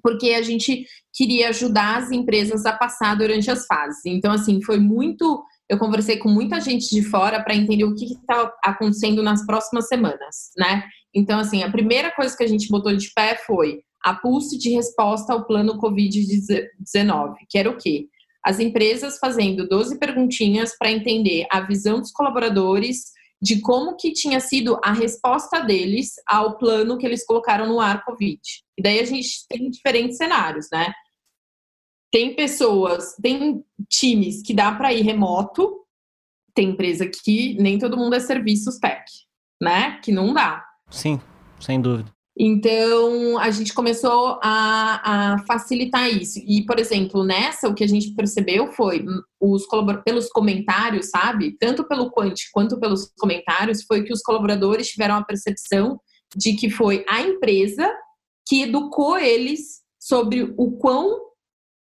porque 0.00 0.30
a 0.30 0.42
gente 0.42 0.84
queria 1.12 1.48
ajudar 1.48 1.96
as 1.96 2.12
empresas 2.12 2.64
a 2.66 2.72
passar 2.72 3.16
durante 3.16 3.50
as 3.50 3.66
fases. 3.66 4.06
Então, 4.06 4.30
assim, 4.30 4.62
foi 4.62 4.78
muito. 4.78 5.42
Eu 5.68 5.78
conversei 5.78 6.16
com 6.16 6.28
muita 6.28 6.60
gente 6.60 6.88
de 6.88 7.02
fora 7.02 7.42
para 7.42 7.54
entender 7.54 7.84
o 7.84 7.94
que 7.94 8.06
está 8.06 8.52
acontecendo 8.64 9.22
nas 9.22 9.44
próximas 9.44 9.86
semanas, 9.86 10.50
né? 10.56 10.84
Então, 11.14 11.38
assim, 11.38 11.62
a 11.62 11.70
primeira 11.70 12.10
coisa 12.10 12.36
que 12.36 12.44
a 12.44 12.46
gente 12.46 12.68
botou 12.68 12.94
de 12.96 13.10
pé 13.14 13.36
foi 13.46 13.80
a 14.02 14.14
pulse 14.14 14.56
de 14.56 14.70
resposta 14.70 15.32
ao 15.32 15.44
plano 15.44 15.78
Covid-19, 15.78 17.34
que 17.48 17.58
era 17.58 17.68
o 17.68 17.76
quê? 17.76 18.06
As 18.44 18.60
empresas 18.60 19.18
fazendo 19.18 19.68
12 19.68 19.98
perguntinhas 19.98 20.76
para 20.78 20.90
entender 20.90 21.46
a 21.50 21.60
visão 21.60 22.00
dos 22.00 22.12
colaboradores 22.12 23.18
de 23.40 23.60
como 23.60 23.96
que 23.96 24.12
tinha 24.12 24.40
sido 24.40 24.78
a 24.82 24.92
resposta 24.92 25.60
deles 25.60 26.12
ao 26.26 26.56
plano 26.58 26.98
que 26.98 27.06
eles 27.06 27.24
colocaram 27.24 27.66
no 27.66 27.80
ar 27.80 28.04
Covid. 28.04 28.40
E 28.76 28.82
daí 28.82 29.00
a 29.00 29.04
gente 29.04 29.46
tem 29.48 29.70
diferentes 29.70 30.16
cenários, 30.16 30.66
né? 30.72 30.92
Tem 32.10 32.34
pessoas, 32.34 33.14
tem 33.22 33.64
times 33.88 34.42
que 34.42 34.54
dá 34.54 34.72
para 34.72 34.92
ir 34.92 35.02
remoto, 35.02 35.84
tem 36.54 36.70
empresa 36.70 37.06
que 37.06 37.54
nem 37.60 37.78
todo 37.78 37.96
mundo 37.96 38.14
é 38.14 38.20
serviços 38.20 38.78
tech, 38.78 39.04
né? 39.60 40.00
Que 40.02 40.10
não 40.10 40.32
dá. 40.32 40.64
Sim, 40.90 41.20
sem 41.60 41.80
dúvida. 41.80 42.10
Então, 42.40 43.36
a 43.38 43.50
gente 43.50 43.74
começou 43.74 44.38
a, 44.40 45.32
a, 45.34 45.38
facilitar 45.44 46.08
isso. 46.08 46.38
E, 46.46 46.64
por 46.64 46.78
exemplo, 46.78 47.24
nessa, 47.24 47.68
o 47.68 47.74
que 47.74 47.82
a 47.82 47.88
gente 47.88 48.14
percebeu 48.14 48.72
foi, 48.72 49.04
os 49.40 49.66
pelos 50.04 50.28
comentários, 50.28 51.10
sabe? 51.10 51.56
Tanto 51.58 51.86
pelo 51.88 52.12
Quant 52.12 52.36
quanto 52.52 52.78
pelos 52.78 53.12
comentários, 53.18 53.82
foi 53.82 54.04
que 54.04 54.12
os 54.12 54.22
colaboradores 54.22 54.88
tiveram 54.88 55.16
a 55.16 55.24
percepção 55.24 56.00
de 56.36 56.54
que 56.54 56.70
foi 56.70 57.04
a 57.08 57.22
empresa 57.22 57.92
que 58.46 58.62
educou 58.62 59.18
eles 59.18 59.80
sobre 59.98 60.54
o 60.56 60.72
quão 60.78 61.27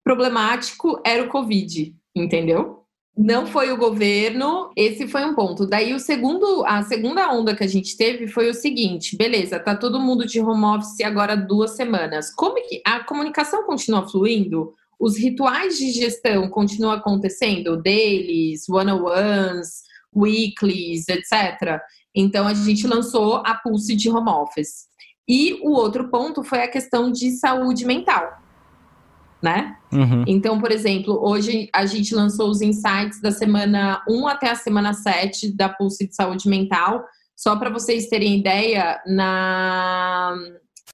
problemático 0.05 1.01
era 1.03 1.23
o 1.23 1.29
Covid, 1.29 1.93
entendeu? 2.15 2.83
Não 3.17 3.47
foi 3.47 3.71
o 3.71 3.77
governo, 3.77 4.69
esse 4.75 5.07
foi 5.07 5.25
um 5.25 5.33
ponto. 5.33 5.65
Daí 5.65 5.93
o 5.93 5.99
segundo, 5.99 6.63
a 6.65 6.83
segunda 6.83 7.31
onda 7.33 7.55
que 7.55 7.63
a 7.63 7.67
gente 7.67 7.97
teve 7.97 8.27
foi 8.27 8.49
o 8.49 8.53
seguinte: 8.53 9.17
beleza, 9.17 9.57
tá 9.57 9.75
todo 9.75 9.99
mundo 9.99 10.25
de 10.27 10.39
home 10.39 10.65
office 10.65 11.01
agora 11.01 11.35
duas 11.35 11.71
semanas. 11.71 12.29
Como 12.35 12.55
que 12.67 12.81
a 12.85 13.03
comunicação 13.03 13.63
continua 13.63 14.07
fluindo? 14.07 14.73
Os 14.99 15.17
rituais 15.17 15.77
de 15.77 15.91
gestão 15.91 16.49
continuam 16.49 16.93
acontecendo? 16.93 17.81
Dailies, 17.81 18.69
one-on-ones, 18.69 19.81
weeklies, 20.15 21.07
etc. 21.07 21.81
Então 22.13 22.45
a 22.47 22.53
gente 22.53 22.85
lançou 22.85 23.37
a 23.37 23.55
Pulse 23.55 23.95
de 23.95 24.09
home 24.09 24.29
office. 24.29 24.87
E 25.27 25.53
o 25.63 25.71
outro 25.71 26.09
ponto 26.09 26.43
foi 26.43 26.61
a 26.61 26.67
questão 26.67 27.11
de 27.11 27.31
saúde 27.31 27.85
mental 27.85 28.44
né? 29.45 29.77
Uhum. 29.93 30.23
Então, 30.25 30.59
por 30.59 30.71
exemplo, 30.71 31.19
hoje 31.23 31.69
a 31.71 31.85
gente 31.85 32.15
lançou 32.15 32.49
os 32.49 32.63
insights 32.63 33.21
da 33.21 33.31
semana 33.31 34.03
1 34.09 34.27
até 34.27 34.49
a 34.49 34.55
semana 34.55 34.91
7 34.91 35.55
da 35.55 35.69
Pulse 35.69 36.07
de 36.07 36.15
Saúde 36.15 36.49
Mental. 36.49 37.05
Só 37.35 37.55
para 37.55 37.69
vocês 37.69 38.07
terem 38.07 38.39
ideia, 38.39 38.99
na, 39.05 40.35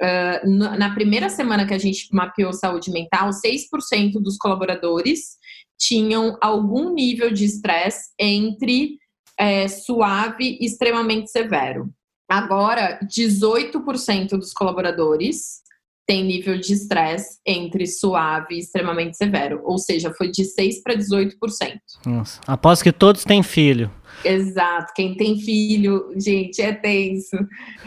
uh, 0.02 0.50
na 0.78 0.94
primeira 0.94 1.30
semana 1.30 1.66
que 1.66 1.74
a 1.74 1.78
gente 1.78 2.10
mapeou 2.12 2.52
saúde 2.52 2.92
mental, 2.92 3.30
6% 3.30 4.22
dos 4.22 4.36
colaboradores 4.38 5.38
tinham 5.80 6.38
algum 6.42 6.94
nível 6.94 7.32
de 7.32 7.46
estresse 7.46 8.12
entre 8.20 8.98
é, 9.40 9.68
suave 9.70 10.58
e 10.60 10.66
extremamente 10.66 11.32
severo. 11.32 11.90
Agora, 12.30 13.00
18% 13.04 14.32
dos 14.32 14.52
colaboradores 14.52 15.62
tem 16.12 16.26
nível 16.26 16.60
de 16.60 16.74
estresse 16.74 17.40
entre 17.48 17.88
suave 17.88 18.56
e 18.56 18.60
extremamente 18.60 19.16
severo, 19.16 19.62
ou 19.64 19.78
seja, 19.78 20.14
foi 20.18 20.30
de 20.30 20.44
6 20.44 20.84
para 20.84 20.94
18%. 20.94 21.32
Nossa. 22.06 22.42
Aposto 22.46 22.84
que 22.84 22.92
todos 22.92 23.24
têm 23.24 23.42
filho. 23.42 23.90
Exato. 24.24 24.94
Quem 24.96 25.16
tem 25.16 25.40
filho, 25.40 26.12
gente, 26.16 26.62
é 26.62 26.74
tenso. 26.74 27.38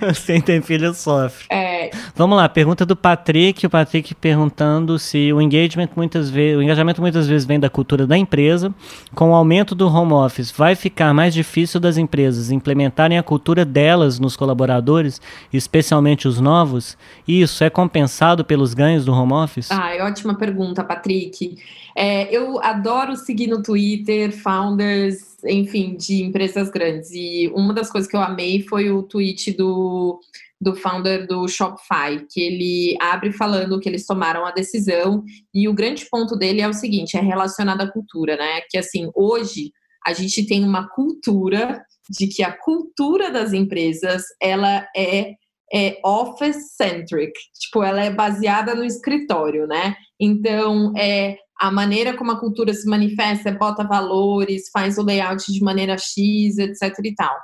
Quem 0.27 0.41
tem 0.41 0.61
filho 0.61 0.93
sofre. 0.95 1.47
É. 1.51 1.91
Vamos 2.15 2.37
lá, 2.37 2.49
pergunta 2.49 2.85
do 2.85 2.97
Patrick. 2.97 3.67
O 3.67 3.71
Patrick 3.71 4.15
perguntando 4.15 4.99
se 4.99 5.33
o 5.33 5.41
engagement 5.41 5.89
muitas 5.97 6.31
vezes, 6.31 6.59
o 6.59 6.63
engajamento 6.63 7.01
muitas 7.01 7.27
vezes 7.27 7.47
vem 7.47 7.61
da 7.61 7.71
cultura 7.71 8.07
da 8.07 8.17
empresa. 8.17 8.75
Com 9.15 9.31
o 9.31 9.35
aumento 9.35 9.75
do 9.75 9.89
home 9.89 10.13
office, 10.13 10.51
vai 10.51 10.75
ficar 10.75 11.15
mais 11.15 11.33
difícil 11.33 11.79
das 11.79 11.97
empresas 11.97 12.51
implementarem 12.51 13.19
a 13.19 13.23
cultura 13.23 13.65
delas 13.65 14.19
nos 14.19 14.37
colaboradores, 14.37 15.21
especialmente 15.53 16.27
os 16.27 16.41
novos? 16.41 16.97
E 17.27 17.43
isso 17.43 17.63
é 17.63 17.71
compensado 17.71 18.45
pelos 18.45 18.75
ganhos 18.75 19.05
do 19.05 19.13
home 19.13 19.33
office? 19.33 19.71
Ah, 19.71 19.93
ótima 20.01 20.35
pergunta, 20.35 20.83
Patrick. 20.83 21.57
É, 21.97 22.35
eu 22.35 22.61
adoro 22.63 23.17
seguir 23.17 23.47
no 23.47 23.63
Twitter 23.63 24.33
founders 24.33 25.34
enfim, 25.47 25.97
de 25.97 26.23
empresas 26.23 26.71
grandes. 26.71 27.11
E 27.13 27.51
uma 27.55 27.73
das 27.73 27.91
coisas 27.91 28.11
que 28.11 28.17
eu 28.17 28.21
amei 28.21 28.63
foi 28.63 28.91
o 28.91 29.03
tweet 29.03 29.53
do, 29.53 30.21
do 30.61 30.75
founder 30.75 31.27
do 31.27 31.47
Shopify, 31.49 32.25
que 32.31 32.41
ele 32.41 32.97
abre 33.01 33.33
falando 33.33 33.79
que 33.81 33.89
eles 33.89 34.07
tomaram 34.07 34.47
a 34.47 34.51
decisão. 34.51 35.23
E 35.53 35.69
o 35.69 35.75
grande 35.75 36.07
ponto 36.11 36.37
dele 36.37 36.61
é 36.61 36.69
o 36.69 36.73
seguinte: 36.73 37.17
é 37.17 37.21
relacionado 37.21 37.83
à 37.83 37.91
cultura, 37.91 38.37
né? 38.37 38.61
Que 38.71 38.79
assim, 38.79 39.11
hoje 39.15 39.73
a 40.07 40.13
gente 40.13 40.47
tem 40.47 40.65
uma 40.65 40.89
cultura 40.89 41.83
de 42.11 42.27
que 42.27 42.43
a 42.43 42.53
cultura 42.53 43.31
das 43.31 43.53
empresas 43.53 44.25
ela 44.41 44.87
é, 44.95 45.33
é 45.73 45.99
office 46.05 46.77
centric, 46.77 47.33
tipo, 47.59 47.83
ela 47.83 48.05
é 48.05 48.11
baseada 48.11 48.75
no 48.75 48.85
escritório, 48.85 49.67
né? 49.67 49.95
Então, 50.21 50.93
é 50.97 51.37
a 51.59 51.71
maneira 51.71 52.17
como 52.17 52.33
a 52.33 52.41
cultura 52.41 52.73
se 52.75 52.89
manifesta, 52.89 53.53
bota 53.53 53.85
valores, 53.85 54.71
faz 54.73 54.99
o 54.99 55.03
layout 55.03 55.53
de 55.53 55.63
maneira 55.63 55.97
X, 55.97 56.59
etc 56.59 56.99
e 57.05 57.15
tal. 57.15 57.37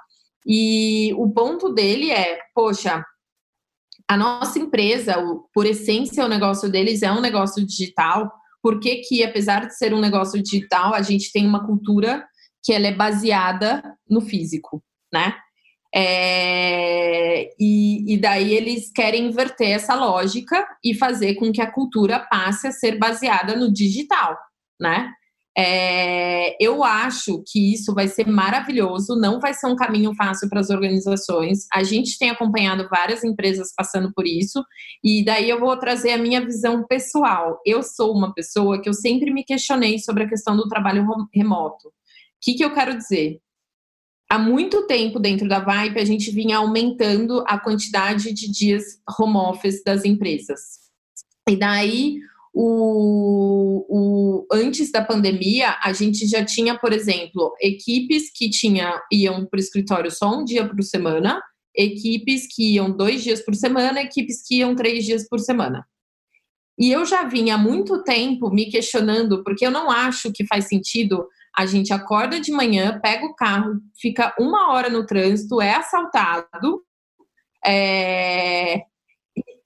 E 0.46 1.14
o 1.16 1.30
ponto 1.30 1.72
dele 1.72 2.10
é, 2.10 2.38
poxa, 2.54 3.04
a 4.08 4.16
nossa 4.16 4.58
empresa, 4.58 5.14
por 5.54 5.66
essência, 5.66 6.24
o 6.24 6.28
negócio 6.28 6.68
deles 6.68 7.02
é 7.02 7.12
um 7.12 7.20
negócio 7.20 7.64
digital. 7.64 8.32
Por 8.62 8.80
que 8.80 8.96
que, 8.96 9.22
apesar 9.22 9.66
de 9.66 9.76
ser 9.76 9.94
um 9.94 10.00
negócio 10.00 10.42
digital, 10.42 10.94
a 10.94 11.02
gente 11.02 11.30
tem 11.32 11.46
uma 11.46 11.64
cultura 11.64 12.26
que 12.64 12.72
ela 12.72 12.88
é 12.88 12.94
baseada 12.94 13.82
no 14.08 14.20
físico, 14.20 14.82
né? 15.12 15.34
É, 15.92 17.50
e, 17.58 18.14
e, 18.14 18.20
daí 18.20 18.54
eles 18.54 18.92
querem 18.92 19.26
inverter 19.26 19.70
essa 19.70 19.94
lógica 19.94 20.64
e 20.84 20.94
fazer 20.94 21.34
com 21.34 21.50
que 21.50 21.60
a 21.60 21.70
cultura 21.70 22.20
passe 22.30 22.68
a 22.68 22.72
ser 22.72 22.96
baseada 22.96 23.56
no 23.56 23.72
digital, 23.72 24.38
né? 24.80 25.12
É, 25.58 26.56
eu 26.64 26.84
acho 26.84 27.42
que 27.46 27.74
isso 27.74 27.92
vai 27.92 28.06
ser 28.06 28.26
maravilhoso, 28.26 29.16
não 29.16 29.40
vai 29.40 29.52
ser 29.52 29.66
um 29.66 29.74
caminho 29.74 30.14
fácil 30.14 30.48
para 30.48 30.60
as 30.60 30.70
organizações. 30.70 31.66
A 31.72 31.82
gente 31.82 32.16
tem 32.18 32.30
acompanhado 32.30 32.88
várias 32.88 33.24
empresas 33.24 33.72
passando 33.76 34.12
por 34.14 34.26
isso, 34.26 34.64
e 35.04 35.24
daí 35.24 35.50
eu 35.50 35.58
vou 35.58 35.76
trazer 35.76 36.12
a 36.12 36.18
minha 36.18 36.40
visão 36.40 36.86
pessoal. 36.86 37.60
Eu 37.66 37.82
sou 37.82 38.16
uma 38.16 38.32
pessoa 38.32 38.80
que 38.80 38.88
eu 38.88 38.94
sempre 38.94 39.32
me 39.32 39.44
questionei 39.44 39.98
sobre 39.98 40.22
a 40.22 40.28
questão 40.28 40.56
do 40.56 40.68
trabalho 40.68 41.04
remoto. 41.34 41.88
O 41.88 41.92
que, 42.40 42.54
que 42.54 42.64
eu 42.64 42.72
quero 42.72 42.96
dizer? 42.96 43.40
Há 44.30 44.38
muito 44.38 44.86
tempo 44.86 45.18
dentro 45.18 45.48
da 45.48 45.58
Vibe 45.58 45.98
a 45.98 46.04
gente 46.04 46.30
vinha 46.30 46.58
aumentando 46.58 47.42
a 47.48 47.58
quantidade 47.58 48.32
de 48.32 48.48
dias 48.48 48.84
home 49.18 49.36
office 49.36 49.82
das 49.84 50.04
empresas. 50.04 50.78
E 51.48 51.56
daí, 51.56 52.20
o, 52.54 53.84
o, 53.88 54.46
antes 54.52 54.92
da 54.92 55.04
pandemia, 55.04 55.76
a 55.82 55.92
gente 55.92 56.28
já 56.28 56.44
tinha, 56.44 56.78
por 56.78 56.92
exemplo, 56.92 57.52
equipes 57.60 58.30
que 58.32 58.48
tinha, 58.48 59.02
iam 59.12 59.44
para 59.46 59.58
o 59.58 59.60
escritório 59.60 60.12
só 60.12 60.38
um 60.38 60.44
dia 60.44 60.66
por 60.66 60.80
semana, 60.84 61.42
equipes 61.74 62.46
que 62.54 62.74
iam 62.74 62.96
dois 62.96 63.24
dias 63.24 63.44
por 63.44 63.54
semana, 63.56 64.00
equipes 64.00 64.46
que 64.46 64.58
iam 64.58 64.76
três 64.76 65.04
dias 65.04 65.28
por 65.28 65.40
semana. 65.40 65.84
E 66.78 66.92
eu 66.92 67.04
já 67.04 67.24
vinha 67.24 67.56
há 67.56 67.58
muito 67.58 68.04
tempo 68.04 68.48
me 68.48 68.70
questionando, 68.70 69.42
porque 69.42 69.66
eu 69.66 69.70
não 69.72 69.90
acho 69.90 70.32
que 70.32 70.46
faz 70.46 70.66
sentido 70.68 71.26
a 71.60 71.66
gente 71.66 71.92
acorda 71.92 72.40
de 72.40 72.50
manhã, 72.50 72.98
pega 73.02 73.26
o 73.26 73.34
carro, 73.34 73.74
fica 74.00 74.34
uma 74.38 74.72
hora 74.72 74.88
no 74.88 75.04
trânsito, 75.04 75.60
é 75.60 75.74
assaltado, 75.74 76.82
é... 77.62 78.80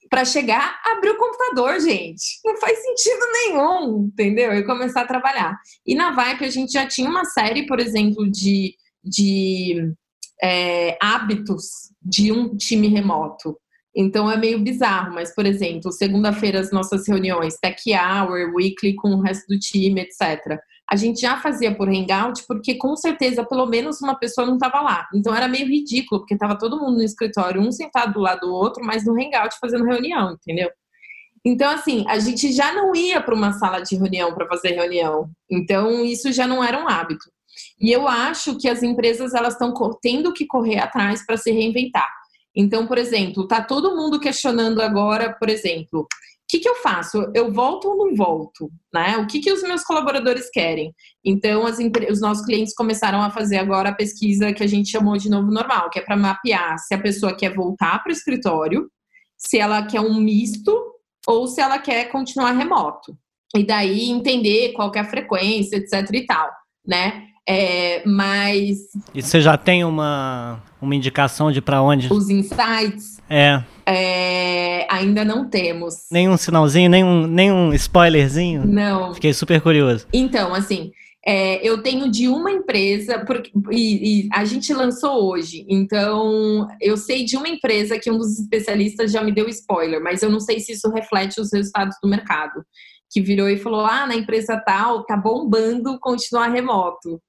para 0.09 0.25
chegar, 0.25 0.81
abrir 0.85 1.11
o 1.11 1.17
computador, 1.17 1.79
gente. 1.79 2.41
Não 2.43 2.57
faz 2.57 2.77
sentido 2.81 3.25
nenhum, 3.31 4.07
entendeu? 4.07 4.53
E 4.53 4.65
começar 4.65 5.03
a 5.03 5.07
trabalhar. 5.07 5.57
E 5.85 5.95
na 5.95 6.11
Vipe 6.11 6.43
a 6.43 6.49
gente 6.49 6.73
já 6.73 6.85
tinha 6.85 7.09
uma 7.09 7.23
série, 7.23 7.65
por 7.65 7.79
exemplo, 7.79 8.29
de, 8.29 8.75
de 9.01 9.93
é, 10.43 10.97
hábitos 11.01 11.93
de 12.01 12.29
um 12.29 12.57
time 12.57 12.89
remoto. 12.89 13.57
Então 13.95 14.29
é 14.29 14.35
meio 14.35 14.59
bizarro, 14.59 15.13
mas, 15.13 15.33
por 15.33 15.45
exemplo, 15.45 15.91
segunda-feira 15.91 16.59
as 16.59 16.71
nossas 16.71 17.07
reuniões, 17.07 17.57
tech 17.57 17.81
hour, 17.93 18.53
weekly 18.53 18.93
com 18.95 19.09
o 19.09 19.21
resto 19.21 19.47
do 19.47 19.57
time, 19.57 20.01
etc. 20.01 20.59
A 20.89 20.95
gente 20.95 21.21
já 21.21 21.37
fazia 21.37 21.73
por 21.73 21.87
hangout, 21.87 22.43
porque 22.45 22.75
com 22.75 22.95
certeza 22.95 23.43
pelo 23.45 23.65
menos 23.65 24.01
uma 24.01 24.15
pessoa 24.15 24.45
não 24.45 24.55
estava 24.55 24.81
lá. 24.81 25.07
Então 25.15 25.33
era 25.33 25.47
meio 25.47 25.67
ridículo, 25.67 26.21
porque 26.21 26.33
estava 26.33 26.57
todo 26.57 26.79
mundo 26.79 26.97
no 26.97 27.03
escritório, 27.03 27.61
um 27.61 27.71
sentado 27.71 28.13
do 28.13 28.19
lado 28.19 28.41
do 28.41 28.53
outro, 28.53 28.83
mas 28.83 29.05
no 29.05 29.13
hangout 29.13 29.55
fazendo 29.59 29.85
reunião, 29.85 30.33
entendeu? 30.33 30.69
Então, 31.45 31.69
assim, 31.69 32.03
a 32.07 32.17
gente 32.17 32.51
já 32.51 32.73
não 32.73 32.95
ia 32.95 33.21
para 33.21 33.35
uma 33.35 33.53
sala 33.53 33.79
de 33.79 33.95
reunião 33.95 34.33
para 34.33 34.47
fazer 34.47 34.69
reunião. 34.69 35.29
Então, 35.49 36.03
isso 36.03 36.31
já 36.31 36.47
não 36.47 36.63
era 36.63 36.83
um 36.83 36.89
hábito. 36.89 37.29
E 37.79 37.91
eu 37.91 38.07
acho 38.07 38.57
que 38.57 38.67
as 38.67 38.81
empresas 38.81 39.33
elas 39.33 39.53
estão 39.53 39.71
tendo 40.01 40.33
que 40.33 40.47
correr 40.47 40.79
atrás 40.79 41.23
para 41.23 41.37
se 41.37 41.51
reinventar. 41.51 42.09
Então, 42.55 42.87
por 42.87 42.97
exemplo, 42.97 43.47
tá 43.47 43.61
todo 43.61 43.95
mundo 43.95 44.19
questionando 44.19 44.81
agora, 44.81 45.33
por 45.33 45.49
exemplo, 45.49 46.01
o 46.01 46.47
que, 46.47 46.59
que 46.59 46.69
eu 46.69 46.75
faço? 46.75 47.31
Eu 47.33 47.51
volto 47.51 47.89
ou 47.89 47.97
não 47.97 48.15
volto? 48.15 48.71
Né? 48.93 49.17
O 49.17 49.25
que, 49.25 49.39
que 49.39 49.51
os 49.51 49.63
meus 49.63 49.83
colaboradores 49.83 50.47
querem? 50.51 50.93
Então, 51.23 51.65
as, 51.65 51.79
os 52.09 52.21
nossos 52.21 52.45
clientes 52.45 52.73
começaram 52.75 53.21
a 53.21 53.31
fazer 53.31 53.57
agora 53.57 53.89
a 53.89 53.95
pesquisa 53.95 54.53
que 54.53 54.63
a 54.63 54.67
gente 54.67 54.91
chamou 54.91 55.17
de 55.17 55.27
novo 55.27 55.51
normal, 55.51 55.89
que 55.89 55.97
é 55.97 56.03
para 56.03 56.15
mapear 56.15 56.77
se 56.77 56.93
a 56.93 57.01
pessoa 57.01 57.35
quer 57.35 57.53
voltar 57.53 58.01
para 58.03 58.11
o 58.11 58.13
escritório, 58.13 58.87
se 59.35 59.57
ela 59.57 59.87
quer 59.87 60.01
um 60.01 60.19
misto 60.19 60.79
ou 61.27 61.47
se 61.47 61.59
ela 61.59 61.79
quer 61.79 62.09
continuar 62.11 62.51
remoto. 62.51 63.17
E 63.55 63.65
daí 63.65 64.09
entender 64.09 64.73
qual 64.73 64.91
é 64.93 64.99
a 64.99 65.03
frequência, 65.03 65.77
etc 65.77 66.07
e 66.13 66.25
tal, 66.27 66.51
né? 66.85 67.27
É, 67.47 68.03
mas. 68.05 68.77
E 69.13 69.21
você 69.21 69.39
já 69.39 69.55
tem 69.57 69.83
uma, 69.83 70.61
uma 70.85 70.95
indicação 70.95 71.51
de 71.51 71.61
para 71.61 71.81
onde? 71.81 72.11
Os 72.11 72.29
insights? 72.29 73.19
É. 73.29 73.61
é. 73.85 74.87
Ainda 74.89 75.25
não 75.25 75.49
temos. 75.49 75.95
Nenhum 76.11 76.37
sinalzinho, 76.37 76.89
nenhum, 76.89 77.27
nenhum 77.27 77.73
spoilerzinho? 77.73 78.65
Não. 78.65 79.13
Fiquei 79.13 79.33
super 79.33 79.59
curioso. 79.59 80.07
Então, 80.13 80.53
assim, 80.53 80.91
é, 81.27 81.67
eu 81.67 81.81
tenho 81.81 82.09
de 82.09 82.27
uma 82.27 82.51
empresa, 82.51 83.25
porque, 83.25 83.51
e, 83.71 84.25
e, 84.25 84.29
a 84.31 84.45
gente 84.45 84.71
lançou 84.71 85.27
hoje, 85.27 85.65
então 85.67 86.67
eu 86.79 86.95
sei 86.95 87.25
de 87.25 87.35
uma 87.35 87.49
empresa 87.49 87.97
que 87.97 88.11
um 88.11 88.17
dos 88.17 88.39
especialistas 88.39 89.11
já 89.11 89.23
me 89.23 89.31
deu 89.31 89.49
spoiler, 89.49 89.99
mas 89.99 90.21
eu 90.21 90.29
não 90.29 90.39
sei 90.39 90.59
se 90.59 90.73
isso 90.73 90.87
reflete 90.91 91.41
os 91.41 91.51
resultados 91.51 91.97
do 92.01 92.07
mercado. 92.07 92.63
Que 93.11 93.21
virou 93.21 93.49
e 93.49 93.57
falou: 93.57 93.85
ah, 93.85 94.05
na 94.05 94.15
empresa 94.15 94.61
tal, 94.65 95.03
tá 95.05 95.17
bombando 95.17 95.97
continuar 95.99 96.49
remoto. 96.49 97.21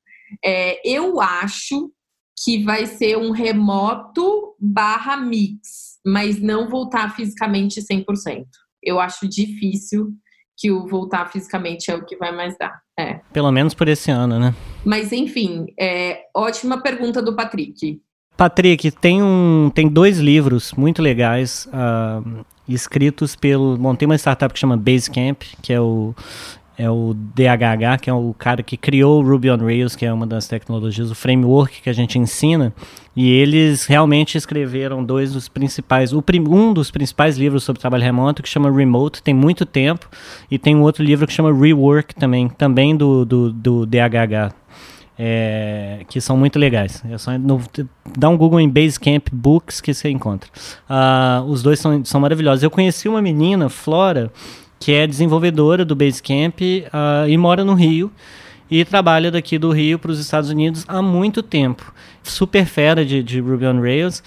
É, 0.44 0.80
eu 0.84 1.20
acho 1.20 1.90
que 2.45 2.62
vai 2.62 2.87
ser 2.87 3.16
um 3.16 3.30
remoto 3.30 4.55
barra 4.61 5.16
mix, 5.16 5.99
mas 6.05 6.41
não 6.41 6.68
voltar 6.68 7.14
fisicamente 7.14 7.80
100%. 7.80 8.45
Eu 8.82 9.01
acho 9.01 9.28
difícil 9.28 10.12
que 10.57 10.70
o 10.70 10.87
voltar 10.87 11.30
fisicamente 11.30 11.91
é 11.91 11.95
o 11.95 12.05
que 12.05 12.16
vai 12.16 12.34
mais 12.34 12.57
dar. 12.59 12.80
É. 12.99 13.20
Pelo 13.32 13.51
menos 13.53 13.74
por 13.74 13.89
esse 13.89 14.11
ano, 14.11 14.39
né? 14.39 14.55
Mas 14.84 15.12
enfim, 15.12 15.66
é, 15.78 16.22
ótima 16.34 16.80
pergunta 16.80 17.20
do 17.20 17.34
Patrick. 17.37 18.01
Patrick, 18.37 18.91
tem, 18.91 19.22
um, 19.22 19.70
tem 19.74 19.89
dois 19.89 20.18
livros 20.18 20.72
muito 20.72 21.03
legais 21.03 21.66
uh, 21.68 22.45
escritos 22.68 23.34
pelo. 23.34 23.76
Bom, 23.76 23.95
tem 23.95 24.07
uma 24.07 24.16
startup 24.16 24.53
que 24.53 24.61
chama 24.61 24.76
Basecamp, 24.76 25.43
que 25.62 25.72
é 25.72 25.80
o 25.80 26.14
é 26.78 26.90
o 26.90 27.14
DHH, 27.14 28.00
que 28.02 28.10
é 28.10 28.12
o 28.12 28.34
cara 28.38 28.62
que 28.62 28.76
criou 28.76 29.22
o 29.22 29.26
Ruby 29.26 29.50
on 29.50 29.56
Rails, 29.56 29.96
que 29.96 30.04
é 30.04 30.12
uma 30.12 30.26
das 30.26 30.46
tecnologias, 30.46 31.10
o 31.10 31.14
framework 31.14 31.80
que 31.80 31.88
a 31.88 31.92
gente 31.92 32.18
ensina. 32.18 32.72
E 33.14 33.30
eles 33.30 33.86
realmente 33.86 34.36
escreveram 34.36 35.02
dois 35.02 35.32
dos 35.32 35.48
principais, 35.48 36.12
um 36.12 36.74
dos 36.74 36.90
principais 36.90 37.38
livros 37.38 37.64
sobre 37.64 37.80
trabalho 37.80 38.04
remoto, 38.04 38.42
que 38.42 38.48
chama 38.48 38.70
Remote, 38.70 39.22
tem 39.22 39.32
muito 39.32 39.64
tempo, 39.64 40.06
e 40.50 40.58
tem 40.58 40.76
um 40.76 40.82
outro 40.82 41.02
livro 41.02 41.26
que 41.26 41.32
chama 41.32 41.50
Rework 41.50 42.14
também, 42.14 42.48
também 42.50 42.94
do, 42.94 43.24
do, 43.24 43.52
do 43.52 43.86
DHH. 43.86 44.54
É, 45.18 46.04
que 46.10 46.20
são 46.20 46.36
muito 46.36 46.58
legais. 46.58 47.02
É 47.10 47.16
só 47.16 47.38
no, 47.38 47.58
dá 48.18 48.28
um 48.28 48.36
Google 48.36 48.60
em 48.60 48.68
Basecamp 48.68 49.28
Books 49.32 49.80
que 49.80 49.94
você 49.94 50.10
encontra. 50.10 50.50
Uh, 50.90 51.42
os 51.46 51.62
dois 51.62 51.80
são, 51.80 52.04
são 52.04 52.20
maravilhosos. 52.20 52.62
Eu 52.62 52.70
conheci 52.70 53.08
uma 53.08 53.22
menina, 53.22 53.70
Flora, 53.70 54.30
que 54.78 54.92
é 54.92 55.06
desenvolvedora 55.06 55.84
do 55.84 55.94
Basecamp 55.94 56.60
uh, 56.60 57.28
e 57.28 57.36
mora 57.36 57.64
no 57.64 57.74
Rio 57.74 58.10
e 58.70 58.84
trabalha 58.84 59.30
daqui 59.30 59.58
do 59.58 59.70
Rio 59.70 59.98
para 59.98 60.10
os 60.10 60.18
Estados 60.18 60.50
Unidos 60.50 60.84
há 60.88 61.00
muito 61.00 61.42
tempo. 61.42 61.92
Super 62.22 62.66
fera 62.66 63.04
de, 63.04 63.22
de 63.22 63.40
Ruby 63.40 63.66
on 63.66 63.80
Rails. 63.80 64.22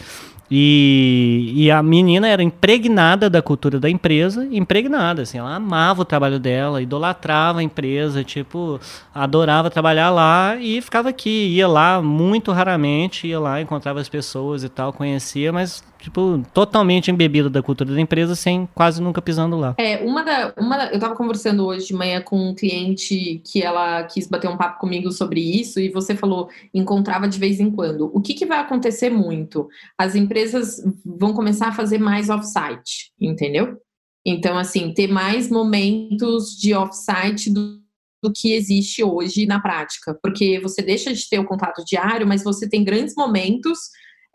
E, 0.52 1.54
e, 1.56 1.70
a 1.70 1.84
menina 1.84 2.28
era 2.28 2.42
impregnada 2.42 3.30
da 3.30 3.40
cultura 3.40 3.80
da 3.80 3.88
empresa, 3.88 4.48
impregnada, 4.52 5.22
assim, 5.22 5.38
ela 5.38 5.54
amava 5.54 6.02
o 6.02 6.06
trabalho 6.06 6.40
dela, 6.40 6.82
idolatrava 6.82 7.60
a 7.60 7.64
empresa, 7.64 8.24
tipo, 8.24 8.80
adorava 9.14 9.70
trabalhar 9.70 10.10
lá 10.10 10.56
e 10.56 10.82
ficava 10.82 11.10
aqui, 11.10 11.50
ia 11.50 11.68
lá 11.68 12.02
muito 12.02 12.52
raramente, 12.52 13.28
ia 13.28 13.40
lá, 13.40 13.62
encontrava 13.62 14.00
as 14.00 14.10
pessoas 14.10 14.64
e 14.64 14.70
tal, 14.70 14.92
conhecia, 14.92 15.54
mas 15.54 15.84
tipo, 16.00 16.42
totalmente 16.54 17.12
embebida 17.12 17.50
da 17.50 17.62
cultura 17.62 17.94
da 17.94 18.00
empresa, 18.00 18.36
sem 18.36 18.68
quase 18.74 19.02
nunca 19.02 19.22
pisando 19.22 19.58
lá. 19.58 19.76
É, 19.78 19.98
uma 19.98 20.24
da. 20.24 20.54
Uma 20.58 20.78
da, 20.78 20.90
eu 20.90 20.96
estava 20.96 21.16
conversando 21.16 21.66
hoje 21.66 21.88
de 21.88 21.94
manhã 21.94 22.22
com 22.22 22.50
um 22.50 22.56
cliente 22.56 23.42
que 23.46 23.62
ela 23.62 24.04
quis 24.04 24.28
bater 24.28 24.50
um 24.50 24.58
papo 24.58 24.80
comigo 24.80 25.12
sobre 25.12 25.42
isso, 25.42 25.80
e 25.80 25.90
você 25.90 26.16
falou, 26.16 26.50
encontrava 26.74 27.28
de 27.28 27.38
vez 27.38 27.60
em 27.60 27.70
quando. 27.70 28.10
O 28.14 28.22
que, 28.22 28.34
que 28.34 28.46
vai 28.46 28.60
acontecer 28.60 29.10
muito? 29.10 29.68
As 29.98 30.16
empresas 30.16 30.82
vão 31.06 31.34
começar 31.34 31.68
a 31.68 31.74
fazer 31.74 31.98
mais 31.98 32.30
off-site, 32.30 33.12
entendeu? 33.20 33.78
Então, 34.26 34.58
assim, 34.58 34.94
ter 34.94 35.08
mais 35.08 35.50
momentos 35.50 36.58
de 36.58 36.74
off-site 36.74 37.52
do, 37.52 37.80
do 38.22 38.32
que 38.32 38.54
existe 38.54 39.04
hoje 39.04 39.46
na 39.46 39.60
prática, 39.60 40.18
porque 40.22 40.60
você 40.60 40.82
deixa 40.82 41.14
de 41.14 41.28
ter 41.28 41.40
o 41.40 41.46
contato 41.46 41.84
diário, 41.86 42.28
mas 42.28 42.44
você 42.44 42.70
tem 42.70 42.84
grandes 42.84 43.16
momentos 43.16 43.80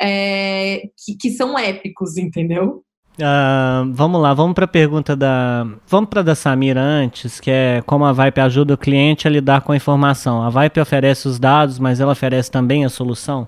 é, 0.00 0.88
que, 1.04 1.16
que 1.16 1.30
são 1.30 1.58
épicos, 1.58 2.16
entendeu? 2.16 2.84
Uh, 3.16 3.92
vamos 3.92 4.20
lá, 4.20 4.34
vamos 4.34 4.54
para 4.54 4.64
a 4.64 4.68
pergunta 4.68 5.14
da. 5.14 5.64
Vamos 5.86 6.10
para 6.10 6.22
da 6.22 6.34
Samira 6.34 6.80
antes, 6.80 7.38
que 7.38 7.48
é 7.48 7.82
como 7.86 8.04
a 8.04 8.12
VIPE 8.12 8.40
ajuda 8.40 8.74
o 8.74 8.78
cliente 8.78 9.28
a 9.28 9.30
lidar 9.30 9.60
com 9.60 9.70
a 9.70 9.76
informação. 9.76 10.42
A 10.42 10.50
VIPE 10.50 10.80
oferece 10.80 11.28
os 11.28 11.38
dados, 11.38 11.78
mas 11.78 12.00
ela 12.00 12.12
oferece 12.12 12.50
também 12.50 12.84
a 12.84 12.88
solução? 12.88 13.46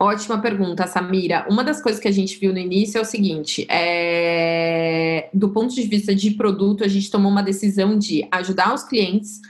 Ótima 0.00 0.40
pergunta, 0.40 0.86
Samira. 0.86 1.46
Uma 1.48 1.62
das 1.62 1.82
coisas 1.82 2.00
que 2.00 2.08
a 2.08 2.12
gente 2.12 2.38
viu 2.40 2.54
no 2.54 2.58
início 2.58 2.96
é 2.96 3.02
o 3.02 3.04
seguinte: 3.04 3.66
é... 3.68 5.28
do 5.34 5.50
ponto 5.50 5.74
de 5.74 5.82
vista 5.82 6.14
de 6.14 6.30
produto, 6.30 6.82
a 6.82 6.88
gente 6.88 7.10
tomou 7.10 7.30
uma 7.30 7.42
decisão 7.42 7.98
de 7.98 8.26
ajudar 8.32 8.72
os 8.72 8.82
clientes 8.82 9.40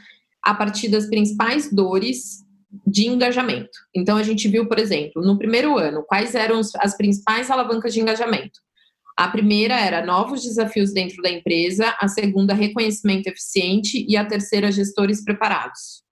a 0.42 0.52
partir 0.52 0.88
das 0.88 1.06
principais 1.06 1.72
dores 1.72 2.44
de 2.86 3.06
engajamento. 3.06 3.78
Então, 3.94 4.16
a 4.16 4.22
gente 4.22 4.48
viu, 4.48 4.66
por 4.66 4.78
exemplo, 4.78 5.22
no 5.22 5.38
primeiro 5.38 5.76
ano, 5.76 6.02
quais 6.02 6.34
eram 6.34 6.60
as 6.78 6.96
principais 6.96 7.50
alavancas 7.50 7.92
de 7.92 8.00
engajamento. 8.00 8.60
A 9.16 9.28
primeira 9.28 9.78
era 9.78 10.04
novos 10.04 10.42
desafios 10.42 10.92
dentro 10.92 11.22
da 11.22 11.30
empresa, 11.30 11.94
a 12.00 12.08
segunda, 12.08 12.54
reconhecimento 12.54 13.26
eficiente 13.26 14.06
e 14.08 14.16
a 14.16 14.24
terceira, 14.24 14.72
gestores 14.72 15.22
preparados. 15.22 16.02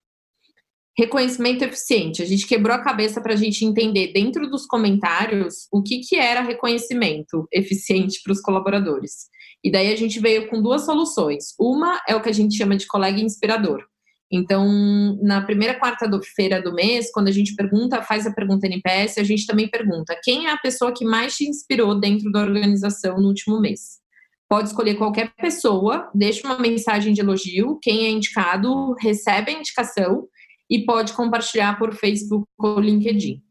Reconhecimento 0.98 1.64
eficiente. 1.64 2.22
A 2.22 2.26
gente 2.26 2.46
quebrou 2.46 2.76
a 2.76 2.82
cabeça 2.82 3.22
para 3.22 3.32
a 3.32 3.36
gente 3.36 3.64
entender 3.64 4.12
dentro 4.12 4.50
dos 4.50 4.66
comentários 4.66 5.66
o 5.72 5.82
que, 5.82 6.00
que 6.00 6.16
era 6.16 6.42
reconhecimento 6.42 7.48
eficiente 7.50 8.20
para 8.22 8.32
os 8.32 8.40
colaboradores. 8.40 9.28
E 9.64 9.70
daí 9.70 9.92
a 9.92 9.96
gente 9.96 10.20
veio 10.20 10.48
com 10.48 10.60
duas 10.60 10.84
soluções. 10.84 11.54
Uma 11.58 12.00
é 12.06 12.14
o 12.14 12.20
que 12.20 12.28
a 12.28 12.34
gente 12.34 12.56
chama 12.56 12.76
de 12.76 12.86
colega 12.86 13.20
inspirador. 13.20 13.89
Então, 14.32 15.18
na 15.20 15.42
primeira 15.42 15.78
quarta-feira 15.78 16.62
do 16.62 16.72
mês, 16.72 17.10
quando 17.10 17.28
a 17.28 17.32
gente 17.32 17.56
pergunta, 17.56 18.02
faz 18.02 18.26
a 18.26 18.32
pergunta 18.32 18.66
NPS, 18.66 19.18
a 19.18 19.24
gente 19.24 19.44
também 19.44 19.68
pergunta 19.68 20.18
quem 20.22 20.46
é 20.46 20.52
a 20.52 20.58
pessoa 20.58 20.92
que 20.92 21.04
mais 21.04 21.34
te 21.34 21.48
inspirou 21.48 21.98
dentro 21.98 22.30
da 22.30 22.40
organização 22.40 23.20
no 23.20 23.28
último 23.28 23.60
mês. 23.60 23.98
Pode 24.48 24.68
escolher 24.68 24.94
qualquer 24.94 25.32
pessoa, 25.34 26.08
deixa 26.14 26.46
uma 26.46 26.58
mensagem 26.58 27.12
de 27.12 27.20
elogio, 27.20 27.78
quem 27.82 28.06
é 28.06 28.10
indicado 28.10 28.94
recebe 28.94 29.50
a 29.50 29.58
indicação 29.58 30.28
e 30.68 30.84
pode 30.84 31.12
compartilhar 31.12 31.76
por 31.76 31.92
Facebook 31.92 32.46
ou 32.58 32.78
LinkedIn. 32.78 33.42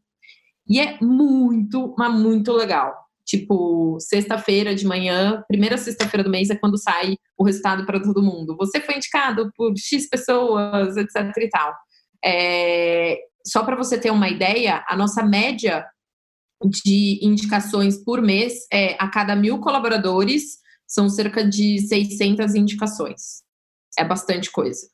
E 0.66 0.80
é 0.80 0.98
muito, 1.00 1.94
mas 1.98 2.14
muito 2.14 2.52
legal. 2.52 2.94
Tipo, 3.30 3.96
sexta-feira 4.00 4.74
de 4.74 4.84
manhã, 4.84 5.44
primeira 5.46 5.78
sexta-feira 5.78 6.24
do 6.24 6.30
mês 6.30 6.50
é 6.50 6.56
quando 6.56 6.76
sai 6.76 7.14
o 7.38 7.44
resultado 7.44 7.86
para 7.86 8.02
todo 8.02 8.24
mundo. 8.24 8.56
Você 8.56 8.80
foi 8.80 8.96
indicado 8.96 9.52
por 9.54 9.72
X 9.78 10.08
pessoas, 10.08 10.96
etc 10.96 11.32
e 11.36 11.48
tal. 11.48 11.72
É, 12.24 13.16
só 13.46 13.62
para 13.62 13.76
você 13.76 13.96
ter 13.96 14.10
uma 14.10 14.28
ideia, 14.28 14.84
a 14.88 14.96
nossa 14.96 15.22
média 15.22 15.86
de 16.64 17.20
indicações 17.22 18.02
por 18.02 18.20
mês 18.20 18.66
é 18.72 18.96
a 18.98 19.08
cada 19.08 19.36
mil 19.36 19.60
colaboradores 19.60 20.58
são 20.84 21.08
cerca 21.08 21.48
de 21.48 21.78
600 21.86 22.56
indicações. 22.56 23.44
É 23.96 24.02
bastante 24.02 24.50
coisa. 24.50 24.88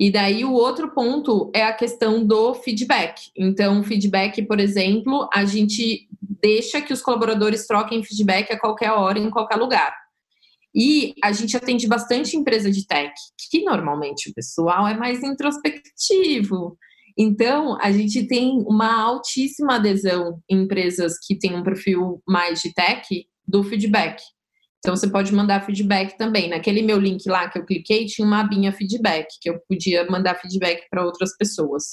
E 0.00 0.10
daí 0.10 0.46
o 0.46 0.54
outro 0.54 0.94
ponto 0.94 1.50
é 1.54 1.62
a 1.62 1.74
questão 1.74 2.24
do 2.24 2.54
feedback. 2.54 3.30
Então, 3.36 3.84
feedback, 3.84 4.40
por 4.46 4.58
exemplo, 4.58 5.28
a 5.30 5.44
gente 5.44 6.08
deixa 6.40 6.80
que 6.80 6.90
os 6.90 7.02
colaboradores 7.02 7.66
troquem 7.66 8.02
feedback 8.02 8.50
a 8.50 8.58
qualquer 8.58 8.92
hora, 8.92 9.18
em 9.18 9.28
qualquer 9.28 9.56
lugar. 9.56 9.94
E 10.74 11.12
a 11.22 11.32
gente 11.32 11.54
atende 11.54 11.86
bastante 11.86 12.34
empresa 12.34 12.70
de 12.70 12.86
tech, 12.86 13.12
que 13.50 13.62
normalmente 13.62 14.30
o 14.30 14.34
pessoal 14.34 14.88
é 14.88 14.96
mais 14.96 15.22
introspectivo. 15.22 16.78
Então, 17.18 17.76
a 17.78 17.92
gente 17.92 18.26
tem 18.26 18.64
uma 18.66 19.02
altíssima 19.02 19.74
adesão 19.74 20.40
em 20.48 20.62
empresas 20.62 21.18
que 21.18 21.38
têm 21.38 21.54
um 21.54 21.62
perfil 21.62 22.22
mais 22.26 22.62
de 22.62 22.72
tech 22.72 23.06
do 23.46 23.62
feedback. 23.62 24.22
Então, 24.80 24.96
você 24.96 25.08
pode 25.08 25.32
mandar 25.32 25.64
feedback 25.64 26.16
também. 26.16 26.48
Naquele 26.48 26.82
meu 26.82 26.98
link 26.98 27.28
lá 27.28 27.48
que 27.48 27.58
eu 27.58 27.64
cliquei, 27.64 28.06
tinha 28.06 28.26
uma 28.26 28.40
abinha 28.40 28.72
feedback, 28.72 29.26
que 29.40 29.48
eu 29.48 29.60
podia 29.68 30.04
mandar 30.10 30.34
feedback 30.34 30.88
para 30.90 31.04
outras 31.04 31.36
pessoas. 31.36 31.84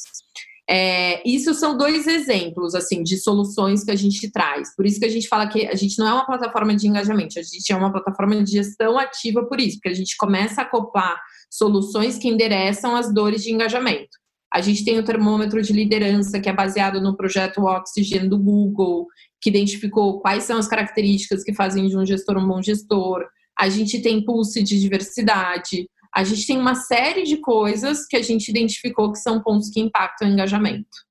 É, 0.70 1.22
isso 1.28 1.54
são 1.54 1.78
dois 1.78 2.08
exemplos, 2.08 2.76
assim, 2.76 3.02
de 3.02 3.18
soluções 3.18 3.86
que 3.86 3.92
a 3.92 3.96
gente 3.96 4.30
traz. 4.30 4.76
Por 4.76 4.86
isso 4.86 5.00
que 5.00 5.06
a 5.06 5.10
gente 5.10 5.28
fala 5.28 5.48
que 5.48 5.66
a 5.66 5.76
gente 5.76 5.98
não 5.98 6.08
é 6.08 6.14
uma 6.14 6.26
plataforma 6.26 6.76
de 6.76 6.88
engajamento, 6.88 7.40
a 7.40 7.42
gente 7.42 7.72
é 7.72 7.76
uma 7.76 7.92
plataforma 7.92 8.44
de 8.44 8.52
gestão 8.52 9.00
ativa 9.00 9.46
por 9.46 9.62
isso, 9.62 9.78
porque 9.78 9.90
a 9.90 9.94
gente 9.94 10.18
começa 10.18 10.62
a 10.62 10.64
acoplar 10.66 11.18
soluções 11.50 12.18
que 12.18 12.28
endereçam 12.28 12.98
as 12.98 13.14
dores 13.14 13.44
de 13.44 13.54
engajamento. 13.54 14.10
A 14.54 14.62
gente 14.62 14.84
tem 14.84 14.98
o 14.98 15.04
termômetro 15.04 15.62
de 15.62 15.72
liderança, 15.72 16.40
que 16.40 16.50
é 16.50 16.54
baseado 16.54 17.02
no 17.02 17.16
projeto 17.16 17.64
Oxygen 17.64 18.28
do 18.28 18.38
Google, 18.38 19.06
que 19.42 19.50
identificou 19.50 20.20
quais 20.20 20.44
são 20.44 20.58
as 20.58 20.68
características 20.68 21.44
que 21.44 21.54
fazem 21.54 21.88
de 21.88 21.98
um 21.98 22.06
gestor 22.06 22.38
um 22.38 22.48
bom 22.48 22.62
gestor. 22.62 23.26
A 23.58 23.70
gente 23.70 24.02
tem 24.02 24.24
pulse 24.24 24.64
de 24.64 24.80
diversidade. 24.80 25.90
A 26.14 26.24
gente 26.24 26.46
tem 26.48 26.58
uma 26.58 26.76
série 26.76 27.24
de 27.24 27.38
coisas 27.38 28.06
que 28.08 28.16
a 28.16 28.22
gente 28.22 28.50
identificou 28.50 29.12
que 29.12 29.20
são 29.20 29.42
pontos 29.42 29.70
que 29.70 29.80
impactam 29.80 30.28
o 30.28 30.32
engajamento. 30.32 31.07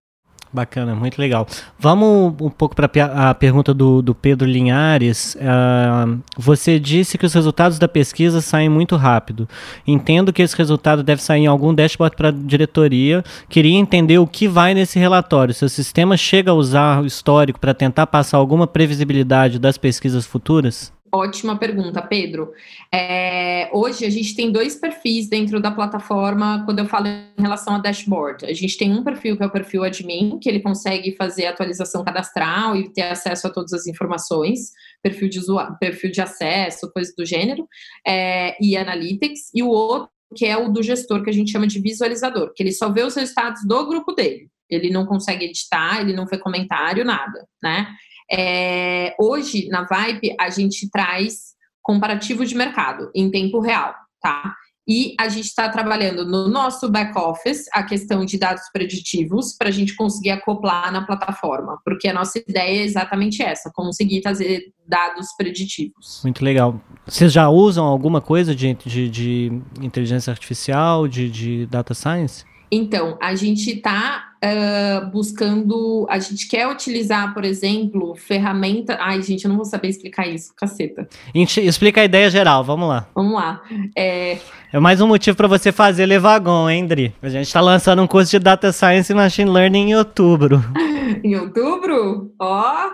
Bacana, 0.57 0.95
muito 0.95 1.19
legal. 1.19 1.47
Vamos 1.79 2.35
um 2.41 2.49
pouco 2.49 2.75
para 2.75 2.89
a 3.29 3.35
pergunta 3.35 3.75
do, 3.75 4.01
do 4.01 4.15
Pedro 4.15 4.49
Linhares. 4.49 5.37
Uh, 5.37 6.19
você 6.35 6.81
disse 6.81 7.19
que 7.19 7.27
os 7.27 7.35
resultados 7.35 7.79
da 7.79 7.87
pesquisa 7.87 8.41
saem 8.41 8.67
muito 8.67 8.97
rápido. 8.97 9.47
Entendo 9.87 10.33
que 10.33 10.41
esse 10.41 10.57
resultado 10.57 11.03
deve 11.03 11.21
sair 11.21 11.43
em 11.43 11.47
algum 11.47 11.75
dashboard 11.75 12.17
para 12.17 12.31
a 12.31 12.33
diretoria. 12.33 13.23
Queria 13.51 13.77
entender 13.77 14.17
o 14.17 14.27
que 14.27 14.49
vai 14.49 14.73
nesse 14.73 14.99
relatório. 14.99 15.53
Se 15.53 15.63
o 15.63 15.69
sistema 15.69 16.17
chega 16.17 16.53
a 16.53 16.55
usar 16.55 17.03
o 17.03 17.07
histórico 17.07 17.61
para 17.61 17.75
tentar 17.75 18.07
passar 18.07 18.39
alguma 18.39 18.67
previsibilidade 18.67 19.59
das 19.59 19.77
pesquisas 19.77 20.25
futuras? 20.25 20.96
Ótima 21.13 21.57
pergunta, 21.57 22.03
Pedro. 22.03 22.53
É, 22.93 23.71
hoje 23.73 24.05
a 24.05 24.11
gente 24.11 24.35
tem 24.35 24.51
dois 24.51 24.75
perfis 24.75 25.29
dentro 25.29 25.61
da 25.61 25.71
plataforma 25.71 26.63
quando 26.65 26.81
eu 26.81 26.87
falo 26.87 27.07
em 27.07 27.41
relação 27.41 27.75
a 27.75 27.79
dashboard. 27.79 28.45
A 28.45 28.53
gente 28.53 28.77
tem 28.77 28.93
um 28.93 29.05
perfil 29.05 29.37
que 29.37 29.43
é 29.43 29.47
o 29.47 29.51
perfil 29.51 29.85
admin, 29.85 30.39
que 30.39 30.49
ele 30.49 30.61
consegue 30.61 31.15
fazer 31.17 31.47
atualização 31.47 32.05
cadastral 32.05 32.77
e 32.77 32.93
ter 32.93 33.03
acesso 33.03 33.47
a 33.47 33.51
todas 33.51 33.73
as 33.73 33.87
informações, 33.87 34.73
perfil 35.03 35.29
de 35.29 35.39
usuário, 35.39 35.77
perfil 35.79 36.11
de 36.11 36.21
acesso, 36.21 36.91
coisas 36.93 37.15
do 37.17 37.25
gênero, 37.25 37.69
é, 38.07 38.57
e 38.61 38.77
analytics, 38.77 39.51
e 39.55 39.63
o 39.63 39.69
outro 39.69 40.11
que 40.35 40.45
é 40.45 40.57
o 40.57 40.69
do 40.69 40.83
gestor, 40.83 41.23
que 41.23 41.31
a 41.31 41.33
gente 41.33 41.53
chama 41.53 41.69
de 41.69 41.81
visualizador, 41.81 42.53
que 42.53 42.63
ele 42.63 42.73
só 42.73 42.91
vê 42.91 43.03
os 43.05 43.15
resultados 43.15 43.65
do 43.65 43.87
grupo 43.87 44.13
dele. 44.13 44.51
Ele 44.69 44.91
não 44.91 45.07
consegue 45.07 45.45
editar, 45.45 46.01
ele 46.01 46.13
não 46.13 46.27
faz 46.27 46.43
comentário, 46.43 47.05
nada, 47.05 47.47
né? 47.63 47.95
É, 48.31 49.15
hoje, 49.19 49.69
na 49.69 49.85
Vibe, 49.85 50.35
a 50.39 50.51
gente 50.51 50.91
traz 50.91 51.55
comparativo 51.83 52.45
de 52.45 52.55
mercado 52.55 53.11
em 53.15 53.31
tempo 53.31 53.61
real, 53.61 53.95
tá? 54.21 54.55
E 54.89 55.17
a 55.19 55.29
gente 55.29 55.47
está 55.47 55.69
trabalhando 55.69 56.25
no 56.25 56.49
nosso 56.49 56.89
back-office 56.89 57.67
a 57.73 57.83
questão 57.83 58.25
de 58.25 58.39
dados 58.39 58.63
preditivos 58.73 59.53
para 59.53 59.69
a 59.69 59.73
gente 59.73 59.97
conseguir 59.97 60.31
acoplar 60.31 60.93
na 60.93 61.05
plataforma, 61.05 61.81
porque 61.85 62.07
a 62.07 62.15
nossa 62.15 62.39
ideia 62.39 62.83
é 62.83 62.85
exatamente 62.85 63.43
essa: 63.43 63.71
conseguir 63.75 64.21
trazer 64.21 64.73
dados 64.87 65.29
preditivos. 65.37 66.21
Muito 66.23 66.45
legal. 66.45 66.81
Vocês 67.05 67.33
já 67.33 67.49
usam 67.49 67.85
alguma 67.85 68.21
coisa 68.21 68.55
de, 68.55 68.75
de, 68.75 69.09
de 69.09 69.63
inteligência 69.81 70.31
artificial, 70.31 71.09
de, 71.09 71.29
de 71.29 71.67
data 71.67 71.93
science? 71.93 72.45
Então, 72.71 73.17
a 73.21 73.35
gente 73.35 73.71
está 73.71 74.33
uh, 74.43 75.07
buscando, 75.11 76.07
a 76.09 76.19
gente 76.19 76.49
quer 76.49 76.67
utilizar, 76.67 77.33
por 77.33 77.45
exemplo, 77.45 78.15
ferramenta. 78.15 78.99
Ai, 79.01 79.23
gente, 79.23 79.45
eu 79.45 79.49
não 79.49 79.57
vou 79.57 79.65
saber 79.65 79.89
explicar 79.89 80.27
isso, 80.27 80.53
caceta. 80.55 81.09
Explica 81.35 82.01
a 82.01 82.05
ideia 82.05 82.31
geral, 82.31 82.65
vamos 82.65 82.89
lá. 82.89 83.07
Vamos 83.15 83.35
lá. 83.35 83.63
É, 83.95 84.39
é 84.73 84.81
mais 84.81 85.01
um 85.01 85.07
motivo 85.07 85.37
para 85.37 85.49
você 85.49 85.71
fazer 85.71 86.07
Levagon, 86.07 86.69
hein, 86.69 86.87
Dri? 86.87 87.15
A 87.23 87.29
gente 87.29 87.47
está 87.47 87.61
lançando 87.61 88.03
um 88.03 88.07
curso 88.07 88.31
de 88.31 88.39
Data 88.39 88.73
Science 88.73 89.13
e 89.13 89.15
Machine 89.15 89.51
Learning 89.51 89.91
em 89.91 89.97
outubro. 89.97 90.63
em 91.25 91.37
outubro? 91.37 92.35
Ó, 92.39 92.91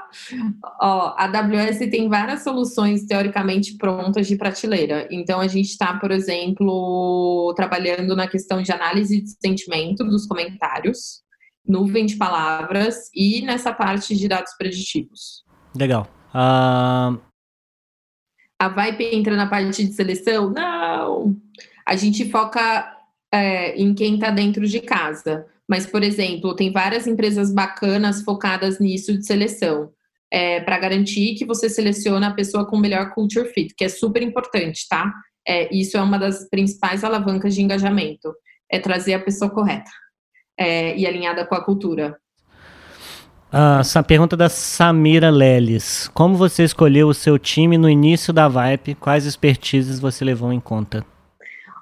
ó, 0.80 1.14
a 1.16 1.24
AWS 1.24 1.78
tem 1.90 2.08
várias 2.08 2.42
soluções 2.42 3.04
teoricamente 3.06 3.76
prontas 3.76 4.26
de 4.26 4.36
prateleira. 4.36 5.08
Então, 5.10 5.40
a 5.40 5.46
gente 5.46 5.68
está, 5.68 5.98
por 5.98 6.10
exemplo, 6.10 7.52
trabalhando 7.56 8.14
na 8.16 8.26
questão 8.26 8.62
de 8.62 8.72
análise 8.72 9.20
de 9.20 9.30
sentimento 9.40 10.04
dos 10.04 10.26
comentários, 10.26 11.22
nuvem 11.66 12.06
de 12.06 12.16
palavras 12.16 13.08
e 13.14 13.42
nessa 13.42 13.72
parte 13.72 14.16
de 14.16 14.28
dados 14.28 14.52
preditivos. 14.58 15.44
Legal. 15.76 16.06
Uh... 16.34 17.20
A 18.58 18.68
Vibe 18.68 19.16
entra 19.16 19.34
na 19.34 19.48
parte 19.48 19.84
de 19.84 19.92
seleção? 19.92 20.50
Não! 20.50 21.36
A 21.84 21.96
gente 21.96 22.30
foca 22.30 22.96
é, 23.32 23.74
em 23.74 23.92
quem 23.92 24.14
está 24.14 24.30
dentro 24.30 24.66
de 24.68 24.80
casa. 24.80 25.46
Mas, 25.68 25.86
por 25.86 26.02
exemplo, 26.02 26.54
tem 26.54 26.72
várias 26.72 27.06
empresas 27.06 27.52
bacanas 27.52 28.22
focadas 28.22 28.78
nisso 28.78 29.16
de 29.16 29.24
seleção. 29.24 29.90
É, 30.30 30.60
para 30.60 30.78
garantir 30.78 31.34
que 31.34 31.44
você 31.44 31.68
seleciona 31.68 32.28
a 32.28 32.34
pessoa 32.34 32.66
com 32.66 32.78
melhor 32.78 33.12
culture 33.12 33.48
fit, 33.52 33.74
que 33.76 33.84
é 33.84 33.88
super 33.88 34.22
importante, 34.22 34.86
tá? 34.88 35.12
É, 35.46 35.74
isso 35.74 35.96
é 35.96 36.00
uma 36.00 36.18
das 36.18 36.48
principais 36.48 37.04
alavancas 37.04 37.54
de 37.54 37.62
engajamento, 37.62 38.32
é 38.70 38.78
trazer 38.78 39.12
a 39.12 39.20
pessoa 39.20 39.50
correta 39.50 39.90
é, 40.58 40.96
e 40.96 41.06
alinhada 41.06 41.44
com 41.44 41.54
a 41.54 41.62
cultura. 41.62 42.16
Ah, 43.52 43.78
essa 43.80 44.02
pergunta 44.02 44.34
da 44.34 44.48
Samira 44.48 45.28
Leles. 45.28 46.08
Como 46.14 46.36
você 46.36 46.64
escolheu 46.64 47.08
o 47.08 47.14
seu 47.14 47.38
time 47.38 47.76
no 47.76 47.90
início 47.90 48.32
da 48.32 48.48
Vibe? 48.48 48.94
Quais 48.94 49.26
expertises 49.26 50.00
você 50.00 50.24
levou 50.24 50.50
em 50.54 50.60
conta? 50.60 51.04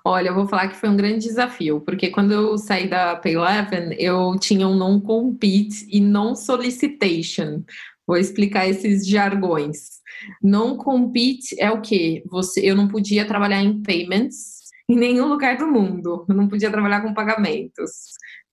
Olha, 0.05 0.28
eu 0.28 0.34
vou 0.34 0.48
falar 0.48 0.68
que 0.68 0.76
foi 0.76 0.88
um 0.88 0.96
grande 0.96 1.26
desafio, 1.26 1.80
porque 1.80 2.11
quando 2.11 2.32
eu 2.32 2.57
saí 2.57 2.88
da 2.88 3.16
Payleven, 3.16 3.94
eu 3.98 4.36
tinha 4.38 4.66
um 4.66 4.74
non-compete 4.74 5.86
e 5.90 6.01
non-solicitation. 6.01 7.62
Vou 8.07 8.16
explicar 8.16 8.66
esses 8.66 9.07
jargões. 9.07 10.01
Non-compete 10.42 11.55
é 11.61 11.70
o 11.70 11.80
quê? 11.80 12.22
Você, 12.26 12.61
eu 12.61 12.74
não 12.74 12.88
podia 12.88 13.26
trabalhar 13.26 13.62
em 13.62 13.82
payments 13.82 14.61
em 14.88 14.96
nenhum 14.96 15.28
lugar 15.28 15.57
do 15.57 15.66
mundo. 15.66 16.24
Eu 16.28 16.34
não 16.34 16.48
podia 16.48 16.70
trabalhar 16.70 17.03
com 17.03 17.14
pagamentos 17.14 17.90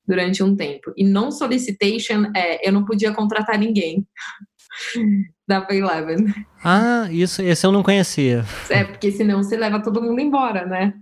durante 0.07 0.43
um 0.43 0.55
tempo. 0.55 0.93
E 0.95 1.03
non-solicitation 1.03 2.31
é 2.35 2.67
eu 2.67 2.71
não 2.71 2.85
podia 2.85 3.13
contratar 3.13 3.57
ninguém 3.57 4.05
da 5.47 5.61
Payleven. 5.61 6.33
Ah, 6.63 7.07
isso, 7.11 7.41
esse 7.41 7.65
eu 7.65 7.71
não 7.71 7.83
conhecia. 7.83 8.43
É, 8.69 8.83
porque 8.83 9.11
senão 9.11 9.43
você 9.43 9.55
leva 9.55 9.81
todo 9.81 10.01
mundo 10.01 10.19
embora, 10.19 10.65
né? 10.65 10.93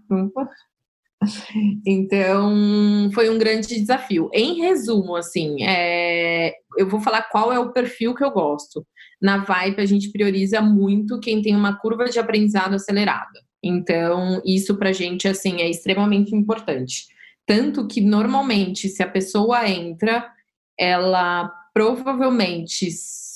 Então, 1.85 3.09
foi 3.13 3.29
um 3.29 3.37
grande 3.37 3.67
desafio. 3.67 4.29
Em 4.33 4.61
resumo, 4.61 5.15
assim, 5.15 5.63
é, 5.63 6.53
eu 6.77 6.87
vou 6.87 6.99
falar 6.99 7.23
qual 7.23 7.51
é 7.51 7.59
o 7.59 7.71
perfil 7.71 8.13
que 8.13 8.23
eu 8.23 8.31
gosto. 8.31 8.85
Na 9.21 9.37
Vibe, 9.37 9.81
a 9.81 9.85
gente 9.85 10.11
prioriza 10.11 10.61
muito 10.61 11.19
quem 11.19 11.41
tem 11.41 11.55
uma 11.55 11.77
curva 11.77 12.05
de 12.05 12.19
aprendizado 12.19 12.75
acelerada. 12.75 13.39
Então, 13.63 14.41
isso 14.45 14.77
pra 14.77 14.91
gente, 14.91 15.27
assim, 15.27 15.61
é 15.61 15.69
extremamente 15.69 16.35
importante. 16.35 17.05
Tanto 17.47 17.87
que, 17.87 18.01
normalmente, 18.01 18.89
se 18.89 19.01
a 19.01 19.09
pessoa 19.09 19.67
entra, 19.67 20.29
ela 20.79 21.51
provavelmente, 21.73 22.89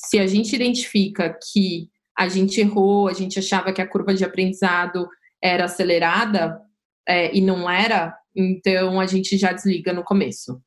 se 0.10 0.18
a 0.18 0.26
gente 0.26 0.56
identifica 0.56 1.38
que 1.52 1.88
a 2.18 2.28
gente 2.28 2.60
errou, 2.60 3.08
a 3.08 3.14
gente 3.14 3.38
achava 3.38 3.72
que 3.72 3.82
a 3.82 3.88
curva 3.88 4.14
de 4.14 4.26
aprendizado 4.26 5.08
era 5.42 5.66
acelerada 5.66 6.60
é, 7.08 7.36
e 7.36 7.40
não 7.42 7.70
era, 7.70 8.18
então 8.36 9.00
a 9.00 9.06
gente 9.06 9.38
já 9.38 9.52
desliga 9.52 9.94
no 9.94 10.04
começo. 10.04 10.60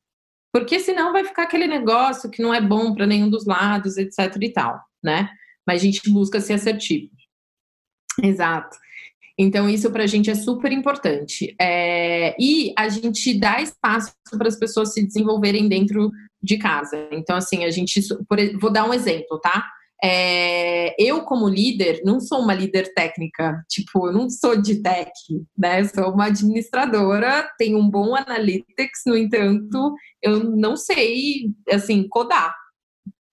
Porque 0.51 0.79
senão 0.79 1.11
vai 1.11 1.25
ficar 1.25 1.43
aquele 1.43 1.67
negócio 1.67 2.29
que 2.29 2.41
não 2.41 2.53
é 2.53 2.61
bom 2.61 2.93
para 2.93 3.05
nenhum 3.05 3.29
dos 3.29 3.45
lados, 3.45 3.97
etc 3.97 4.35
e 4.41 4.49
tal, 4.49 4.79
né? 5.03 5.29
Mas 5.67 5.81
a 5.81 5.85
gente 5.85 6.09
busca 6.09 6.39
ser 6.39 6.53
assertivo. 6.53 7.09
Exato. 8.21 8.77
Então, 9.37 9.69
isso 9.69 9.91
para 9.91 10.03
a 10.03 10.07
gente 10.07 10.29
é 10.29 10.35
super 10.35 10.71
importante. 10.71 11.55
É, 11.59 12.35
e 12.39 12.71
a 12.77 12.87
gente 12.87 13.37
dá 13.37 13.61
espaço 13.61 14.13
para 14.37 14.47
as 14.47 14.55
pessoas 14.55 14.93
se 14.93 15.03
desenvolverem 15.05 15.67
dentro 15.67 16.11
de 16.43 16.57
casa. 16.57 17.07
Então, 17.11 17.35
assim, 17.35 17.63
a 17.63 17.71
gente. 17.71 18.01
Por, 18.27 18.37
vou 18.59 18.71
dar 18.71 18.87
um 18.87 18.93
exemplo, 18.93 19.39
tá? 19.39 19.63
é, 20.03 20.93
eu, 21.01 21.21
como 21.21 21.47
líder, 21.47 22.01
não 22.03 22.19
sou 22.19 22.41
uma 22.41 22.53
líder 22.53 22.93
técnica, 22.93 23.63
tipo, 23.69 24.07
eu 24.07 24.11
não 24.11 24.29
sou 24.29 24.61
de 24.61 24.81
tech, 24.81 25.09
né? 25.57 25.81
Sou 25.85 26.11
uma 26.11 26.25
administradora, 26.25 27.49
tenho 27.57 27.77
um 27.77 27.89
bom 27.89 28.13
analytics, 28.13 29.03
no 29.05 29.15
entanto, 29.15 29.95
eu 30.21 30.43
não 30.43 30.75
sei, 30.75 31.53
assim, 31.71 32.05
codar 32.09 32.53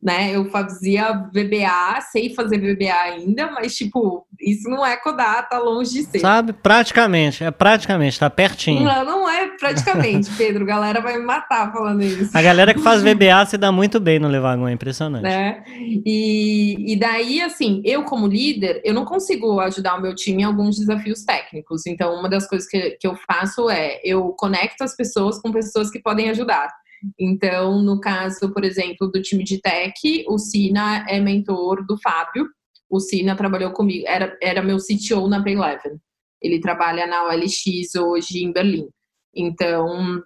né? 0.02 0.34
Eu 0.34 0.46
fazia 0.50 1.12
VBA, 1.12 2.00
sei 2.10 2.34
fazer 2.34 2.58
VBA 2.58 2.94
ainda, 2.94 3.50
mas 3.50 3.76
tipo, 3.76 4.26
isso 4.40 4.68
não 4.68 4.84
é 4.84 4.96
codar, 4.96 5.46
tá 5.48 5.58
longe 5.58 5.92
de 5.92 6.04
ser. 6.04 6.20
Sabe? 6.20 6.54
Praticamente, 6.54 7.44
é 7.44 7.50
praticamente, 7.50 8.18
tá 8.18 8.30
pertinho. 8.30 8.82
Não, 8.82 9.04
não 9.04 9.28
é 9.28 9.48
praticamente, 9.58 10.30
Pedro. 10.38 10.64
A 10.64 10.66
galera 10.66 11.00
vai 11.02 11.18
me 11.18 11.24
matar 11.24 11.70
falando 11.70 12.02
isso. 12.02 12.36
A 12.36 12.40
galera 12.40 12.72
que 12.72 12.80
faz 12.80 13.02
VBA 13.02 13.44
se 13.46 13.58
dá 13.58 13.70
muito 13.70 14.00
bem 14.00 14.18
no 14.18 14.28
Levagon, 14.28 14.68
é 14.68 14.72
impressionante. 14.72 15.22
Né? 15.22 15.62
E, 16.06 16.92
e 16.92 16.96
daí, 16.96 17.42
assim, 17.42 17.82
eu 17.84 18.04
como 18.04 18.26
líder, 18.26 18.80
eu 18.84 18.94
não 18.94 19.04
consigo 19.04 19.60
ajudar 19.60 19.96
o 19.96 20.00
meu 20.00 20.14
time 20.14 20.42
em 20.42 20.46
alguns 20.46 20.78
desafios 20.78 21.24
técnicos. 21.24 21.86
Então, 21.86 22.14
uma 22.14 22.28
das 22.28 22.48
coisas 22.48 22.66
que, 22.66 22.92
que 22.92 23.06
eu 23.06 23.14
faço 23.26 23.68
é 23.68 24.00
eu 24.02 24.28
conecto 24.38 24.82
as 24.82 24.96
pessoas 24.96 25.38
com 25.38 25.52
pessoas 25.52 25.90
que 25.90 26.00
podem 26.00 26.30
ajudar. 26.30 26.70
Então, 27.18 27.82
no 27.82 28.00
caso, 28.00 28.52
por 28.52 28.64
exemplo, 28.64 29.08
do 29.08 29.22
time 29.22 29.44
de 29.44 29.60
tech, 29.60 30.24
o 30.28 30.38
Sina 30.38 31.04
é 31.08 31.20
mentor 31.20 31.84
do 31.86 31.98
Fábio. 31.98 32.48
O 32.88 33.00
Sina 33.00 33.36
trabalhou 33.36 33.72
comigo, 33.72 34.04
era, 34.06 34.36
era 34.42 34.62
meu 34.62 34.78
CTO 34.78 35.28
na 35.28 35.42
Payleven. 35.42 35.98
Ele 36.42 36.60
trabalha 36.60 37.06
na 37.06 37.24
OLX 37.24 37.94
hoje 37.96 38.42
em 38.42 38.52
Berlim. 38.52 38.88
Então, 39.34 40.22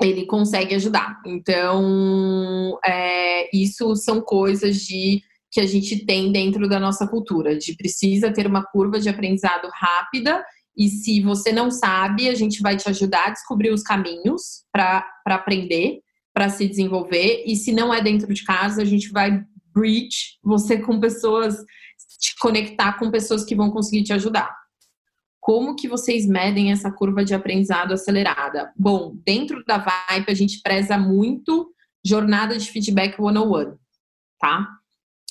ele 0.00 0.26
consegue 0.26 0.74
ajudar. 0.74 1.20
Então, 1.24 2.78
é, 2.84 3.48
isso 3.56 3.94
são 3.96 4.20
coisas 4.20 4.76
de 4.76 5.22
que 5.50 5.60
a 5.60 5.66
gente 5.66 6.04
tem 6.04 6.30
dentro 6.30 6.68
da 6.68 6.78
nossa 6.78 7.06
cultura, 7.06 7.56
de 7.56 7.74
precisa 7.76 8.32
ter 8.32 8.46
uma 8.46 8.62
curva 8.62 9.00
de 9.00 9.08
aprendizado 9.08 9.68
rápida 9.72 10.44
e 10.76 10.88
se 10.88 11.22
você 11.22 11.52
não 11.52 11.70
sabe, 11.70 12.28
a 12.28 12.34
gente 12.34 12.60
vai 12.60 12.76
te 12.76 12.88
ajudar 12.88 13.28
a 13.28 13.30
descobrir 13.30 13.70
os 13.70 13.82
caminhos 13.82 14.64
para 14.70 15.04
aprender, 15.24 16.00
para 16.34 16.50
se 16.50 16.68
desenvolver. 16.68 17.44
E 17.46 17.56
se 17.56 17.72
não 17.72 17.94
é 17.94 18.02
dentro 18.02 18.32
de 18.32 18.44
casa, 18.44 18.82
a 18.82 18.84
gente 18.84 19.10
vai 19.10 19.42
bridge 19.74 20.38
você 20.42 20.78
com 20.78 21.00
pessoas, 21.00 21.56
te 22.18 22.34
conectar 22.38 22.98
com 22.98 23.10
pessoas 23.10 23.44
que 23.44 23.54
vão 23.54 23.70
conseguir 23.70 24.04
te 24.04 24.12
ajudar. 24.12 24.54
Como 25.40 25.76
que 25.76 25.88
vocês 25.88 26.26
medem 26.26 26.72
essa 26.72 26.90
curva 26.90 27.24
de 27.24 27.34
aprendizado 27.34 27.92
acelerada? 27.92 28.72
Bom, 28.76 29.16
dentro 29.24 29.64
da 29.64 29.78
Vibe 29.78 30.30
a 30.30 30.34
gente 30.34 30.60
preza 30.60 30.98
muito 30.98 31.72
jornada 32.04 32.58
de 32.58 32.70
feedback 32.70 33.20
one-on-one, 33.20 33.76
tá? 34.38 34.66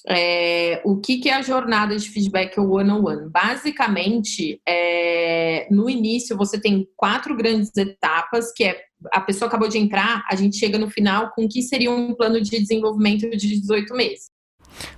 É, 0.07 0.81
o 0.85 0.97
que, 0.97 1.17
que, 1.17 1.29
é 1.29 1.33
a 1.33 1.41
jornada 1.41 1.95
de 1.95 2.07
feedback 2.09 2.59
one-on-one? 2.59 2.91
-on 2.91 3.03
-one? 3.03 3.29
Basicamente, 3.31 4.61
é, 4.67 5.67
no 5.71 5.89
início 5.89 6.37
você 6.37 6.59
tem 6.59 6.87
quatro 6.95 7.35
grandes 7.35 7.75
etapas, 7.75 8.51
que 8.53 8.63
é 8.63 8.79
a 9.11 9.21
pessoa 9.21 9.47
acabou 9.47 9.67
de 9.67 9.77
entrar, 9.77 10.23
a 10.29 10.35
gente 10.35 10.57
chega 10.57 10.77
no 10.77 10.89
final 10.89 11.31
com 11.35 11.45
o 11.45 11.49
que 11.49 11.61
seria 11.61 11.91
um 11.91 12.13
plano 12.15 12.41
de 12.41 12.49
desenvolvimento 12.49 13.29
de 13.29 13.59
18 13.59 13.93
meses. 13.95 14.35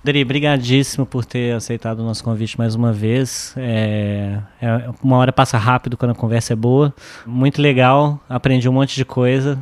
Dri, 0.02 0.24
brigadíssimo 0.24 1.06
por 1.06 1.24
ter 1.24 1.54
aceitado 1.54 2.00
o 2.00 2.04
nosso 2.04 2.24
convite 2.24 2.58
mais 2.58 2.74
uma 2.74 2.92
vez. 2.92 3.54
É, 3.56 4.40
é, 4.60 4.90
uma 5.02 5.16
hora 5.18 5.32
passa 5.32 5.56
rápido 5.56 5.96
quando 5.96 6.12
a 6.12 6.14
conversa 6.14 6.52
é 6.52 6.56
boa. 6.56 6.92
Muito 7.26 7.62
legal, 7.62 8.20
aprendi 8.28 8.68
um 8.68 8.72
monte 8.72 8.96
de 8.96 9.04
coisa. 9.04 9.58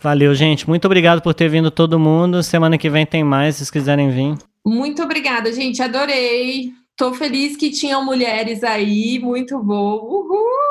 Valeu, 0.00 0.34
gente. 0.34 0.68
Muito 0.68 0.84
obrigado 0.86 1.20
por 1.20 1.34
ter 1.34 1.48
vindo 1.48 1.70
todo 1.70 1.98
mundo. 1.98 2.42
Semana 2.42 2.78
que 2.78 2.90
vem 2.90 3.06
tem 3.06 3.24
mais, 3.24 3.56
se 3.56 3.70
quiserem 3.70 4.10
vir. 4.10 4.36
Muito 4.64 5.02
obrigada, 5.02 5.52
gente. 5.52 5.82
Adorei. 5.82 6.72
Tô 6.96 7.12
feliz 7.12 7.56
que 7.56 7.70
tinham 7.70 8.04
mulheres 8.04 8.62
aí. 8.62 9.18
Muito 9.18 9.62
bom. 9.62 9.96
Uhul! 9.96 10.64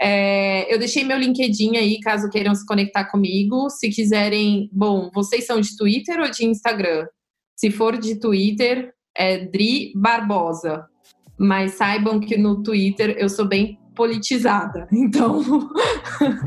É, 0.00 0.72
eu 0.72 0.78
deixei 0.78 1.04
meu 1.04 1.18
LinkedIn 1.18 1.76
aí, 1.76 1.98
caso 2.00 2.28
queiram 2.28 2.54
se 2.54 2.66
conectar 2.66 3.04
comigo. 3.06 3.70
Se 3.70 3.88
quiserem, 3.88 4.68
bom, 4.72 5.10
vocês 5.14 5.46
são 5.46 5.60
de 5.60 5.76
Twitter 5.76 6.20
ou 6.20 6.30
de 6.30 6.44
Instagram? 6.44 7.06
Se 7.56 7.70
for 7.70 7.98
de 7.98 8.18
Twitter, 8.18 8.92
é 9.16 9.38
Dri 9.46 9.92
Barbosa. 9.94 10.86
Mas 11.38 11.72
saibam 11.72 12.20
que 12.20 12.36
no 12.36 12.62
Twitter 12.62 13.16
eu 13.18 13.28
sou 13.28 13.46
bem 13.46 13.79
politizada. 14.00 14.88
Então. 14.90 15.42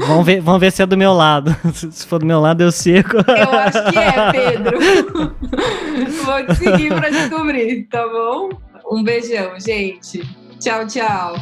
vamos, 0.08 0.26
ver, 0.26 0.42
vamos 0.42 0.60
ver 0.60 0.72
se 0.72 0.82
é 0.82 0.88
do 0.88 0.98
meu 0.98 1.14
lado. 1.14 1.56
Se 1.92 2.08
for 2.08 2.18
do 2.18 2.26
meu 2.26 2.40
lado, 2.40 2.64
eu 2.64 2.72
seco. 2.72 3.18
Eu 3.18 3.60
acho 3.60 3.92
que 3.92 4.00
é, 4.00 4.32
Pedro. 4.34 5.36
Vou 6.26 6.48
te 6.48 6.56
seguir 6.56 6.90
para 6.90 7.12
descobrir, 7.12 7.84
tá 7.92 8.08
bom? 8.08 8.50
Um 8.92 9.04
beijão, 9.04 9.60
gente. 9.60 10.28
Tchau, 10.60 10.88
tchau. 10.88 11.36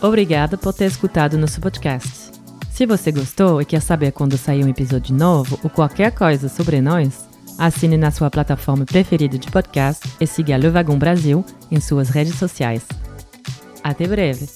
Obrigada 0.00 0.56
por 0.56 0.72
ter 0.72 0.84
escutado 0.84 1.36
nosso 1.36 1.60
podcast. 1.60 2.30
Se 2.70 2.86
você 2.86 3.10
gostou 3.10 3.60
e 3.60 3.64
quer 3.64 3.82
saber 3.82 4.12
quando 4.12 4.38
sair 4.38 4.64
um 4.64 4.68
episódio 4.68 5.12
novo 5.12 5.58
ou 5.64 5.68
qualquer 5.68 6.12
coisa 6.12 6.48
sobre 6.48 6.80
nós, 6.80 7.28
assine 7.58 7.96
na 7.96 8.12
sua 8.12 8.30
plataforma 8.30 8.84
preferida 8.84 9.36
de 9.36 9.50
podcast 9.50 10.08
e 10.20 10.26
siga 10.26 10.56
Le 10.56 10.70
Wagon 10.70 10.96
Brasil 10.96 11.44
em 11.68 11.80
suas 11.80 12.10
redes 12.10 12.36
sociais. 12.36 12.86
Até 13.88 14.06
breve! 14.06 14.46